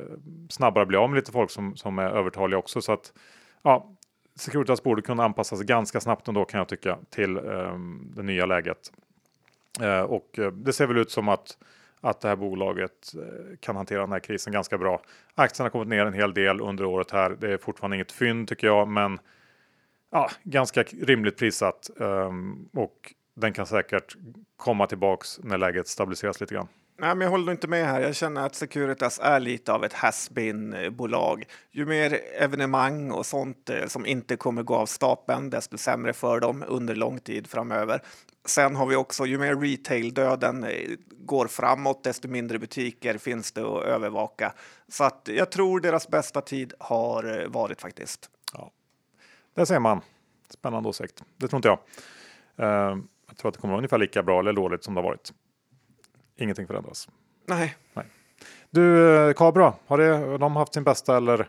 snabbare 0.50 0.86
bli 0.86 0.96
av 0.96 1.10
med 1.10 1.16
lite 1.16 1.32
folk 1.32 1.50
som, 1.50 1.76
som 1.76 1.98
är 1.98 2.10
övertaliga 2.10 2.58
också. 2.58 2.82
Så 2.82 2.92
att 2.92 3.12
ja, 3.62 3.88
Securitas 4.34 4.82
borde 4.82 5.02
kunna 5.02 5.24
anpassa 5.24 5.56
sig 5.56 5.66
ganska 5.66 6.00
snabbt 6.00 6.28
ändå 6.28 6.44
kan 6.44 6.58
jag 6.58 6.68
tycka 6.68 6.98
till 7.10 7.38
um, 7.38 8.12
det 8.16 8.22
nya 8.22 8.46
läget. 8.46 8.92
Uh, 9.82 10.00
och 10.00 10.38
uh, 10.38 10.52
det 10.52 10.72
ser 10.72 10.86
väl 10.86 10.98
ut 10.98 11.10
som 11.10 11.28
att, 11.28 11.58
att 12.00 12.20
det 12.20 12.28
här 12.28 12.36
bolaget 12.36 13.12
uh, 13.16 13.56
kan 13.60 13.76
hantera 13.76 14.00
den 14.00 14.12
här 14.12 14.20
krisen 14.20 14.52
ganska 14.52 14.78
bra. 14.78 15.02
Aktien 15.34 15.64
har 15.64 15.70
kommit 15.70 15.88
ner 15.88 16.06
en 16.06 16.12
hel 16.12 16.34
del 16.34 16.60
under 16.60 16.84
året 16.84 17.10
här. 17.10 17.36
Det 17.40 17.52
är 17.52 17.58
fortfarande 17.58 17.96
inget 17.96 18.12
fynd 18.12 18.48
tycker 18.48 18.66
jag, 18.66 18.88
men 18.88 19.18
ganska 20.42 20.82
rimligt 20.82 21.38
prissatt. 21.38 21.90
Um, 21.96 22.68
och 22.72 23.14
den 23.34 23.52
kan 23.52 23.66
säkert 23.66 24.16
komma 24.56 24.86
tillbaks 24.86 25.40
när 25.42 25.58
läget 25.58 25.88
stabiliseras 25.88 26.40
lite 26.40 26.54
grann. 26.54 26.68
Nej, 26.98 27.14
men 27.14 27.20
jag 27.20 27.30
håller 27.30 27.52
inte 27.52 27.68
med 27.68 27.86
här. 27.86 28.00
Jag 28.00 28.14
känner 28.14 28.46
att 28.46 28.54
Securitas 28.54 29.20
är 29.22 29.40
lite 29.40 29.72
av 29.72 29.84
ett 29.84 29.92
has 29.92 30.30
bolag 30.90 31.44
Ju 31.70 31.86
mer 31.86 32.20
evenemang 32.38 33.10
och 33.10 33.26
sånt 33.26 33.70
eh, 33.70 33.86
som 33.86 34.06
inte 34.06 34.36
kommer 34.36 34.62
gå 34.62 34.74
av 34.74 34.86
stapeln, 34.86 35.50
desto 35.50 35.78
sämre 35.78 36.12
för 36.12 36.40
dem 36.40 36.64
under 36.68 36.94
lång 36.94 37.18
tid 37.18 37.46
framöver. 37.46 38.02
Sen 38.44 38.76
har 38.76 38.86
vi 38.86 38.96
också, 38.96 39.26
ju 39.26 39.38
mer 39.38 39.54
retail-döden 39.56 40.64
eh, 40.64 40.70
går 41.10 41.46
framåt, 41.46 42.04
desto 42.04 42.28
mindre 42.28 42.58
butiker 42.58 43.18
finns 43.18 43.52
det 43.52 43.60
att 43.60 43.84
övervaka. 43.84 44.52
Så 44.88 45.04
att 45.04 45.28
jag 45.32 45.50
tror 45.50 45.80
deras 45.80 46.08
bästa 46.08 46.40
tid 46.40 46.74
har 46.78 47.40
eh, 47.40 47.48
varit 47.48 47.80
faktiskt. 47.80 48.30
Ja, 48.52 48.70
det 49.54 49.66
ser 49.66 49.78
man. 49.78 50.00
Spännande 50.48 50.88
åsikt. 50.88 51.22
Det 51.36 51.48
tror 51.48 51.58
inte 51.58 51.68
jag. 51.68 51.78
Uh, 52.92 52.98
jag 53.32 53.38
tror 53.38 53.48
att 53.48 53.54
det 53.54 53.60
kommer 53.60 53.72
vara 53.72 53.78
ungefär 53.78 53.98
lika 53.98 54.22
bra 54.22 54.40
eller 54.40 54.52
dåligt 54.52 54.84
som 54.84 54.94
det 54.94 55.00
har 55.00 55.08
varit. 55.08 55.32
Ingenting 56.38 56.66
förändras. 56.66 57.08
Nej. 57.46 57.76
Nej. 57.94 58.06
Du, 58.70 59.16
eh, 59.16 59.32
Kabra, 59.32 59.74
har, 59.86 59.98
det, 59.98 60.38
de 60.38 60.56
haft 60.56 60.74
sin 60.74 60.84
bästa 60.84 61.16
eller 61.16 61.48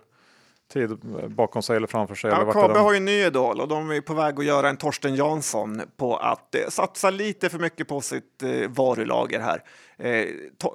tid 0.74 0.98
bakom 1.28 1.62
sig 1.62 1.78
eller 1.78 1.88
framför 1.88 2.16
sig? 2.16 2.32
Ja, 2.32 2.42
eller 2.42 2.52
Kabe 2.52 2.80
har 2.80 2.92
ju 2.92 2.98
en 2.98 3.06
ny 3.06 3.26
idol 3.26 3.62
och 3.62 3.68
de 3.68 3.92
är 3.92 4.02
på 4.02 4.14
väg 4.14 4.40
att 4.40 4.46
göra 4.46 4.70
en 4.70 4.78
Torsten 4.78 5.16
Jansson 5.16 5.82
på 5.98 6.18
att 6.18 6.56
eh, 6.56 6.62
satsa 6.70 7.10
lite 7.10 7.50
för 7.50 7.60
mycket 7.60 7.88
på 7.88 8.02
sitt 8.02 8.44
eh, 8.44 8.70
varulager 8.70 9.40
här. 9.40 9.64
Eh, 9.98 10.28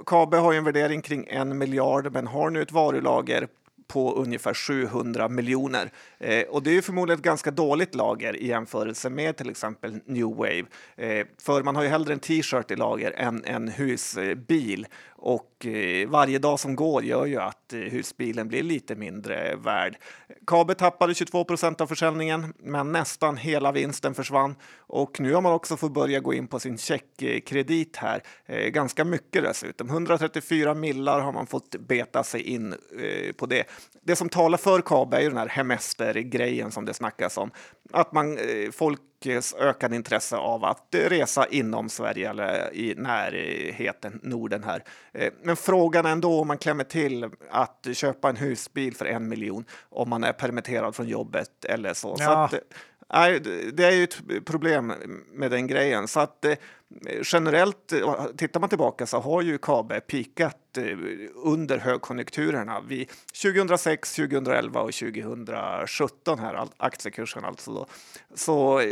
Kabe 0.06 0.36
har 0.36 0.52
ju 0.52 0.58
en 0.58 0.64
värdering 0.64 1.02
kring 1.02 1.26
en 1.28 1.58
miljard 1.58 2.12
men 2.12 2.26
har 2.26 2.50
nu 2.50 2.62
ett 2.62 2.72
varulager 2.72 3.48
på 3.88 4.14
ungefär 4.14 4.54
700 4.54 5.28
miljoner. 5.28 5.90
Eh, 6.18 6.42
och 6.42 6.62
det 6.62 6.76
är 6.76 6.82
förmodligen 6.82 7.18
ett 7.18 7.24
ganska 7.24 7.50
dåligt 7.50 7.94
lager 7.94 8.36
i 8.36 8.46
jämförelse 8.46 9.10
med 9.10 9.36
till 9.36 9.50
exempel 9.50 10.00
New 10.04 10.26
Wave. 10.26 10.64
Eh, 10.96 11.26
för 11.42 11.62
man 11.62 11.76
har 11.76 11.82
ju 11.82 11.88
hellre 11.88 12.12
en 12.12 12.18
t-shirt 12.18 12.70
i 12.70 12.76
lager 12.76 13.10
än 13.16 13.44
en 13.44 13.68
husbil 13.68 14.86
och 15.18 15.66
eh, 15.66 16.08
varje 16.08 16.38
dag 16.38 16.60
som 16.60 16.76
går 16.76 17.04
gör 17.04 17.26
ju 17.26 17.40
att 17.40 17.72
eh, 17.72 17.80
husbilen 17.80 18.48
blir 18.48 18.62
lite 18.62 18.94
mindre 18.94 19.56
värd. 19.56 19.96
Kabe 20.46 20.74
tappade 20.74 21.14
22 21.14 21.44
procent 21.44 21.80
av 21.80 21.86
försäljningen, 21.86 22.54
men 22.58 22.92
nästan 22.92 23.36
hela 23.36 23.72
vinsten 23.72 24.14
försvann 24.14 24.56
och 24.76 25.20
nu 25.20 25.34
har 25.34 25.40
man 25.40 25.52
också 25.52 25.76
fått 25.76 25.92
börja 25.92 26.20
gå 26.20 26.34
in 26.34 26.48
på 26.48 26.60
sin 26.60 26.78
checkkredit 26.78 27.96
här. 27.96 28.22
Eh, 28.46 28.68
ganska 28.68 29.04
mycket 29.04 29.42
dessutom. 29.42 29.88
134 29.88 30.74
millar 30.74 31.20
har 31.20 31.32
man 31.32 31.46
fått 31.46 31.76
beta 31.76 32.24
sig 32.24 32.42
in 32.42 32.72
eh, 32.72 33.32
på 33.32 33.46
det. 33.46 33.64
Det 34.02 34.16
som 34.16 34.28
talar 34.28 34.58
för 34.58 34.80
Kabe 34.80 35.16
är 35.16 35.20
ju 35.20 35.28
den 35.28 35.38
här 35.38 35.48
hemester-grejen 35.48 36.70
som 36.70 36.84
det 36.84 36.94
snackas 36.94 37.38
om. 37.38 37.50
Att 37.92 38.12
man, 38.12 38.38
eh, 38.38 38.70
ökade 39.58 39.96
intresse 39.96 40.36
av 40.36 40.64
att 40.64 40.86
resa 40.90 41.46
inom 41.46 41.88
Sverige 41.88 42.30
eller 42.30 42.74
i 42.74 42.94
närheten 42.96 44.20
Norden 44.22 44.64
här. 44.64 44.84
Eh, 45.12 45.32
men 45.42 45.56
frågan 45.56 46.06
är 46.06 46.10
ändå 46.10 46.40
om 46.40 46.48
man 46.48 46.58
klämmer 46.58 46.84
till 46.84 47.30
att 47.50 47.86
köpa 47.92 48.28
en 48.28 48.36
husbil 48.36 48.96
för 48.96 49.04
en 49.04 49.28
miljon 49.28 49.64
om 49.88 50.10
man 50.10 50.24
är 50.24 50.32
permitterad 50.32 50.94
från 50.94 51.08
jobbet 51.08 51.64
eller 51.64 51.94
så. 51.94 52.16
Ja. 52.18 52.24
så 52.24 52.30
att, 52.30 52.52
eh, 52.52 52.58
Nej, 53.12 53.40
det 53.72 53.84
är 53.84 53.90
ju 53.90 54.04
ett 54.04 54.44
problem 54.44 54.92
med 55.32 55.50
den 55.50 55.66
grejen. 55.66 56.08
Så 56.08 56.20
att 56.20 56.44
eh, 56.44 56.54
generellt, 57.24 57.92
tittar 58.36 58.60
man 58.60 58.68
tillbaka 58.68 59.06
så 59.06 59.20
har 59.20 59.42
ju 59.42 59.58
Kabe 59.58 60.00
pikat 60.00 60.76
eh, 60.76 60.98
under 61.34 61.78
högkonjunkturerna 61.78 62.80
vid 62.80 63.10
2006, 63.42 64.14
2011 64.14 64.80
och 64.80 64.92
2017 64.92 66.38
här, 66.38 66.68
aktiekursen 66.76 67.44
alltså. 67.44 67.72
Då. 67.72 67.86
Så 68.34 68.82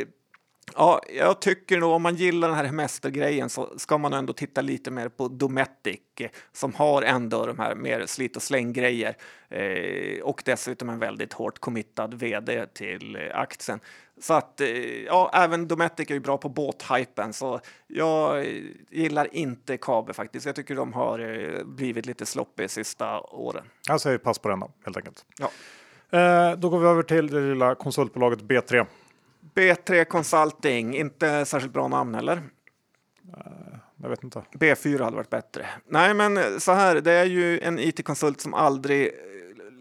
Ja, 0.75 1.01
jag 1.19 1.41
tycker 1.41 1.79
nog 1.79 1.93
om 1.93 2.03
man 2.03 2.15
gillar 2.15 2.49
den 2.49 2.57
här 2.57 2.65
hemestergrejen 2.65 3.51
så 3.51 3.79
ska 3.79 3.99
man 3.99 4.13
ändå 4.13 4.33
titta 4.33 4.61
lite 4.61 4.91
mer 4.91 5.09
på 5.09 5.29
Dometic 5.29 6.01
eh, 6.21 6.31
som 6.53 6.75
har 6.75 7.03
ändå 7.03 7.47
de 7.47 7.59
här 7.59 7.75
mer 7.75 8.07
slit 8.07 8.37
och 8.37 8.43
släng-grejer 8.43 9.17
eh, 9.49 10.23
och 10.23 10.43
dessutom 10.45 10.89
en 10.89 10.99
väldigt 10.99 11.33
hårt 11.33 11.59
committad 11.59 12.15
vd 12.15 12.67
till 12.67 13.17
eh, 13.17 13.39
aktien. 13.39 13.81
Så 14.21 14.35
att 14.35 14.61
eh, 14.61 14.69
ja, 15.05 15.31
även 15.35 15.69
Dometic 15.69 16.11
är 16.11 16.15
ju 16.15 16.21
bra 16.21 16.39
på 16.39 16.49
båthypen 16.49 17.33
så 17.33 17.61
jag 17.87 18.39
eh, 18.39 18.63
gillar 18.91 19.35
inte 19.37 19.77
Kabe 19.77 20.13
faktiskt. 20.13 20.47
Jag 20.47 20.55
tycker 20.57 20.75
de 20.75 20.93
har 20.93 21.19
eh, 21.19 21.65
blivit 21.65 22.07
lite 22.07 22.27
sloppy 22.27 22.69
sista 22.69 23.21
åren. 23.21 23.65
Jag 23.89 24.01
säger 24.01 24.19
pass 24.19 24.39
på 24.39 24.49
den 24.49 24.61
då, 24.61 24.71
helt 24.85 24.97
enkelt. 24.97 25.25
Ja. 25.39 25.51
Då 26.59 26.69
går 26.69 26.79
vi 26.79 26.87
över 26.87 27.03
till 27.03 27.27
det 27.27 27.41
lilla 27.41 27.75
konsultbolaget 27.75 28.41
B3. 28.41 28.87
B3 29.57 30.05
Consulting, 30.05 30.97
inte 30.97 31.45
särskilt 31.45 31.73
bra 31.73 31.89
namn 31.89 32.15
heller. 32.15 32.43
Jag 34.03 34.09
vet 34.09 34.25
inte. 34.25 34.43
B4 34.53 35.05
hade 35.05 35.17
varit 35.17 35.31
bättre. 35.31 35.67
Nej, 35.89 36.15
men 36.15 36.61
så 36.61 36.73
här, 36.73 37.01
det 37.01 37.13
är 37.13 37.25
ju 37.25 37.61
en 37.61 37.79
IT-konsult 37.79 38.41
som 38.41 38.55
aldrig 38.55 39.07
eh, 39.07 39.13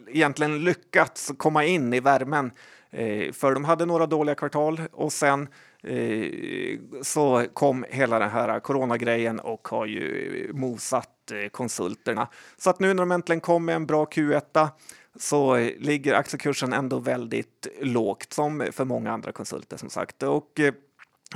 egentligen 0.07 0.63
lyckats 0.63 1.31
komma 1.37 1.65
in 1.65 1.93
i 1.93 1.99
värmen. 1.99 2.51
Eh, 2.89 3.31
för 3.31 3.53
de 3.53 3.65
hade 3.65 3.85
några 3.85 4.05
dåliga 4.05 4.35
kvartal 4.35 4.81
och 4.91 5.13
sen 5.13 5.47
eh, 5.83 6.79
så 7.01 7.45
kom 7.53 7.85
hela 7.89 8.19
den 8.19 8.29
här 8.29 8.59
coronagrejen 8.59 9.39
och 9.39 9.67
har 9.67 9.85
ju 9.85 10.51
mosat 10.53 11.31
eh, 11.31 11.49
konsulterna. 11.49 12.27
Så 12.57 12.69
att 12.69 12.79
nu 12.79 12.87
när 12.87 13.01
de 13.01 13.11
äntligen 13.11 13.41
kom 13.41 13.65
med 13.65 13.75
en 13.75 13.85
bra 13.85 14.05
Q1 14.05 14.69
så 15.19 15.57
ligger 15.79 16.13
aktiekursen 16.13 16.73
ändå 16.73 16.99
väldigt 16.99 17.67
lågt 17.81 18.33
som 18.33 18.67
för 18.71 18.85
många 18.85 19.11
andra 19.11 19.31
konsulter 19.31 19.77
som 19.77 19.89
sagt. 19.89 20.23
Och 20.23 20.59
eh, 20.59 20.73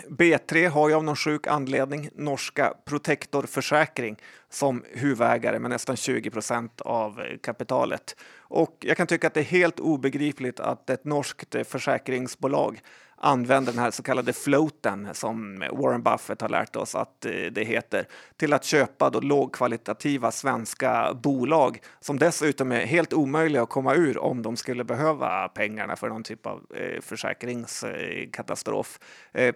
B3 0.07 0.67
har 0.67 0.89
ju 0.89 0.95
av 0.95 1.03
någon 1.03 1.15
sjuk 1.15 1.47
anledning 1.47 2.09
norska 2.15 2.73
Protector 2.85 3.43
Försäkring 3.43 4.15
som 4.49 4.83
huvudägare 4.91 5.59
med 5.59 5.71
nästan 5.71 5.95
20 5.95 6.29
procent 6.29 6.81
av 6.81 7.19
eh, 7.19 7.37
kapitalet. 7.37 8.15
Och 8.37 8.77
jag 8.79 8.97
kan 8.97 9.07
tycka 9.07 9.27
att 9.27 9.33
det 9.33 9.39
är 9.39 9.43
helt 9.43 9.79
obegripligt 9.79 10.59
att 10.59 10.89
ett 10.89 11.05
norskt 11.05 11.55
eh, 11.55 11.63
försäkringsbolag 11.63 12.81
använder 13.19 13.71
den 13.71 13.81
här 13.81 13.91
så 13.91 14.03
kallade 14.03 14.33
floaten 14.33 15.07
som 15.13 15.63
Warren 15.71 16.03
Buffett 16.03 16.41
har 16.41 16.49
lärt 16.49 16.75
oss 16.75 16.95
att 16.95 17.25
eh, 17.25 17.31
det 17.51 17.63
heter 17.63 18.07
till 18.37 18.53
att 18.53 18.63
köpa 18.63 19.09
då 19.09 19.19
lågkvalitativa 19.19 20.31
svenska 20.31 21.13
bolag 21.13 21.81
som 21.99 22.19
dessutom 22.19 22.71
är 22.71 22.85
helt 22.85 23.13
omöjliga 23.13 23.63
att 23.63 23.69
komma 23.69 23.95
ur 23.95 24.17
om 24.17 24.41
de 24.41 24.57
skulle 24.57 24.83
behöva 24.83 25.47
pengarna 25.47 25.95
för 25.95 26.09
någon 26.09 26.23
typ 26.23 26.45
av 26.45 26.65
eh, 26.75 27.01
försäkringskatastrof. 27.01 28.99
Eh, 29.31 29.55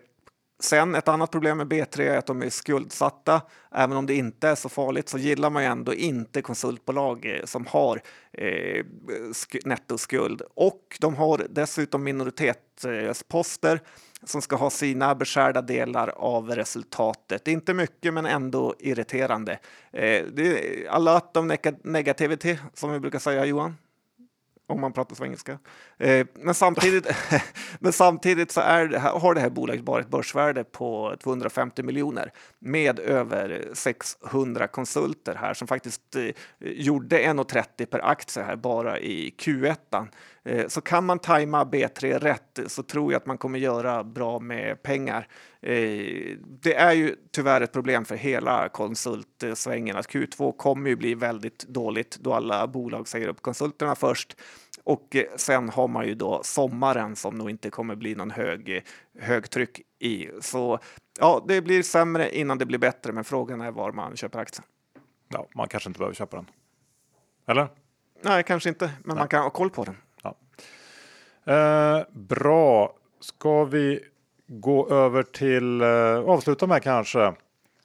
Sen 0.63 0.95
ett 0.95 1.07
annat 1.07 1.31
problem 1.31 1.57
med 1.57 1.67
B3 1.67 2.01
är 2.01 2.17
att 2.17 2.25
de 2.25 2.41
är 2.41 2.49
skuldsatta. 2.49 3.41
Även 3.71 3.97
om 3.97 4.05
det 4.05 4.15
inte 4.15 4.47
är 4.47 4.55
så 4.55 4.69
farligt 4.69 5.09
så 5.09 5.17
gillar 5.17 5.49
man 5.49 5.63
ju 5.63 5.69
ändå 5.69 5.93
inte 5.93 6.41
konsultbolag 6.41 7.25
eh, 7.25 7.45
som 7.45 7.65
har 7.65 8.01
eh, 8.31 8.85
nettoskuld. 9.65 10.41
Och 10.55 10.97
de 10.99 11.15
har 11.15 11.45
dessutom 11.49 12.03
minoritetsposter 12.03 13.79
som 14.23 14.41
ska 14.41 14.55
ha 14.55 14.69
sina 14.69 15.15
beskärda 15.15 15.61
delar 15.61 16.07
av 16.07 16.49
resultatet. 16.49 17.47
Inte 17.47 17.73
mycket, 17.73 18.13
men 18.13 18.25
ändå 18.25 18.75
irriterande. 18.79 19.51
Eh, 19.91 20.23
det 20.33 20.41
är 20.41 20.89
a 20.89 20.99
lot 20.99 21.37
of 21.37 21.45
negativity, 21.83 22.57
som 22.73 22.91
vi 22.91 22.99
brukar 22.99 23.19
säga, 23.19 23.45
Johan 23.45 23.75
om 24.73 24.81
man 24.81 24.93
pratar 24.93 25.15
svengelska. 25.15 25.59
Eh, 25.97 26.27
men, 26.33 26.53
samtidigt, 26.53 27.07
men 27.79 27.93
samtidigt 27.93 28.51
så 28.51 28.61
är 28.61 28.87
det, 28.87 28.99
här- 28.99 29.19
har 29.19 29.33
det 29.33 29.41
här 29.41 29.49
bolaget 29.49 29.83
bara 29.83 30.01
ett 30.01 30.09
börsvärde 30.09 30.63
på 30.63 31.15
250 31.23 31.83
miljoner 31.83 32.31
med 32.59 32.99
över 32.99 33.67
600 33.73 34.67
konsulter 34.67 35.35
här 35.35 35.53
som 35.53 35.67
faktiskt 35.67 36.15
eh, 36.15 36.29
gjorde 36.59 37.17
1,30 37.19 37.85
per 37.85 37.99
aktie 38.05 38.43
här 38.43 38.55
bara 38.55 38.99
i 38.99 39.33
Q1. 39.37 40.07
Eh, 40.45 40.67
så 40.67 40.81
kan 40.81 41.05
man 41.05 41.19
tajma 41.19 41.63
B3 41.63 42.19
rätt 42.19 42.59
så 42.67 42.83
tror 42.83 43.11
jag 43.11 43.19
att 43.19 43.25
man 43.25 43.37
kommer 43.37 43.59
göra 43.59 44.03
bra 44.03 44.39
med 44.39 44.83
pengar. 44.83 45.27
Eh, 45.61 46.37
det 46.39 46.75
är 46.75 46.93
ju 46.93 47.15
tyvärr 47.31 47.61
ett 47.61 47.71
problem 47.71 48.05
för 48.05 48.15
hela 48.15 48.69
konsultsvängen 48.69 49.97
att 49.97 50.09
Q2 50.09 50.57
kommer 50.57 50.89
ju 50.89 50.95
bli 50.95 51.15
väldigt 51.15 51.67
dåligt 51.67 52.17
då 52.19 52.33
alla 52.33 52.67
bolag 52.67 53.07
säger 53.07 53.27
upp 53.27 53.41
konsulterna 53.41 53.95
först. 53.95 54.37
Och 54.83 55.15
eh, 55.15 55.25
sen 55.35 55.69
har 55.69 55.87
man 55.87 56.07
ju 56.07 56.15
då 56.15 56.41
sommaren 56.43 57.15
som 57.15 57.37
nog 57.37 57.49
inte 57.49 57.69
kommer 57.69 57.95
bli 57.95 58.15
någon 58.15 58.31
hög, 58.31 58.85
högtryck 59.19 59.81
i. 59.99 60.29
Så 60.41 60.79
ja, 61.19 61.45
det 61.47 61.61
blir 61.61 61.83
sämre 61.83 62.37
innan 62.37 62.57
det 62.57 62.65
blir 62.65 62.79
bättre, 62.79 63.11
men 63.11 63.23
frågan 63.23 63.61
är 63.61 63.71
var 63.71 63.91
man 63.91 64.15
köper 64.15 64.39
aktien. 64.39 64.65
Ja, 65.29 65.47
man 65.55 65.67
kanske 65.67 65.89
inte 65.89 65.97
behöver 65.97 66.15
köpa 66.15 66.35
den. 66.37 66.45
Eller? 67.47 67.67
Nej, 68.21 68.43
kanske 68.43 68.69
inte, 68.69 68.91
men 69.03 69.17
man 69.17 69.27
kan 69.27 69.43
ha 69.43 69.49
koll 69.49 69.69
på 69.69 69.83
den. 69.83 69.95
Eh, 71.45 71.99
bra. 72.11 72.93
Ska 73.19 73.63
vi 73.63 73.99
gå 74.47 74.89
över 74.89 75.23
till 75.23 75.81
eh, 75.81 76.29
avsluta 76.29 76.67
med 76.67 76.83
kanske 76.83 77.33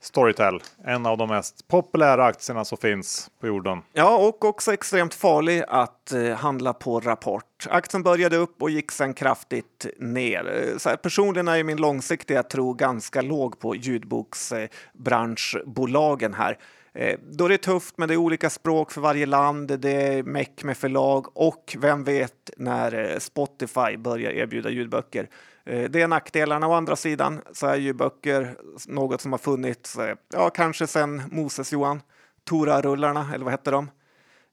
Storytel, 0.01 0.63
en 0.85 1.07
av 1.07 1.19
de 1.19 1.29
mest 1.29 1.69
populära 1.69 2.25
aktierna 2.25 2.65
som 2.65 2.79
finns 2.79 3.31
på 3.41 3.47
jorden. 3.47 3.83
Ja, 3.93 4.17
och 4.17 4.45
också 4.45 4.73
extremt 4.73 5.15
farlig 5.15 5.65
att 5.69 6.13
eh, 6.13 6.35
handla 6.35 6.73
på 6.73 7.01
rapport. 7.01 7.67
Aktien 7.71 8.03
började 8.03 8.37
upp 8.37 8.63
och 8.63 8.71
gick 8.71 8.93
sen 8.93 9.15
kraftigt 9.15 9.87
ner. 9.99 10.71
Eh, 10.73 10.79
så 10.79 10.89
här, 10.89 10.97
personligen 10.97 11.49
är 11.49 11.65
min 11.65 11.77
långsiktiga 11.77 12.43
tro 12.43 12.73
ganska 12.73 13.23
låg 13.23 13.59
på 13.59 13.77
ljudboksbranschbolagen 13.77 16.35
här. 16.35 16.59
Eh, 16.99 17.19
då 17.31 17.49
det 17.49 17.55
är 17.55 17.59
tufft, 17.59 17.99
men 17.99 18.09
det 18.09 18.15
är 18.15 18.17
olika 18.17 18.51
språk 18.51 18.91
för 18.93 19.01
varje 19.01 19.27
land, 19.27 19.81
det 19.81 19.91
är 19.93 20.23
meck 20.23 20.65
med 20.65 20.77
förlag 20.77 21.37
och 21.37 21.77
vem 21.79 22.05
vet 22.05 22.51
när 22.57 23.11
eh, 23.13 23.19
Spotify 23.19 23.97
börjar 23.97 24.31
erbjuda 24.31 24.71
ljudböcker. 24.71 25.29
Eh, 25.65 25.91
Det 25.91 26.03
är 26.03 26.09
nackdelarna. 26.09 26.69
Å 26.69 26.73
andra 26.73 26.97
sidan 26.97 27.41
så 27.53 27.67
är 27.67 27.77
ju 27.77 27.93
böcker 27.93 28.57
något 28.87 29.21
som 29.21 29.33
har 29.33 29.39
funnits, 29.39 29.97
ja, 30.33 30.51
kanske 30.51 30.87
sedan 30.87 31.23
Moses 31.31 31.73
Johan, 31.73 32.03
Tora-rullarna, 32.45 33.35
eller 33.35 33.45
vad 33.45 33.53
hette 33.53 33.71
de? 33.71 33.91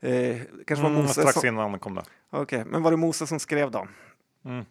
Eh, 0.02 0.38
kanske 0.68 0.84
var 0.84 0.89
Mm, 0.89 1.02
Moses 1.02 1.18
strax 1.18 1.34
som, 1.39 1.48
innan 1.48 1.80
kom 1.80 1.96
det. 1.96 2.04
Okej, 2.30 2.64
men 2.66 2.84
var 2.84 2.91
det 2.91 2.98
Moses 2.98 3.30
som 3.30 3.39
skrev 3.39 3.72
dem? 3.72 3.88
Mm. 4.46 4.66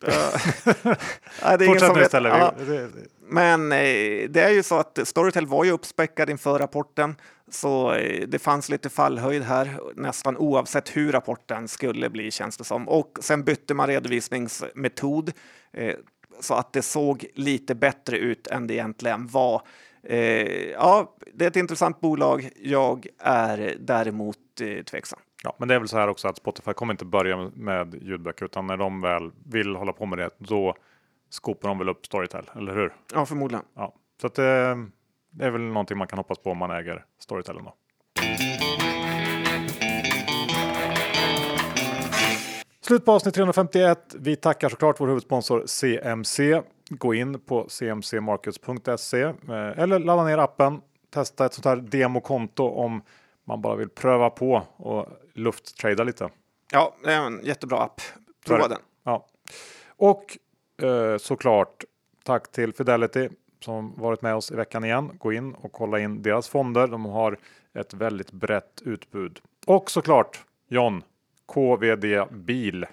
Det 0.00 1.64
är 1.64 1.66
Fortsätt 1.66 1.94
nu 1.94 2.02
istället. 2.02 2.32
Ja. 2.38 2.54
Men 3.28 3.72
eh, 3.72 4.28
det 4.28 4.40
är 4.40 4.50
ju 4.50 4.62
så 4.62 4.74
att 4.74 4.98
Storytel 5.04 5.46
var 5.46 5.64
ju 5.64 5.70
uppspäckad 5.70 6.30
inför 6.30 6.58
rapporten, 6.58 7.16
så 7.50 7.92
eh, 7.92 8.28
det 8.28 8.38
fanns 8.38 8.68
lite 8.68 8.88
fallhöjd 8.88 9.42
här 9.42 9.80
nästan 9.96 10.36
oavsett 10.36 10.96
hur 10.96 11.12
rapporten 11.12 11.68
skulle 11.68 12.10
bli 12.10 12.30
känns 12.30 12.56
det 12.56 12.64
som. 12.64 12.88
Och 12.88 13.18
sen 13.20 13.44
bytte 13.44 13.74
man 13.74 13.86
redovisningsmetod 13.86 15.32
eh, 15.72 15.94
så 16.40 16.54
att 16.54 16.72
det 16.72 16.82
såg 16.82 17.26
lite 17.34 17.74
bättre 17.74 18.18
ut 18.18 18.46
än 18.46 18.66
det 18.66 18.74
egentligen 18.74 19.26
var. 19.26 19.62
Ja, 20.72 21.16
det 21.34 21.44
är 21.44 21.48
ett 21.48 21.56
intressant 21.56 22.00
bolag. 22.00 22.50
Jag 22.56 23.06
är 23.18 23.76
däremot 23.80 24.38
eh, 24.60 24.82
tveksam. 24.84 25.18
Ja, 25.44 25.54
men 25.58 25.68
det 25.68 25.74
är 25.74 25.78
väl 25.78 25.88
så 25.88 25.98
här 25.98 26.08
också 26.08 26.28
att 26.28 26.36
Spotify 26.36 26.72
kommer 26.72 26.92
inte 26.94 27.04
börja 27.04 27.50
med- 27.54 27.94
ljudböcker 28.02 28.44
utan 28.44 28.66
när 28.66 28.76
de 28.76 29.00
väl 29.00 29.30
vill 29.46 29.76
hålla 29.76 29.92
på 29.92 30.06
med 30.06 30.18
det 30.18 30.30
då 30.38 30.74
skopar 31.30 31.68
de 31.68 31.78
väl 31.78 31.88
upp 31.88 32.06
Storytel, 32.06 32.50
eller 32.56 32.74
hur? 32.74 32.92
Ja, 33.14 33.26
förmodligen. 33.26 33.64
Ja, 33.76 33.94
så 34.20 34.26
att 34.26 34.34
det, 34.34 34.76
det 35.30 35.44
är 35.44 35.50
väl 35.50 35.60
någonting 35.60 35.98
man 35.98 36.06
kan 36.06 36.18
hoppas 36.18 36.38
på 36.38 36.50
om 36.50 36.58
man 36.58 36.70
äger 36.70 37.04
Storytel 37.18 37.56
ändå. 37.58 37.74
Slut 42.80 43.04
på 43.04 43.12
avsnitt 43.12 43.34
351. 43.34 44.14
Vi 44.18 44.36
tackar 44.36 44.68
såklart 44.68 45.00
vår 45.00 45.06
huvudsponsor 45.06 45.62
CMC. 45.66 46.62
Gå 46.90 47.14
in 47.14 47.40
på 47.40 47.66
cmcmarkets.se 47.68 49.22
eh, 49.22 49.32
eller 49.78 49.98
ladda 49.98 50.24
ner 50.24 50.38
appen. 50.38 50.80
Testa 51.14 51.46
ett 51.46 51.54
sånt 51.54 51.64
här 51.64 51.76
demokonto 51.76 52.68
om 52.68 53.02
man 53.44 53.60
bara 53.62 53.76
vill 53.76 53.88
pröva 53.88 54.30
på 54.30 54.62
och 54.76 55.06
lufttrada 55.38 56.04
lite. 56.04 56.30
Ja, 56.72 56.96
det 57.04 57.12
är 57.12 57.20
en 57.20 57.40
jättebra 57.44 57.78
app. 57.78 58.00
Prova 58.46 58.68
den. 58.68 58.78
Ja. 59.04 59.26
Och 59.86 60.38
eh, 60.82 61.18
såklart 61.18 61.84
tack 62.24 62.52
till 62.52 62.72
Fidelity 62.74 63.28
som 63.60 63.94
varit 63.96 64.22
med 64.22 64.34
oss 64.34 64.50
i 64.50 64.54
veckan 64.54 64.84
igen. 64.84 65.10
Gå 65.18 65.32
in 65.32 65.54
och 65.54 65.72
kolla 65.72 65.98
in 65.98 66.22
deras 66.22 66.48
fonder. 66.48 66.86
De 66.86 67.04
har 67.04 67.38
ett 67.74 67.94
väldigt 67.94 68.32
brett 68.32 68.82
utbud. 68.84 69.40
Och 69.66 69.90
såklart 69.90 70.44
John, 70.68 71.02
KVD 71.46 72.28
Bil. 72.30 72.86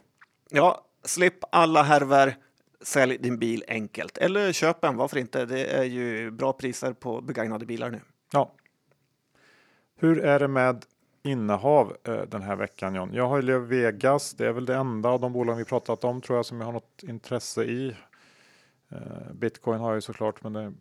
Ja, 0.50 0.86
slipp 1.04 1.44
alla 1.50 1.84
härver. 1.84 2.36
Sälj 2.82 3.18
din 3.18 3.40
bil 3.40 3.64
enkelt. 3.68 4.18
Eller 4.18 4.52
köp 4.52 4.84
en, 4.84 4.98
varför 4.98 5.18
inte? 5.18 5.46
Det 5.46 5.66
är 5.66 5.84
ju 5.84 6.32
bra 6.32 6.54
priser 6.54 6.94
på 6.94 7.22
begagnade 7.22 7.66
bilar 7.66 7.90
nu. 7.90 8.02
Ja. 8.32 8.54
Hur 10.00 10.20
är 10.20 10.40
det 10.40 10.48
med 10.48 10.86
innehav 11.26 11.98
eh, 12.04 12.22
den 12.22 12.42
här 12.42 12.56
veckan 12.56 12.96
John? 12.96 13.14
Jag 13.14 13.28
har 13.28 13.42
ju 13.42 13.60
Vegas. 13.60 14.34
Det 14.34 14.48
är 14.48 14.52
väl 14.52 14.66
det 14.66 14.76
enda 14.76 15.10
av 15.10 15.20
de 15.20 15.34
bolag 15.34 15.56
vi 15.56 15.66
pratat 15.66 16.04
om 16.04 16.22
tror 16.22 16.38
jag 16.38 16.46
som 16.46 16.60
jag 16.60 16.66
har 16.66 16.74
något 16.74 17.04
intresse 17.04 17.64
i. 17.64 17.96
Eh, 18.92 18.98
Bitcoin 19.34 19.80
har 19.80 19.90
jag 19.90 19.98
ju 19.98 20.02
såklart, 20.02 20.44
men 20.44 20.54
det 20.54 20.74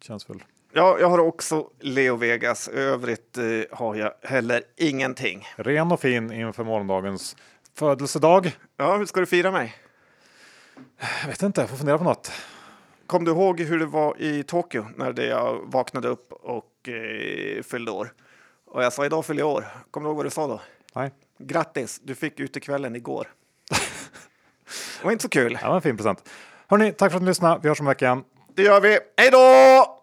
känns 0.00 0.30
väl. 0.30 0.44
Ja, 0.72 0.96
jag 1.00 1.10
har 1.10 1.18
också 1.18 1.70
Leo 1.80 2.16
Vegas. 2.16 2.68
Övrigt 2.68 3.38
eh, 3.38 3.44
har 3.78 3.94
jag 3.94 4.12
heller 4.22 4.62
ingenting. 4.76 5.46
Ren 5.56 5.92
och 5.92 6.00
fin 6.00 6.32
inför 6.32 6.64
morgondagens 6.64 7.36
födelsedag. 7.74 8.56
Ja, 8.76 8.96
hur 8.96 9.06
ska 9.06 9.20
du 9.20 9.26
fira 9.26 9.50
mig? 9.50 9.74
Jag 11.22 11.28
vet 11.28 11.42
inte, 11.42 11.60
jag 11.60 11.70
får 11.70 11.76
fundera 11.76 11.98
på 11.98 12.04
något. 12.04 12.32
Kom 13.06 13.24
du 13.24 13.30
ihåg 13.30 13.60
hur 13.60 13.78
det 13.78 13.86
var 13.86 14.22
i 14.22 14.42
Tokyo 14.42 14.86
när 14.96 15.12
det 15.12 15.26
jag 15.26 15.60
vaknade 15.66 16.08
upp 16.08 16.32
och 16.32 16.88
eh, 16.88 17.62
fyllde 17.62 17.90
år? 17.90 18.12
Och 18.72 18.82
jag 18.82 18.92
sa 18.92 19.06
idag 19.06 19.26
fyller 19.26 19.40
jag 19.40 19.50
år. 19.50 19.64
Kommer 19.90 20.04
du 20.04 20.08
ihåg 20.08 20.16
vad 20.16 20.26
du 20.26 20.30
sa 20.30 20.46
då? 20.46 20.60
Nej. 20.94 21.10
Grattis, 21.38 22.00
du 22.02 22.14
fick 22.14 22.40
utekvällen 22.40 22.96
igår. 22.96 23.28
det 24.98 25.04
var 25.04 25.12
inte 25.12 25.22
så 25.22 25.28
kul. 25.28 25.58
Ja, 25.62 25.74
en 25.74 25.82
fin 25.82 25.96
present. 25.96 26.28
Hörni, 26.66 26.92
tack 26.92 27.12
för 27.12 27.16
att 27.16 27.22
ni 27.22 27.28
lyssnade. 27.28 27.60
Vi 27.62 27.68
hörs 27.68 27.80
om 27.80 27.86
en 27.86 27.88
vecka 27.88 28.04
igen. 28.04 28.24
Det 28.54 28.62
gör 28.62 28.80
vi. 28.80 28.98
Hej 29.16 29.30
då! 29.30 30.01